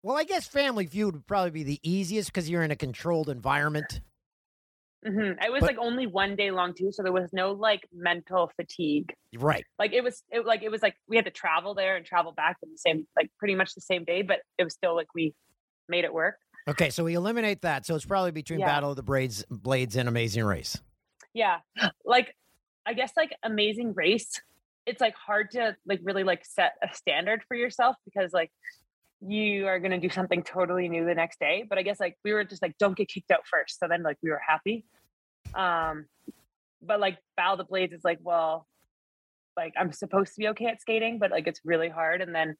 well, 0.02 0.16
I 0.16 0.24
guess 0.24 0.46
Family 0.46 0.86
Feud 0.86 1.14
would 1.14 1.26
probably 1.26 1.50
be 1.50 1.62
the 1.64 1.80
easiest 1.82 2.28
because 2.32 2.48
you're 2.48 2.62
in 2.62 2.70
a 2.70 2.76
controlled 2.76 3.28
environment. 3.28 4.00
hmm 5.04 5.18
It 5.20 5.50
was 5.52 5.60
But- 5.60 5.66
like 5.70 5.78
only 5.78 6.06
one 6.06 6.36
day 6.36 6.50
long 6.50 6.72
too, 6.74 6.90
so 6.92 7.02
there 7.02 7.12
was 7.12 7.32
no 7.32 7.52
like 7.52 7.86
mental 7.92 8.50
fatigue. 8.56 9.12
Right. 9.36 9.64
Like 9.78 9.92
it 9.92 10.02
was, 10.02 10.22
it 10.30 10.46
like 10.46 10.62
it 10.62 10.70
was 10.70 10.82
like 10.82 10.94
we 11.08 11.16
had 11.16 11.24
to 11.26 11.30
travel 11.30 11.74
there 11.74 11.96
and 11.96 12.06
travel 12.06 12.32
back 12.32 12.56
in 12.62 12.70
the 12.70 12.78
same, 12.78 13.06
like 13.16 13.30
pretty 13.38 13.54
much 13.54 13.74
the 13.74 13.80
same 13.80 14.04
day, 14.04 14.22
but 14.22 14.40
it 14.56 14.64
was 14.64 14.72
still 14.74 14.94
like 14.96 15.08
we 15.14 15.34
made 15.88 16.04
it 16.04 16.12
work. 16.14 16.36
Okay, 16.68 16.90
so 16.90 17.02
we 17.04 17.14
eliminate 17.14 17.62
that. 17.62 17.84
So 17.86 17.94
it's 17.94 18.04
probably 18.04 18.30
between 18.30 18.60
Yeah. 18.60 18.66
Battle 18.66 18.90
of 18.90 18.96
the 18.96 19.02
Blades, 19.02 19.44
Blades 19.50 19.96
and 19.96 20.08
Amazing 20.08 20.44
Race. 20.44 20.80
Yeah, 21.34 21.58
like 22.04 22.34
I 22.86 22.94
guess 22.94 23.12
like 23.16 23.34
Amazing 23.42 23.94
Race, 23.94 24.40
it's 24.88 25.00
like 25.02 25.14
hard 25.14 25.50
to 25.50 25.76
like 25.86 26.00
really 26.02 26.24
like 26.24 26.44
set 26.46 26.72
a 26.82 26.94
standard 26.94 27.42
for 27.46 27.54
yourself 27.54 27.96
because 28.06 28.32
like 28.32 28.50
you 29.20 29.66
are 29.66 29.78
gonna 29.78 30.00
do 30.00 30.08
something 30.08 30.42
totally 30.42 30.88
new 30.88 31.04
the 31.04 31.14
next 31.14 31.38
day. 31.38 31.64
But 31.68 31.76
I 31.76 31.82
guess 31.82 32.00
like 32.00 32.16
we 32.24 32.32
were 32.32 32.44
just 32.44 32.62
like 32.62 32.76
don't 32.78 32.96
get 32.96 33.08
kicked 33.08 33.30
out 33.30 33.46
first, 33.46 33.78
so 33.78 33.86
then 33.86 34.02
like 34.02 34.16
we 34.22 34.30
were 34.30 34.40
happy. 34.46 34.86
Um, 35.54 36.06
but 36.82 37.00
like 37.00 37.18
of 37.36 37.58
the 37.58 37.64
Blades 37.64 37.92
is 37.92 38.02
like 38.02 38.18
well, 38.22 38.66
like 39.56 39.74
I'm 39.76 39.92
supposed 39.92 40.34
to 40.34 40.38
be 40.38 40.48
okay 40.48 40.66
at 40.66 40.80
skating, 40.80 41.18
but 41.18 41.30
like 41.30 41.46
it's 41.46 41.60
really 41.64 41.90
hard, 41.90 42.22
and 42.22 42.34
then 42.34 42.56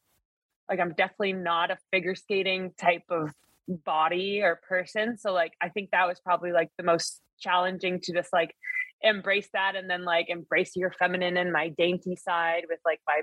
like 0.68 0.80
I'm 0.80 0.92
definitely 0.92 1.32
not 1.32 1.70
a 1.70 1.78
figure 1.90 2.14
skating 2.14 2.72
type 2.78 3.04
of 3.08 3.32
body 3.68 4.42
or 4.42 4.60
person. 4.68 5.16
So 5.16 5.32
like 5.32 5.52
I 5.62 5.70
think 5.70 5.90
that 5.92 6.06
was 6.06 6.20
probably 6.20 6.52
like 6.52 6.68
the 6.76 6.84
most 6.84 7.22
challenging 7.40 8.00
to 8.02 8.12
just 8.12 8.32
like 8.34 8.54
embrace 9.02 9.48
that 9.52 9.76
and 9.76 9.88
then 9.88 10.04
like 10.04 10.28
embrace 10.28 10.74
your 10.76 10.90
feminine 10.90 11.36
and 11.36 11.52
my 11.52 11.68
dainty 11.68 12.16
side 12.16 12.64
with 12.68 12.80
like 12.84 13.00
my 13.06 13.22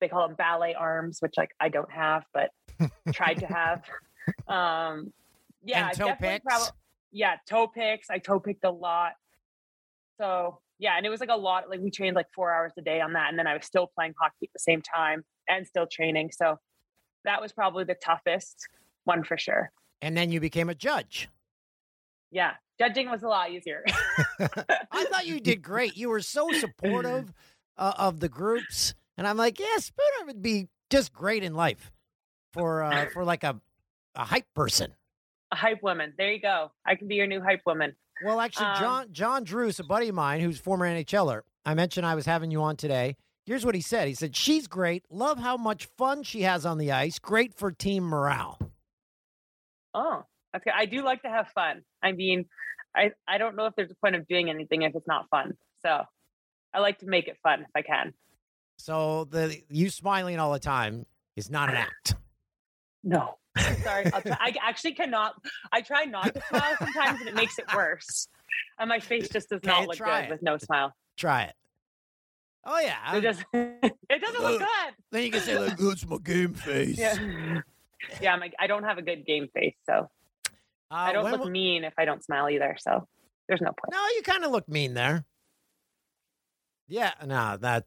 they 0.00 0.08
call 0.08 0.26
them 0.28 0.36
ballet 0.36 0.74
arms, 0.74 1.18
which 1.20 1.34
like 1.36 1.50
I 1.58 1.68
don't 1.70 1.90
have, 1.90 2.24
but 2.34 2.50
tried 3.12 3.40
to 3.40 3.46
have. 3.46 3.82
Um 4.48 5.12
yeah, 5.62 5.88
And 5.90 5.96
toe 5.96 6.14
picks? 6.18 6.44
prob- 6.44 6.74
yeah, 7.12 7.36
toe 7.48 7.68
picks. 7.68 8.10
I 8.10 8.18
toe 8.18 8.40
picked 8.40 8.64
a 8.64 8.70
lot. 8.70 9.12
So 10.20 10.58
yeah, 10.78 10.96
and 10.96 11.06
it 11.06 11.10
was 11.10 11.20
like 11.20 11.28
a 11.30 11.36
lot. 11.36 11.70
Like 11.70 11.80
we 11.80 11.90
trained 11.90 12.16
like 12.16 12.26
four 12.34 12.52
hours 12.52 12.72
a 12.76 12.82
day 12.82 13.00
on 13.00 13.12
that, 13.12 13.28
and 13.30 13.38
then 13.38 13.46
I 13.46 13.54
was 13.54 13.64
still 13.64 13.88
playing 13.94 14.14
hockey 14.20 14.34
at 14.46 14.52
the 14.52 14.58
same 14.58 14.82
time 14.82 15.22
and 15.48 15.66
still 15.66 15.86
training. 15.86 16.30
So 16.32 16.58
that 17.24 17.40
was 17.40 17.52
probably 17.52 17.84
the 17.84 17.94
toughest 17.94 18.68
one 19.04 19.22
for 19.24 19.38
sure. 19.38 19.70
And 20.02 20.16
then 20.16 20.30
you 20.32 20.40
became 20.40 20.68
a 20.68 20.74
judge. 20.74 21.28
Yeah, 22.30 22.52
judging 22.78 23.10
was 23.10 23.22
a 23.22 23.28
lot 23.28 23.50
easier. 23.50 23.84
I 24.40 25.04
thought 25.10 25.26
you 25.26 25.40
did 25.40 25.62
great. 25.62 25.96
You 25.96 26.08
were 26.10 26.20
so 26.20 26.48
supportive 26.52 27.32
uh, 27.78 27.92
of 27.96 28.20
the 28.20 28.28
groups, 28.28 28.94
and 29.16 29.26
I'm 29.26 29.36
like, 29.36 29.58
yeah, 29.60 29.76
Spooner 29.78 30.26
would 30.26 30.42
be 30.42 30.68
just 30.90 31.12
great 31.12 31.42
in 31.42 31.54
life 31.54 31.90
for 32.52 32.82
uh, 32.82 33.06
for 33.12 33.24
like 33.24 33.44
a 33.44 33.60
a 34.14 34.24
hype 34.24 34.46
person. 34.54 34.94
a 35.52 35.56
hype 35.56 35.82
woman. 35.82 36.12
There 36.18 36.32
you 36.32 36.40
go. 36.40 36.72
I 36.84 36.94
can 36.96 37.06
be 37.08 37.14
your 37.16 37.26
new 37.26 37.40
hype 37.40 37.62
woman. 37.66 37.94
Well, 38.24 38.40
actually, 38.40 38.66
Um, 38.66 38.78
John 38.80 39.06
John 39.12 39.44
Druce, 39.44 39.78
a 39.78 39.84
buddy 39.84 40.08
of 40.08 40.14
mine 40.14 40.40
who's 40.40 40.58
former 40.58 40.86
NHLer, 40.86 41.42
I 41.64 41.74
mentioned 41.74 42.06
I 42.06 42.14
was 42.14 42.26
having 42.26 42.50
you 42.50 42.62
on 42.62 42.76
today. 42.76 43.16
Here's 43.44 43.64
what 43.64 43.74
he 43.76 43.80
said. 43.80 44.08
He 44.08 44.14
said 44.14 44.34
she's 44.34 44.66
great. 44.66 45.04
Love 45.10 45.38
how 45.38 45.56
much 45.56 45.86
fun 45.96 46.22
she 46.24 46.42
has 46.42 46.66
on 46.66 46.78
the 46.78 46.90
ice. 46.92 47.18
Great 47.20 47.54
for 47.54 47.70
team 47.70 48.02
morale. 48.04 48.58
Oh, 49.94 50.24
okay. 50.56 50.70
I 50.74 50.86
do 50.86 51.02
like 51.02 51.22
to 51.22 51.28
have 51.28 51.48
fun. 51.54 51.82
I 52.02 52.12
mean, 52.12 52.46
I 52.94 53.12
I 53.26 53.38
don't 53.38 53.56
know 53.56 53.66
if 53.66 53.74
there's 53.76 53.90
a 53.90 53.94
point 53.96 54.16
of 54.16 54.26
doing 54.28 54.50
anything 54.50 54.82
if 54.82 54.94
it's 54.94 55.06
not 55.06 55.28
fun. 55.30 55.52
So 55.82 56.02
I 56.74 56.80
like 56.80 56.98
to 57.00 57.06
make 57.06 57.28
it 57.28 57.36
fun 57.42 57.60
if 57.62 57.70
I 57.74 57.82
can. 57.82 58.12
So 58.78 59.24
the 59.24 59.56
you 59.70 59.90
smiling 59.90 60.38
all 60.38 60.52
the 60.52 60.58
time 60.58 61.06
is 61.36 61.50
not 61.50 61.68
an 61.70 61.76
act. 61.76 62.14
No. 63.04 63.38
Sorry. 63.82 64.12
I'll 64.12 64.20
try. 64.20 64.36
I 64.38 64.54
actually 64.62 64.94
cannot. 64.94 65.34
I 65.72 65.80
try 65.80 66.04
not 66.04 66.34
to 66.34 66.42
smile 66.48 66.76
sometimes, 66.78 67.20
and 67.20 67.28
it 67.28 67.34
makes 67.34 67.58
it 67.58 67.64
worse. 67.74 68.28
And 68.78 68.88
my 68.88 69.00
face 69.00 69.28
just 69.28 69.48
does 69.48 69.58
Okay, 69.58 69.68
not 69.68 69.86
look 69.86 69.98
good 69.98 70.24
it. 70.24 70.30
with 70.30 70.42
no 70.42 70.58
smile. 70.58 70.92
Try 71.16 71.44
it. 71.44 71.54
Oh 72.64 72.80
yeah. 72.80 73.16
It 73.16 73.20
doesn't. 73.20 73.46
It 74.08 74.20
doesn't 74.20 74.40
look 74.42 74.58
good. 74.60 74.94
Then 75.10 75.22
you 75.24 75.30
can 75.30 75.40
say 75.40 75.58
like, 75.58 75.76
"That's 75.78 76.06
my 76.06 76.18
game 76.18 76.54
face." 76.68 76.98
Yeah. 76.98 77.16
Yeah. 78.20 78.32
I'm 78.34 78.40
like, 78.40 78.54
I 78.58 78.66
don't 78.66 78.84
have 78.84 78.98
a 78.98 79.02
good 79.02 79.24
game 79.26 79.48
face, 79.54 79.74
so 79.84 80.08
Uh, 80.90 80.94
I 80.94 81.12
don't 81.12 81.24
look 81.24 81.32
w- 81.32 81.50
mean 81.50 81.84
if 81.84 81.94
I 81.98 82.04
don't 82.04 82.22
smile 82.24 82.48
either. 82.48 82.76
So 82.78 83.06
there's 83.48 83.60
no 83.60 83.68
point. 83.68 83.92
No, 83.92 83.98
you 84.16 84.22
kind 84.22 84.44
of 84.44 84.50
look 84.52 84.68
mean 84.68 84.94
there. 84.94 85.24
Yeah, 86.88 87.12
no, 87.24 87.56
that 87.60 87.84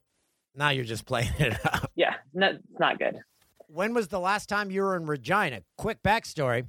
now 0.55 0.69
you're 0.69 0.83
just 0.85 1.05
playing 1.05 1.31
it 1.39 1.65
up. 1.65 1.91
Yeah. 1.95 2.15
No, 2.33 2.49
it's 2.49 2.79
not 2.79 2.99
good. 2.99 3.19
When 3.67 3.93
was 3.93 4.07
the 4.07 4.19
last 4.19 4.49
time 4.49 4.71
you 4.71 4.81
were 4.81 4.95
in 4.95 5.05
Regina? 5.05 5.61
Quick 5.77 6.01
backstory. 6.03 6.65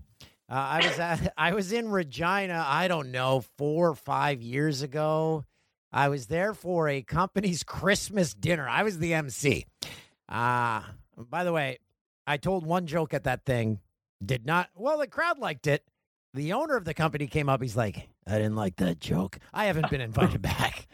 Uh, 0.48 0.54
I 0.54 0.86
was 0.86 0.98
at, 0.98 1.32
I 1.38 1.52
was 1.54 1.72
in 1.72 1.88
Regina. 1.88 2.64
I 2.66 2.88
don't 2.88 3.10
know 3.10 3.44
four 3.58 3.90
or 3.90 3.94
five 3.94 4.42
years 4.42 4.82
ago. 4.82 5.44
I 5.92 6.08
was 6.08 6.26
there 6.26 6.54
for 6.54 6.88
a 6.88 7.02
company's 7.02 7.62
Christmas 7.64 8.34
dinner. 8.34 8.68
I 8.68 8.82
was 8.84 8.98
the 8.98 9.14
MC. 9.14 9.66
Uh, 10.28 10.82
by 11.16 11.42
the 11.42 11.52
way, 11.52 11.78
I 12.26 12.36
told 12.36 12.64
one 12.64 12.86
joke 12.86 13.12
at 13.14 13.24
that 13.24 13.44
thing. 13.44 13.80
Did 14.24 14.44
not. 14.46 14.68
Well, 14.76 14.98
the 14.98 15.06
crowd 15.08 15.38
liked 15.38 15.66
it. 15.66 15.82
The 16.34 16.52
owner 16.52 16.76
of 16.76 16.84
the 16.84 16.94
company 16.94 17.26
came 17.26 17.48
up. 17.48 17.60
He's 17.60 17.76
like, 17.76 18.08
"I 18.26 18.36
didn't 18.36 18.54
like 18.56 18.76
that 18.76 19.00
joke. 19.00 19.38
I 19.52 19.64
haven't 19.64 19.90
been 19.90 20.00
invited 20.00 20.40
back." 20.42 20.86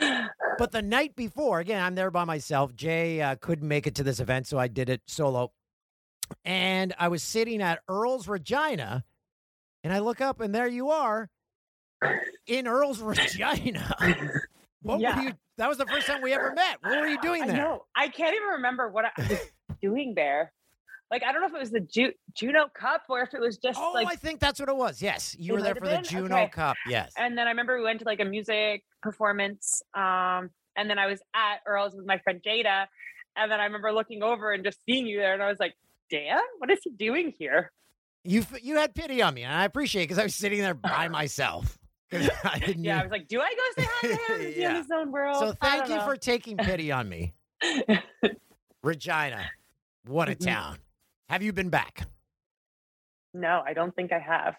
But 0.58 0.72
the 0.72 0.80
night 0.80 1.14
before, 1.14 1.60
again, 1.60 1.82
I'm 1.82 1.94
there 1.94 2.10
by 2.10 2.24
myself. 2.24 2.74
Jay 2.74 3.20
uh, 3.20 3.36
couldn't 3.36 3.68
make 3.68 3.86
it 3.86 3.94
to 3.96 4.02
this 4.02 4.20
event, 4.20 4.46
so 4.46 4.58
I 4.58 4.68
did 4.68 4.88
it 4.88 5.02
solo. 5.06 5.52
And 6.44 6.94
I 6.98 7.08
was 7.08 7.22
sitting 7.22 7.60
at 7.60 7.80
Earl's 7.88 8.26
Regina, 8.26 9.04
and 9.84 9.92
I 9.92 9.98
look 9.98 10.20
up, 10.22 10.40
and 10.40 10.54
there 10.54 10.66
you 10.66 10.90
are 10.90 11.28
in 12.46 12.66
Earl's 12.66 13.00
Regina. 13.00 13.94
What 14.82 15.00
Yeah. 15.00 15.16
were 15.16 15.22
you? 15.22 15.32
That 15.58 15.68
was 15.68 15.78
the 15.78 15.86
first 15.86 16.06
time 16.06 16.22
we 16.22 16.32
ever 16.32 16.52
met. 16.54 16.76
What 16.80 17.00
were 17.00 17.08
you 17.08 17.20
doing 17.20 17.42
I 17.42 17.46
there? 17.48 17.56
know. 17.56 17.84
I 17.96 18.06
can't 18.08 18.36
even 18.36 18.48
remember 18.50 18.88
what 18.88 19.04
I 19.06 19.10
was 19.18 19.40
doing 19.82 20.14
there. 20.14 20.52
Like 21.10 21.22
I 21.22 21.30
don't 21.32 21.40
know 21.40 21.46
if 21.46 21.54
it 21.54 21.60
was 21.60 21.70
the 21.70 21.80
Ju- 21.80 22.12
Juno 22.34 22.66
Cup 22.74 23.02
or 23.08 23.20
if 23.22 23.32
it 23.32 23.40
was 23.40 23.58
just 23.58 23.78
Oh, 23.80 23.92
like. 23.94 24.08
I 24.08 24.16
think 24.16 24.40
that's 24.40 24.58
what 24.58 24.68
it 24.68 24.76
was. 24.76 25.00
Yes, 25.00 25.36
you 25.38 25.52
were 25.52 25.62
there 25.62 25.74
for 25.74 25.86
have 25.88 26.04
the 26.04 26.10
been? 26.10 26.22
Juno 26.22 26.36
Okay. 26.36 26.48
Cup. 26.48 26.76
Yes. 26.88 27.12
and 27.16 27.38
then 27.38 27.46
I 27.46 27.50
remember 27.50 27.76
we 27.78 27.84
went 27.84 28.00
to 28.00 28.04
like 28.06 28.20
a 28.20 28.24
music 28.24 28.82
performance. 29.02 29.82
Um, 29.94 30.50
and 30.76 30.90
then 30.90 30.98
I 30.98 31.06
was 31.06 31.20
at 31.34 31.58
Earl's 31.66 31.94
with 31.94 32.06
my 32.06 32.18
friend 32.18 32.40
Jada, 32.44 32.86
and 33.36 33.50
then 33.50 33.60
I 33.60 33.64
remember 33.64 33.92
looking 33.92 34.22
over 34.22 34.52
and 34.52 34.64
just 34.64 34.78
seeing 34.84 35.06
you 35.06 35.18
there, 35.18 35.32
and 35.32 35.42
I 35.42 35.48
was 35.48 35.58
like, 35.60 35.74
"Dan, 36.10 36.38
what 36.58 36.70
is 36.70 36.80
he 36.82 36.90
doing 36.90 37.32
here?" 37.38 37.70
You 38.24 38.44
you 38.60 38.74
had 38.76 38.92
pity 38.94 39.22
on 39.22 39.32
me, 39.34 39.44
and 39.44 39.52
I 39.54 39.64
appreciate 39.64 40.02
it 40.02 40.04
because 40.06 40.18
I 40.18 40.24
was 40.24 40.34
sitting 40.34 40.60
there 40.60 40.74
by 40.74 41.06
myself. 41.20 41.78
I 42.12 42.58
didn't. 42.66 42.82
Yeah, 42.84 42.98
I 43.00 43.02
was 43.04 43.10
like, 43.12 43.28
"Do 43.28 43.40
I 43.40 43.54
go 43.54 43.82
say 43.82 43.88
hi 43.90 44.08
to 44.08 44.14
him? 44.34 44.40
Is 44.40 44.56
Yeah. 44.56 44.70
in 44.70 44.76
his 44.76 44.90
own 44.92 45.12
world?" 45.12 45.38
so 45.38 45.52
thank 45.62 45.88
you 45.88 45.94
know. 45.94 46.04
for 46.04 46.16
taking 46.16 46.56
pity 46.56 46.90
on 46.90 47.08
me, 47.08 47.32
Regina. 48.82 49.44
What 50.06 50.28
a 50.28 50.34
town. 50.34 50.78
Have 51.28 51.42
you 51.42 51.52
been 51.52 51.70
back? 51.70 52.06
no, 53.34 53.62
I 53.66 53.74
don't 53.74 53.94
think 53.94 54.12
I 54.12 54.18
have. 54.18 54.54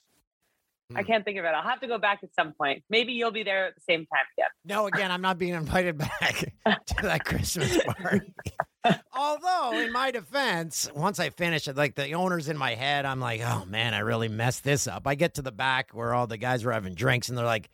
I 0.95 1.01
Hmm. 1.01 1.07
can't 1.07 1.25
think 1.25 1.39
of 1.39 1.45
it. 1.45 1.47
I'll 1.47 1.67
have 1.67 1.79
to 1.81 1.87
go 1.87 1.97
back 1.97 2.19
at 2.21 2.29
some 2.35 2.53
point. 2.53 2.83
Maybe 2.91 3.13
you'll 3.13 3.31
be 3.31 3.41
there 3.41 3.65
at 3.65 3.75
the 3.75 3.81
same 3.81 4.05
time 4.05 4.25
again. 4.37 4.47
No, 4.65 4.85
again, 4.85 5.11
I'm 5.11 5.21
not 5.21 5.39
being 5.39 5.55
invited 5.55 5.97
back 6.19 6.53
to 6.65 6.95
that 7.01 7.25
Christmas 7.25 7.77
party. 7.99 8.31
Although, 9.13 9.79
in 9.79 9.91
my 9.91 10.11
defense, 10.11 10.89
once 10.95 11.19
I 11.19 11.31
finish 11.31 11.67
it, 11.67 11.75
like 11.75 11.95
the 11.95 12.11
owner's 12.13 12.47
in 12.49 12.55
my 12.57 12.75
head, 12.75 13.05
I'm 13.05 13.19
like, 13.19 13.41
oh 13.43 13.65
man, 13.65 13.95
I 13.95 13.99
really 13.99 14.27
messed 14.29 14.63
this 14.63 14.87
up. 14.87 15.07
I 15.07 15.15
get 15.15 15.33
to 15.35 15.41
the 15.41 15.51
back 15.51 15.89
where 15.91 16.13
all 16.13 16.27
the 16.27 16.37
guys 16.37 16.63
were 16.63 16.71
having 16.71 16.93
drinks, 16.93 17.29
and 17.29 17.37
they're 17.37 17.45
like, 17.45 17.69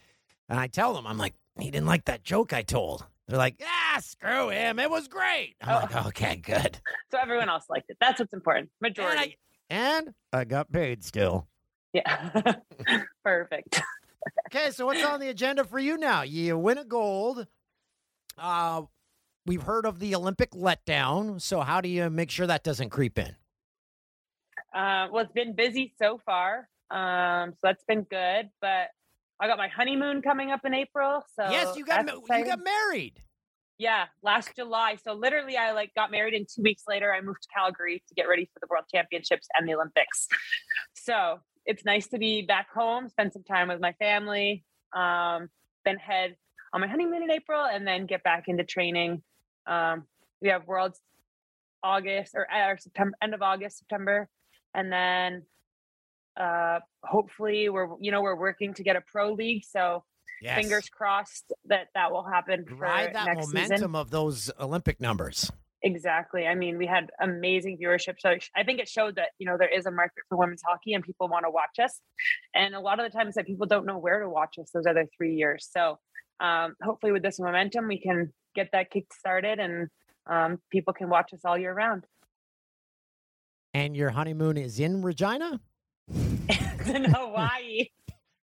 and 0.47 0.57
I 0.59 0.67
tell 0.67 0.93
them, 0.93 1.05
I'm 1.05 1.17
like, 1.17 1.33
he 1.59 1.69
didn't 1.69 1.87
like 1.87 2.05
that 2.05 2.23
joke 2.23 2.53
I 2.53 2.61
told. 2.61 3.05
They're 3.27 3.37
like, 3.37 3.61
ah, 3.65 3.99
screw 4.01 4.49
him. 4.49 4.79
It 4.79 4.89
was 4.89 5.07
great. 5.07 5.55
I'm 5.61 5.69
Oh. 5.77 5.79
like, 5.81 6.05
okay, 6.07 6.35
good. 6.37 6.79
So 7.11 7.19
everyone 7.21 7.47
else 7.47 7.65
liked 7.69 7.89
it. 7.91 7.97
That's 8.01 8.19
what's 8.19 8.33
important. 8.33 8.69
And 8.81 8.89
Majority. 8.89 9.37
I, 9.69 9.73
and 9.75 10.13
I 10.33 10.45
got 10.45 10.71
paid 10.71 11.03
still. 11.03 11.47
Yeah. 11.93 12.55
Perfect. 13.23 13.81
Okay, 14.47 14.71
so 14.71 14.87
what's 14.87 15.03
on 15.03 15.19
the 15.19 15.29
agenda 15.29 15.63
for 15.63 15.77
you 15.77 15.95
now? 15.95 16.23
You 16.23 16.57
win 16.57 16.79
a 16.79 16.83
gold. 16.85 17.45
Uh, 18.35 18.83
we've 19.45 19.61
heard 19.61 19.85
of 19.85 19.99
the 19.99 20.15
Olympic 20.15 20.51
letdown. 20.51 21.39
So 21.39 21.61
how 21.61 21.81
do 21.81 21.89
you 21.89 22.09
make 22.09 22.31
sure 22.31 22.47
that 22.47 22.63
doesn't 22.63 22.89
creep 22.89 23.19
in? 23.19 23.35
Uh, 24.73 25.07
well, 25.11 25.23
it's 25.23 25.33
been 25.33 25.53
busy 25.53 25.93
so 26.01 26.19
far. 26.25 26.67
Um, 26.89 27.51
so 27.51 27.57
that's 27.61 27.83
been 27.83 28.01
good. 28.09 28.49
But 28.59 28.87
I 29.43 29.47
got 29.47 29.57
my 29.57 29.67
honeymoon 29.67 30.21
coming 30.21 30.51
up 30.51 30.61
in 30.63 30.73
April. 30.73 31.21
So 31.35 31.43
yes, 31.51 31.75
you 31.75 31.83
got 31.83 32.05
ma- 32.05 32.13
you 32.37 32.45
got 32.45 32.63
married. 32.63 33.19
Yeah, 33.77 34.05
last 34.21 34.55
July. 34.55 34.95
So 35.03 35.11
literally, 35.11 35.57
I 35.57 35.73
like 35.73 35.93
got 35.95 36.11
married, 36.11 36.33
and 36.33 36.47
two 36.47 36.61
weeks 36.61 36.83
later, 36.87 37.13
I 37.13 37.19
moved 37.19 37.41
to 37.41 37.49
Calgary 37.53 38.01
to 38.07 38.15
get 38.15 38.29
ready 38.29 38.45
for 38.53 38.61
the 38.61 38.67
World 38.69 38.85
Championships 38.89 39.49
and 39.53 39.67
the 39.67 39.73
Olympics. 39.73 40.29
So 40.93 41.41
it's 41.65 41.83
nice 41.83 42.07
to 42.07 42.17
be 42.17 42.43
back 42.43 42.67
home, 42.73 43.09
spend 43.09 43.33
some 43.33 43.43
time 43.43 43.67
with 43.67 43.81
my 43.81 43.91
family, 43.93 44.63
um, 44.95 45.49
then 45.83 45.97
head 45.97 46.37
on 46.71 46.79
my 46.79 46.87
honeymoon 46.87 47.23
in 47.23 47.29
April, 47.29 47.65
and 47.65 47.85
then 47.85 48.05
get 48.05 48.23
back 48.23 48.45
into 48.47 48.63
training. 48.63 49.21
Um, 49.67 50.05
we 50.41 50.47
have 50.47 50.65
Worlds 50.67 51.01
August 51.83 52.33
or, 52.33 52.47
or 52.49 52.77
September, 52.77 53.17
end 53.21 53.33
of 53.33 53.41
August, 53.41 53.79
September, 53.79 54.29
and 54.73 54.89
then 54.89 55.43
uh, 56.39 56.79
hopefully 57.03 57.69
we're 57.69 57.89
you 57.99 58.11
know 58.11 58.21
we're 58.21 58.35
working 58.35 58.73
to 58.75 58.83
get 58.83 58.95
a 58.95 59.01
pro 59.01 59.33
league. 59.33 59.63
So 59.65 60.03
Yes. 60.41 60.59
fingers 60.59 60.89
crossed 60.89 61.53
that 61.65 61.87
that 61.95 62.11
will 62.11 62.23
happen 62.25 62.65
for 62.65 62.75
Ride 62.75 63.15
that 63.15 63.37
momentum 63.37 63.77
season. 63.77 63.95
of 63.95 64.09
those 64.11 64.51
Olympic 64.59 64.99
numbers. 64.99 65.49
Exactly. 65.83 66.47
I 66.47 66.55
mean, 66.55 66.77
we 66.77 66.85
had 66.85 67.11
amazing 67.21 67.77
viewership. 67.81 68.15
So 68.19 68.35
I 68.53 68.63
think 68.63 68.79
it 68.79 68.89
showed 68.89 69.15
that 69.15 69.29
you 69.39 69.45
know 69.45 69.57
there 69.57 69.73
is 69.73 69.85
a 69.85 69.91
market 69.91 70.23
for 70.27 70.37
women's 70.37 70.61
hockey 70.61 70.93
and 70.95 71.03
people 71.03 71.29
want 71.29 71.45
to 71.45 71.49
watch 71.49 71.79
us. 71.81 71.99
And 72.53 72.75
a 72.75 72.79
lot 72.81 72.99
of 72.99 73.09
the 73.09 73.17
times 73.17 73.35
that 73.35 73.45
people 73.45 73.67
don't 73.67 73.85
know 73.85 73.97
where 73.97 74.19
to 74.19 74.29
watch 74.29 74.55
us 74.59 74.69
those 74.73 74.85
other 74.85 75.07
three 75.15 75.35
years. 75.35 75.67
So 75.71 75.99
um, 76.41 76.75
hopefully 76.83 77.13
with 77.13 77.23
this 77.23 77.39
momentum, 77.39 77.87
we 77.87 77.99
can 77.99 78.33
get 78.53 78.69
that 78.73 78.91
kick 78.91 79.13
started 79.13 79.59
and 79.59 79.87
um, 80.27 80.59
people 80.71 80.93
can 80.93 81.07
watch 81.09 81.33
us 81.33 81.41
all 81.45 81.57
year 81.57 81.73
round. 81.73 82.05
And 83.73 83.95
your 83.95 84.09
honeymoon 84.11 84.57
is 84.57 84.79
in 84.79 85.01
Regina? 85.01 85.61
In 86.95 87.03
Hawaii. 87.05 87.87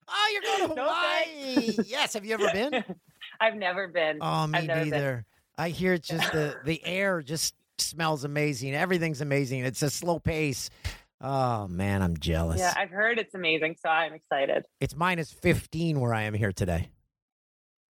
Oh, 0.07 0.29
you're 0.33 0.41
going 0.41 0.69
to 0.69 0.75
No 0.75 0.83
Hawaii. 0.83 1.77
yes. 1.85 2.13
Have 2.13 2.25
you 2.25 2.33
ever 2.33 2.49
been? 2.51 2.83
I've 3.39 3.55
never 3.55 3.87
been. 3.87 4.19
Oh, 4.21 4.47
me 4.47 4.59
been. 4.59 4.89
neither. 4.89 5.25
I 5.57 5.69
hear 5.69 5.93
it's 5.93 6.07
just 6.07 6.31
the 6.31 6.55
the 6.65 6.83
air 6.85 7.21
just 7.21 7.55
smells 7.79 8.23
amazing. 8.23 8.75
Everything's 8.75 9.21
amazing. 9.21 9.65
It's 9.65 9.81
a 9.81 9.89
slow 9.89 10.19
pace. 10.19 10.69
Oh 11.19 11.67
man, 11.67 12.03
I'm 12.03 12.15
jealous. 12.17 12.59
Yeah, 12.59 12.73
I've 12.77 12.91
heard 12.91 13.17
it's 13.17 13.33
amazing, 13.33 13.75
so 13.81 13.89
I'm 13.89 14.13
excited. 14.13 14.65
It's 14.79 14.95
minus 14.95 15.31
15 15.31 15.99
where 15.99 16.13
I 16.13 16.23
am 16.23 16.35
here 16.35 16.51
today. 16.51 16.89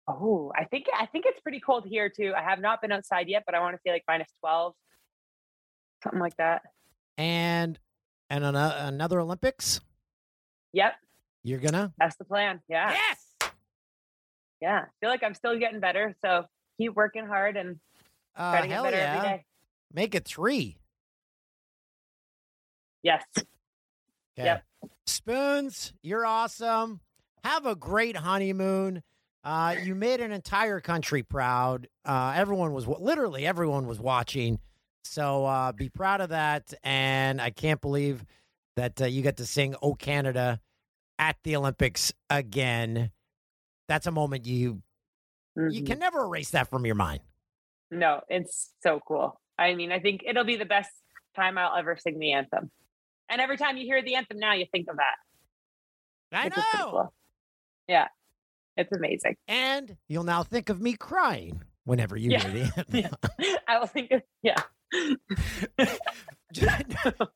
Oh, 0.07 0.53
I 0.55 0.65
think 0.65 0.85
I 0.95 1.07
think 1.07 1.25
it's 1.27 1.41
pretty 1.41 1.61
cold 1.61 1.87
here 1.87 2.11
too. 2.11 2.35
I 2.37 2.43
have 2.43 2.61
not 2.61 2.83
been 2.83 2.93
outside 2.93 3.29
yet, 3.29 3.45
but 3.47 3.55
I 3.55 3.61
want 3.61 3.75
to 3.77 3.81
say 3.87 3.93
like 3.93 4.05
minus 4.07 4.29
twelve, 4.41 4.75
something 6.03 6.21
like 6.21 6.37
that. 6.37 6.61
And 7.17 7.79
and 8.29 8.45
an, 8.45 8.55
another 8.57 9.21
Olympics? 9.21 9.81
Yep, 10.75 10.95
You're 11.45 11.61
gonna? 11.61 11.93
that's 11.99 12.17
the 12.17 12.25
plan. 12.25 12.61
Yeah, 12.69 12.91
Yes. 12.93 13.53
yeah. 14.61 14.81
I 14.81 14.89
feel 15.01 15.09
like 15.09 15.23
I'm 15.23 15.35
still 15.35 15.59
getting 15.59 15.81
better, 15.81 16.15
so 16.23 16.45
keep 16.79 16.95
working 16.95 17.27
hard 17.27 17.57
and 17.57 17.79
Uh, 18.37 18.51
try 18.53 18.61
to 18.63 18.69
get 18.69 18.83
better 18.83 18.97
yeah. 18.97 19.15
every 19.17 19.29
day. 19.29 19.45
Make 19.93 20.15
it 20.15 20.25
three. 20.27 20.77
Yes, 23.03 23.23
Okay. 23.37 23.47
Yep. 24.47 24.65
Spoons, 25.07 25.93
you're 26.03 26.27
awesome. 26.27 27.01
Have 27.45 27.67
a 27.67 27.77
great 27.77 28.17
honeymoon. 28.17 29.03
Uh, 29.45 29.77
you 29.83 29.95
made 29.95 30.21
an 30.21 30.33
entire 30.33 30.81
country 30.81 31.23
proud. 31.23 31.87
Uh, 32.05 32.33
everyone 32.35 32.73
was 32.73 32.87
literally 32.89 33.47
everyone 33.47 33.87
was 33.87 34.01
watching. 34.01 34.59
So 35.05 35.45
uh, 35.45 35.71
be 35.73 35.91
proud 35.91 36.23
of 36.23 36.31
that. 36.31 36.73
And 36.83 37.41
I 37.41 37.51
can't 37.51 37.81
believe 37.81 38.25
that 38.77 39.01
uh, 39.03 39.05
you 39.05 39.21
get 39.23 39.37
to 39.37 39.47
sing 39.47 39.77
"Oh 39.83 39.95
Canada" 39.95 40.61
at 41.19 41.37
the 41.45 41.57
Olympics 41.57 42.13
again. 42.31 43.11
That's 43.89 44.07
a 44.07 44.11
moment 44.11 44.47
you 44.47 44.83
you 45.57 45.83
Mhm. 45.83 45.87
can 45.87 45.99
never 46.01 46.25
erase 46.25 46.51
that 46.51 46.69
from 46.69 46.85
your 46.85 46.97
mind. 46.97 47.21
No, 47.91 48.23
it's 48.29 48.73
so 48.83 48.99
cool. 49.07 49.41
I 49.57 49.75
mean, 49.75 49.93
I 49.93 50.01
think 50.01 50.23
it'll 50.27 50.43
be 50.45 50.57
the 50.57 50.65
best 50.65 50.91
time 51.37 51.57
I'll 51.59 51.77
ever 51.77 51.97
sing 51.97 52.19
the 52.19 52.33
anthem. 52.33 52.73
And 53.29 53.41
every 53.41 53.57
time 53.57 53.77
you 53.77 53.85
hear 53.85 54.03
the 54.03 54.17
anthem 54.17 54.39
now, 54.39 54.55
you 54.55 54.67
think 54.73 54.89
of 54.91 54.97
that. 54.97 55.17
I 56.37 56.49
pretty 56.51 56.61
know. 56.77 56.91
cool. 56.91 57.15
Yeah, 57.87 58.09
it's 58.77 58.91
amazing. 58.91 59.37
And 59.47 59.97
you'll 60.09 60.25
now 60.25 60.43
think 60.43 60.71
of 60.71 60.81
me 60.81 60.95
crying 60.95 61.63
whenever 61.85 62.17
you 62.17 62.31
Yeah. 62.33 62.41
hear 62.41 62.51
the 62.53 62.63
anthem. 62.77 63.17
Yeah. 63.39 63.57
I 63.69 63.79
will 63.79 63.87
think 63.87 64.11
of 64.11 64.23
yeah. 64.43 64.61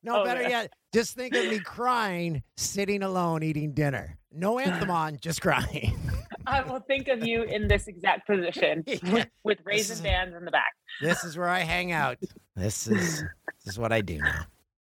No, 0.01 0.21
Oh, 0.21 0.23
better 0.23 0.43
yeah. 0.43 0.49
yet, 0.49 0.73
just 0.93 1.13
think 1.15 1.35
of 1.35 1.45
me 1.49 1.59
crying, 1.59 2.41
sitting 2.55 3.03
alone, 3.03 3.43
eating 3.43 3.73
dinner. 3.73 4.17
No 4.31 4.59
anthem 4.59 4.89
on, 4.89 5.17
just 5.21 5.41
crying. 5.41 5.99
I 6.47 6.61
will 6.61 6.79
think 6.79 7.09
of 7.09 7.25
you 7.27 7.43
in 7.43 7.67
this 7.67 7.87
exact 7.87 8.27
position 8.27 8.83
Yeah. 8.87 9.25
with 9.43 9.59
is- 9.59 9.65
raisin 9.65 10.03
bands 10.03 10.35
in 10.37 10.45
the 10.45 10.51
back. 10.51 10.71
this 11.01 11.23
is 11.25 11.37
where 11.37 11.49
I 11.49 11.59
hang 11.59 11.91
out. 11.91 12.17
This 12.55 12.87
is 12.87 13.21
this 13.65 13.73
is 13.73 13.77
what 13.79 13.91
I 13.91 13.99
do 14.01 14.19
now. 14.19 14.45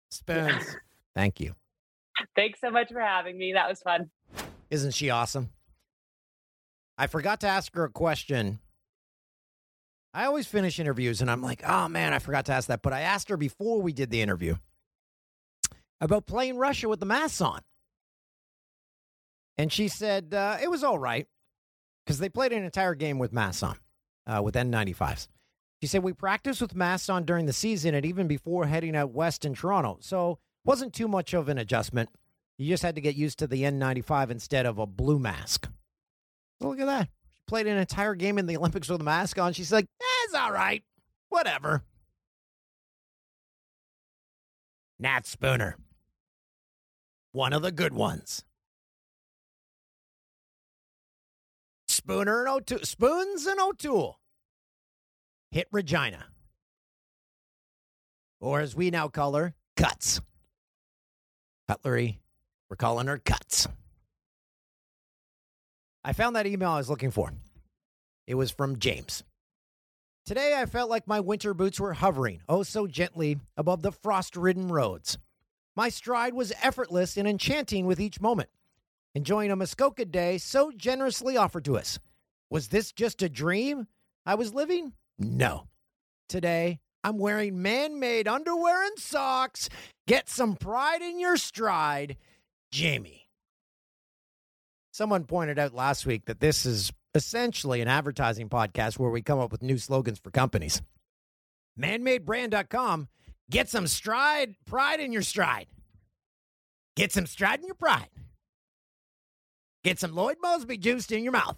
Spoons. 0.10 0.76
Thank 1.16 1.40
you. 1.40 1.54
Thanks 2.36 2.60
so 2.60 2.72
much 2.72 2.92
for 2.92 3.00
having 3.02 3.38
me. 3.38 3.54
That 3.54 3.70
was 3.70 3.82
fun. 3.82 4.10
Isn't 4.72 4.92
she 4.96 5.10
awesome? 5.12 5.52
I 6.98 7.06
forgot 7.08 7.40
to 7.42 7.48
ask 7.48 7.74
her 7.76 7.84
a 7.86 7.90
question. 7.90 8.60
I 10.14 10.26
always 10.26 10.46
finish 10.46 10.80
interviews 10.80 11.22
and 11.22 11.32
I'm 11.32 11.42
like, 11.42 11.64
oh 11.68 11.88
man, 11.88 12.14
I 12.14 12.20
forgot 12.20 12.46
to 12.46 12.54
ask 12.54 12.68
that. 12.68 12.82
But 12.82 12.94
I 12.94 13.02
asked 13.02 13.30
her 13.30 13.38
before 13.38 13.82
we 13.82 13.94
did 13.94 14.12
the 14.12 14.22
interview 14.22 14.56
about 16.00 16.28
playing 16.28 16.58
Russia 16.58 16.88
with 16.88 17.00
the 17.00 17.06
masks 17.06 17.42
on. 17.42 17.62
And 19.58 19.72
she 19.72 19.88
said 19.88 20.34
uh, 20.34 20.58
it 20.62 20.70
was 20.70 20.84
all 20.84 21.00
right 21.00 21.28
because 22.06 22.20
they 22.20 22.30
played 22.30 22.54
an 22.54 22.64
entire 22.64 22.96
game 22.96 23.18
with 23.18 23.34
masks 23.34 23.64
on, 23.64 23.78
uh, 24.28 24.42
with 24.42 24.56
N95s. 24.56 25.28
She 25.82 25.88
said, 25.88 26.04
We 26.04 26.14
practiced 26.14 26.62
with 26.62 26.76
masks 26.76 27.10
on 27.10 27.26
during 27.26 27.46
the 27.46 27.54
season 27.54 27.96
and 27.96 28.06
even 28.06 28.28
before 28.28 28.68
heading 28.68 28.96
out 28.96 29.12
west 29.12 29.46
in 29.46 29.54
Toronto. 29.54 29.98
So 30.02 30.40
wasn't 30.64 30.94
too 30.94 31.08
much 31.08 31.34
of 31.34 31.50
an 31.50 31.58
adjustment. 31.58 32.10
You 32.58 32.70
just 32.70 32.84
had 32.84 32.96
to 32.96 33.02
get 33.02 33.16
used 33.16 33.40
to 33.40 33.48
the 33.48 33.64
N95 33.64 34.30
instead 34.30 34.66
of 34.66 34.78
a 34.78 34.86
blue 34.86 35.20
mask. 35.20 35.68
So 36.62 36.70
look 36.70 36.80
at 36.80 36.86
that. 36.86 37.10
Played 37.48 37.68
an 37.68 37.78
entire 37.78 38.16
game 38.16 38.38
in 38.38 38.46
the 38.46 38.58
Olympics 38.58 38.90
with 38.90 39.02
a 39.02 39.04
mask 39.04 39.38
on. 39.38 39.54
She's 39.54 39.72
like, 39.72 39.86
it's 40.26 40.34
all 40.34 40.52
right. 40.52 40.84
Whatever. 41.30 41.84
Nat 45.00 45.28
Spooner. 45.28 45.76
One 47.32 47.54
of 47.54 47.62
the 47.62 47.72
good 47.72 47.94
ones. 47.94 48.44
Spooner 51.88 52.42
and 52.42 52.50
O'Toole. 52.50 52.80
Spoons 52.84 53.46
and 53.46 53.60
O'Toole. 53.60 54.20
Hit 55.52 55.68
Regina. 55.72 56.26
Or 58.40 58.60
as 58.60 58.76
we 58.76 58.92
now 58.92 59.08
call 59.08 59.36
her, 59.36 59.54
Cuts. 59.78 60.22
Cutlery. 61.68 62.20
We're 62.70 62.76
calling 62.76 63.08
her 63.08 63.18
Cuts. 63.18 63.68
I 66.06 66.14
found 66.14 66.36
that 66.36 66.48
email 66.48 66.72
I 66.72 66.78
was 66.78 66.90
looking 66.90 67.12
for. 67.12 67.32
It 68.28 68.36
was 68.36 68.52
from 68.52 68.80
James. 68.80 69.24
Today 70.26 70.56
I 70.58 70.66
felt 70.66 70.90
like 70.90 71.08
my 71.08 71.20
winter 71.20 71.54
boots 71.54 71.80
were 71.80 71.94
hovering, 71.94 72.42
oh 72.48 72.64
so 72.64 72.88
gently, 72.88 73.38
above 73.58 73.82
the 73.82 73.92
frost 73.92 74.36
ridden 74.36 74.70
roads. 74.70 75.18
My 75.76 75.90
stride 75.90 76.34
was 76.34 76.54
effortless 76.62 77.18
and 77.18 77.28
enchanting 77.28 77.86
with 77.86 78.00
each 78.00 78.22
moment, 78.22 78.50
enjoying 79.16 79.52
a 79.52 79.56
Muskoka 79.56 80.06
day 80.06 80.38
so 80.38 80.72
generously 80.72 81.36
offered 81.36 81.66
to 81.66 81.78
us. 81.78 82.00
Was 82.50 82.68
this 82.68 82.92
just 82.92 83.22
a 83.22 83.30
dream 83.30 83.88
I 84.26 84.36
was 84.36 84.54
living? 84.54 84.94
No. 85.18 85.68
Today, 86.30 86.80
I'm 87.04 87.18
wearing 87.18 87.62
man 87.62 88.00
made 88.00 88.28
underwear 88.28 88.86
and 88.86 88.98
socks. 89.00 89.68
Get 90.08 90.30
some 90.30 90.56
pride 90.56 91.02
in 91.02 91.20
your 91.20 91.38
stride, 91.38 92.18
Jamie. 92.72 93.23
Someone 94.94 95.24
pointed 95.24 95.58
out 95.58 95.74
last 95.74 96.06
week 96.06 96.26
that 96.26 96.40
this 96.40 96.68
is 96.68 96.94
essentially 97.16 97.82
an 97.82 97.88
advertising 97.88 98.48
podcast 98.48 99.00
where 99.00 99.10
we 99.10 99.24
come 99.24 99.40
up 99.40 99.52
with 99.52 99.64
new 99.64 99.80
slogans 99.80 100.20
for 100.20 100.30
companies. 100.30 100.84
Manmadebrand.com. 101.80 103.08
Get 103.50 103.70
some 103.70 103.88
stride, 103.88 104.56
pride 104.66 105.00
in 105.00 105.12
your 105.12 105.24
stride. 105.24 105.66
Get 106.96 107.12
some 107.12 107.26
stride 107.26 107.60
in 107.60 107.66
your 107.66 107.74
pride. 107.74 108.10
Get 109.84 110.00
some 110.00 110.14
Lloyd 110.14 110.38
Moseby 110.44 110.80
juice 110.80 111.10
in 111.10 111.24
your 111.24 111.34
mouth. 111.34 111.58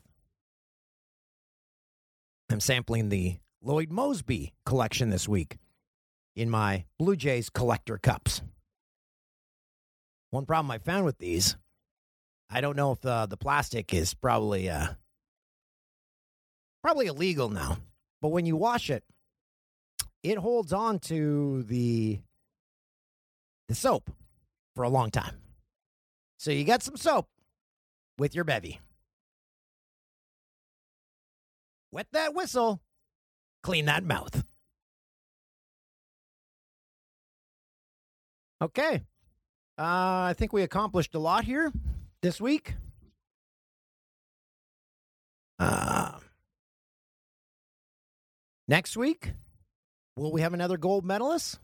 I'm 2.49 2.61
sampling 2.61 3.09
the 3.09 3.35
Lloyd 3.61 3.89
Moseby 3.89 4.53
collection 4.65 5.09
this 5.09 5.27
week 5.27 5.57
in 6.37 6.49
my 6.49 6.85
Blue 6.97 7.17
Jays 7.17 7.49
collector 7.49 7.97
cups. 7.97 8.41
One 10.29 10.45
problem 10.45 10.71
I 10.71 10.77
found 10.77 11.03
with 11.03 11.17
these, 11.17 11.57
I 12.49 12.61
don't 12.61 12.75
know 12.75 12.91
if 12.91 13.01
the, 13.01 13.25
the 13.25 13.37
plastic 13.37 13.93
is 13.93 14.13
probably 14.13 14.69
uh, 14.69 14.87
probably 16.83 17.07
illegal 17.07 17.49
now, 17.49 17.77
but 18.21 18.29
when 18.29 18.45
you 18.45 18.55
wash 18.55 18.89
it, 18.89 19.03
it 20.23 20.37
holds 20.37 20.71
on 20.71 20.99
to 20.99 21.63
the 21.63 22.19
the 23.67 23.75
soap 23.75 24.11
for 24.75 24.83
a 24.83 24.89
long 24.89 25.09
time. 25.11 25.35
So 26.37 26.51
you 26.51 26.63
got 26.63 26.83
some 26.83 26.97
soap 26.97 27.27
with 28.17 28.35
your 28.35 28.43
bevy. 28.43 28.79
Wet 31.91 32.07
that 32.11 32.33
whistle, 32.33 32.81
clean 33.63 33.85
that 33.85 34.03
mouth. 34.03 34.43
Okay. 38.61 39.01
Uh, 39.77 40.29
I 40.29 40.35
think 40.37 40.53
we 40.53 40.61
accomplished 40.61 41.15
a 41.15 41.19
lot 41.19 41.43
here 41.43 41.71
this 42.21 42.41
week. 42.41 42.75
Uh, 45.59 46.11
next 48.67 48.97
week, 48.97 49.33
will 50.17 50.31
we 50.31 50.41
have 50.41 50.53
another 50.53 50.77
gold 50.77 51.05
medalist? 51.05 51.59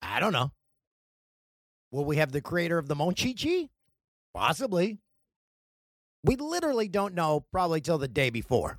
I 0.00 0.18
don't 0.18 0.32
know. 0.32 0.50
Will 1.92 2.04
we 2.04 2.16
have 2.16 2.32
the 2.32 2.40
creator 2.40 2.78
of 2.78 2.88
the 2.88 2.96
Monchichi? 2.96 3.68
Possibly. 4.34 4.98
We 6.24 6.36
literally 6.36 6.88
don't 6.88 7.14
know 7.14 7.44
probably 7.52 7.80
till 7.80 7.98
the 7.98 8.08
day 8.08 8.30
before. 8.30 8.78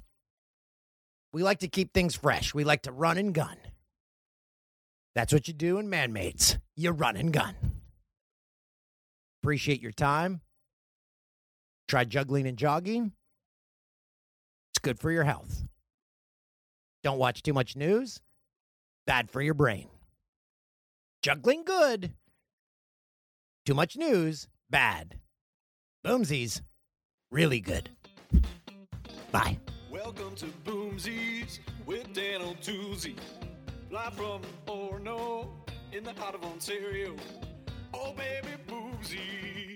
We 1.31 1.43
like 1.43 1.59
to 1.59 1.67
keep 1.67 1.93
things 1.93 2.15
fresh. 2.15 2.53
We 2.53 2.63
like 2.63 2.83
to 2.83 2.91
run 2.91 3.17
and 3.17 3.33
gun. 3.33 3.57
That's 5.15 5.31
what 5.31 5.47
you 5.47 5.53
do 5.53 5.77
in 5.77 5.89
man-maids. 5.89 6.57
You 6.75 6.91
run 6.91 7.17
and 7.17 7.31
gun. 7.31 7.55
Appreciate 9.41 9.81
your 9.81 9.91
time. 9.91 10.41
Try 11.87 12.05
juggling 12.05 12.47
and 12.47 12.57
jogging. 12.57 13.11
It's 14.71 14.79
good 14.81 14.99
for 14.99 15.11
your 15.11 15.23
health. 15.23 15.63
Don't 17.03 17.19
watch 17.19 17.43
too 17.43 17.53
much 17.53 17.75
news. 17.75 18.21
Bad 19.05 19.29
for 19.29 19.41
your 19.41 19.53
brain. 19.53 19.89
Juggling 21.21 21.63
good. 21.65 22.13
Too 23.65 23.73
much 23.73 23.97
news. 23.97 24.47
Bad. 24.69 25.19
Boomsies. 26.05 26.61
Really 27.31 27.59
good. 27.59 27.89
Bye. 29.31 29.57
Welcome 29.91 30.35
to 30.35 30.45
Boomsies 30.65 31.59
with 31.85 32.13
Dan 32.13 32.41
O'Toozy. 32.41 33.15
Live 33.91 34.13
from 34.13 34.41
Orono 34.67 35.47
in 35.91 36.03
the 36.03 36.13
heart 36.13 36.35
of 36.35 36.43
Ontario. 36.43 37.15
Oh, 37.93 38.13
baby, 38.13 38.55
Boomsies. 38.67 39.72